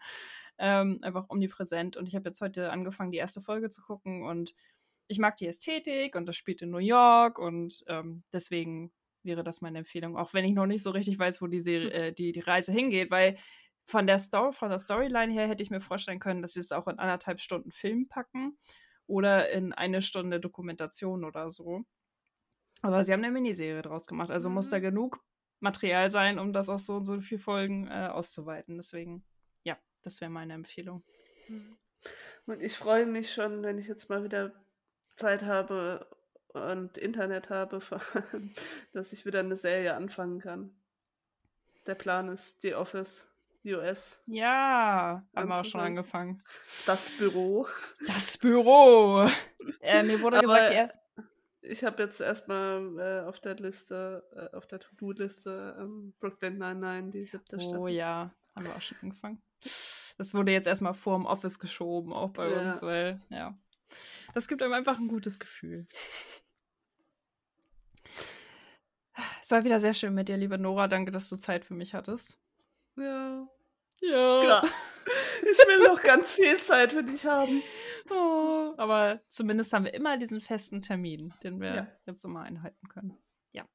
Ähm, 0.59 0.99
einfach 1.03 1.27
omnipräsent. 1.31 1.97
Und 1.97 2.09
ich 2.09 2.15
habe 2.15 2.29
jetzt 2.29 2.41
heute 2.41 2.71
angefangen, 2.71 3.11
die 3.11 3.19
erste 3.19 3.41
Folge 3.41 3.71
zu 3.71 3.83
gucken 3.83 4.23
und 4.23 4.55
ich 5.09 5.19
mag 5.19 5.37
die 5.37 5.47
Ästhetik 5.47 6.15
und 6.15 6.27
das 6.27 6.37
spielt 6.37 6.63
in 6.63 6.71
New 6.71 6.79
York 6.79 7.39
und 7.39 7.85
ähm, 7.89 8.23
deswegen 8.33 8.93
wäre 9.25 9.45
das 9.45 9.61
meine 9.61 9.79
Empfehlung, 9.79 10.17
auch 10.17 10.35
wenn 10.35 10.45
ich 10.45 10.55
noch 10.55 10.67
nicht 10.67 10.83
so 10.83 10.91
richtig 10.91 11.19
weiß, 11.19 11.41
wo 11.43 11.47
die, 11.47 11.61
Serie, 11.61 11.91
hm. 11.91 12.03
äh, 12.03 12.13
die, 12.13 12.33
die 12.33 12.41
Reise 12.41 12.73
hingeht, 12.73 13.11
weil 13.11 13.37
von 13.85 14.07
der, 14.07 14.19
Story, 14.19 14.53
von 14.53 14.71
der 14.71 14.79
Storyline 14.79 15.33
her 15.33 15.47
hätte 15.47 15.63
ich 15.63 15.71
mir 15.71 15.81
vorstellen 15.81 16.19
können, 16.19 16.43
dass 16.43 16.55
sie 16.55 16.61
es 16.61 16.73
auch 16.73 16.87
in 16.89 16.99
anderthalb 16.99 17.41
Stunden 17.41 17.71
Film 17.71 18.09
packen 18.09 18.59
oder 19.07 19.51
in 19.51 19.73
eine 19.73 20.01
Stunde 20.01 20.41
Dokumentation 20.41 21.25
oder 21.25 21.51
so. 21.51 21.85
Aber 22.83 23.05
sie 23.05 23.13
haben 23.13 23.23
eine 23.23 23.33
Miniserie 23.33 23.83
draus 23.83 24.07
gemacht, 24.07 24.31
also 24.31 24.49
mhm. 24.49 24.57
muss 24.57 24.69
da 24.69 24.79
mhm. 24.79 24.83
genug 24.83 25.25
Material 25.61 26.11
sein, 26.11 26.39
um 26.39 26.53
das 26.53 26.69
auch 26.69 26.79
so 26.79 26.97
und 26.97 27.05
so 27.05 27.21
viele 27.21 27.41
Folgen 27.41 27.89
äh, 27.89 28.09
auszuweiten. 28.13 28.77
Deswegen, 28.77 29.25
ja, 29.63 29.79
das 30.03 30.21
wäre 30.21 30.31
meine 30.31 30.55
Empfehlung. 30.55 31.03
Mhm. 31.49 31.77
Und 32.47 32.63
ich 32.63 32.77
freue 32.77 33.07
mich 33.07 33.33
schon, 33.33 33.63
wenn 33.63 33.79
ich 33.79 33.89
jetzt 33.89 34.11
mal 34.11 34.25
wieder 34.25 34.53
Zeit 35.17 35.45
habe 35.45 36.07
und 36.55 36.97
Internet 36.99 37.51
habe, 37.51 37.81
dass 38.93 39.13
ich 39.13 39.27
wieder 39.27 39.41
eine 39.41 39.57
Serie 39.57 39.95
anfangen 39.95 40.41
kann. 40.41 40.71
Der 41.87 41.95
Plan 41.95 42.29
ist 42.29 42.63
The 42.63 42.75
Office 42.75 43.31
US. 43.67 44.23
Ja, 44.27 45.27
haben 45.35 45.49
wir 45.49 45.61
auch 45.61 45.65
schon 45.65 45.81
angefangen. 45.81 46.43
Das 46.87 47.11
Büro. 47.19 47.67
Das 48.07 48.39
Büro. 48.39 49.27
äh, 49.81 50.03
mir 50.03 50.21
wurde 50.21 50.39
Aber 50.39 50.47
gesagt, 50.47 50.73
erst. 50.73 51.01
Ich 51.63 51.83
habe 51.83 52.03
jetzt 52.03 52.21
erstmal 52.21 52.99
äh, 52.99 53.27
auf 53.27 53.41
der 53.41 53.57
Liste, 53.57 54.23
äh, 54.37 54.55
auf 54.55 54.67
der 54.67 54.81
To-Do-Liste 54.81 55.77
ähm, 55.81 56.13
Brooklyn 56.21 56.59
99, 56.59 57.13
die 57.13 57.27
siebte 57.27 57.57
oh, 57.57 57.61
Staffel. 57.61 57.79
Oh 57.79 57.89
ja, 57.89 58.35
haben 58.55 58.67
wir 58.67 58.77
auch 58.77 58.83
schon 58.83 58.99
angefangen. 59.01 59.43
Das 60.19 60.35
wurde 60.35 60.53
jetzt 60.53 60.67
erstmal 60.67 60.93
vor 60.93 61.17
dem 61.17 61.25
Office 61.25 61.59
geschoben, 61.59 62.13
auch 62.13 62.31
bei 62.31 62.51
ja. 62.51 62.61
uns, 62.61 62.83
weil, 62.83 63.21
ja. 63.31 63.59
Das 64.35 64.47
gibt 64.47 64.63
einem 64.63 64.75
einfach 64.75 64.99
ein 64.99 65.09
gutes 65.09 65.39
Gefühl. 65.39 65.87
Es 69.43 69.51
war 69.51 69.65
wieder 69.65 69.79
sehr 69.79 69.95
schön 69.95 70.15
mit 70.15 70.29
dir, 70.29 70.37
liebe 70.37 70.59
Nora. 70.59 70.89
Danke, 70.89 71.11
dass 71.11 71.29
du 71.29 71.37
Zeit 71.37 71.65
für 71.65 71.75
mich 71.75 71.95
hattest. 71.95 72.39
Ja. 72.97 73.47
Ja. 74.01 74.41
Klar. 74.43 74.69
Ich 75.43 75.59
will 75.69 75.89
noch 75.89 76.03
ganz 76.03 76.33
viel 76.33 76.59
Zeit 76.63 76.93
für 76.93 77.05
dich 77.05 77.27
haben. 77.27 77.63
Oh, 78.11 78.73
aber 78.79 79.21
zumindest 79.29 79.73
haben 79.73 79.85
wir 79.85 79.93
immer 79.93 80.17
diesen 80.17 80.41
festen 80.41 80.81
Termin, 80.81 81.35
den 81.43 81.61
wir 81.61 81.75
ja. 81.75 81.87
jetzt 82.07 82.25
immer 82.25 82.41
einhalten 82.41 82.89
können. 82.89 83.19
Ja. 83.53 83.69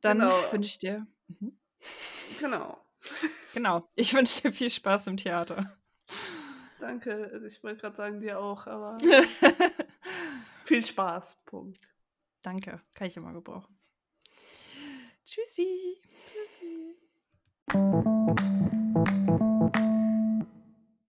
Dann 0.00 0.20
genau. 0.20 0.52
wünsche 0.52 0.68
ich 0.68 0.78
dir. 0.78 1.06
Mhm. 1.26 1.58
Genau. 2.38 2.78
Genau. 3.54 3.88
Ich 3.94 4.14
wünsche 4.14 4.42
dir 4.42 4.52
viel 4.52 4.70
Spaß 4.70 5.08
im 5.08 5.16
Theater. 5.16 5.76
Danke. 6.78 7.42
Ich 7.46 7.62
wollte 7.64 7.80
gerade 7.80 7.96
sagen, 7.96 8.18
dir 8.18 8.38
auch, 8.38 8.66
aber 8.66 8.98
viel 10.64 10.84
Spaß. 10.84 11.42
Punkt. 11.44 11.88
Danke. 12.42 12.80
Kann 12.94 13.08
ich 13.08 13.16
immer 13.16 13.32
gebrauchen. 13.32 13.78
Tschüssi. 15.24 16.00
Tschüssi. 16.26 16.96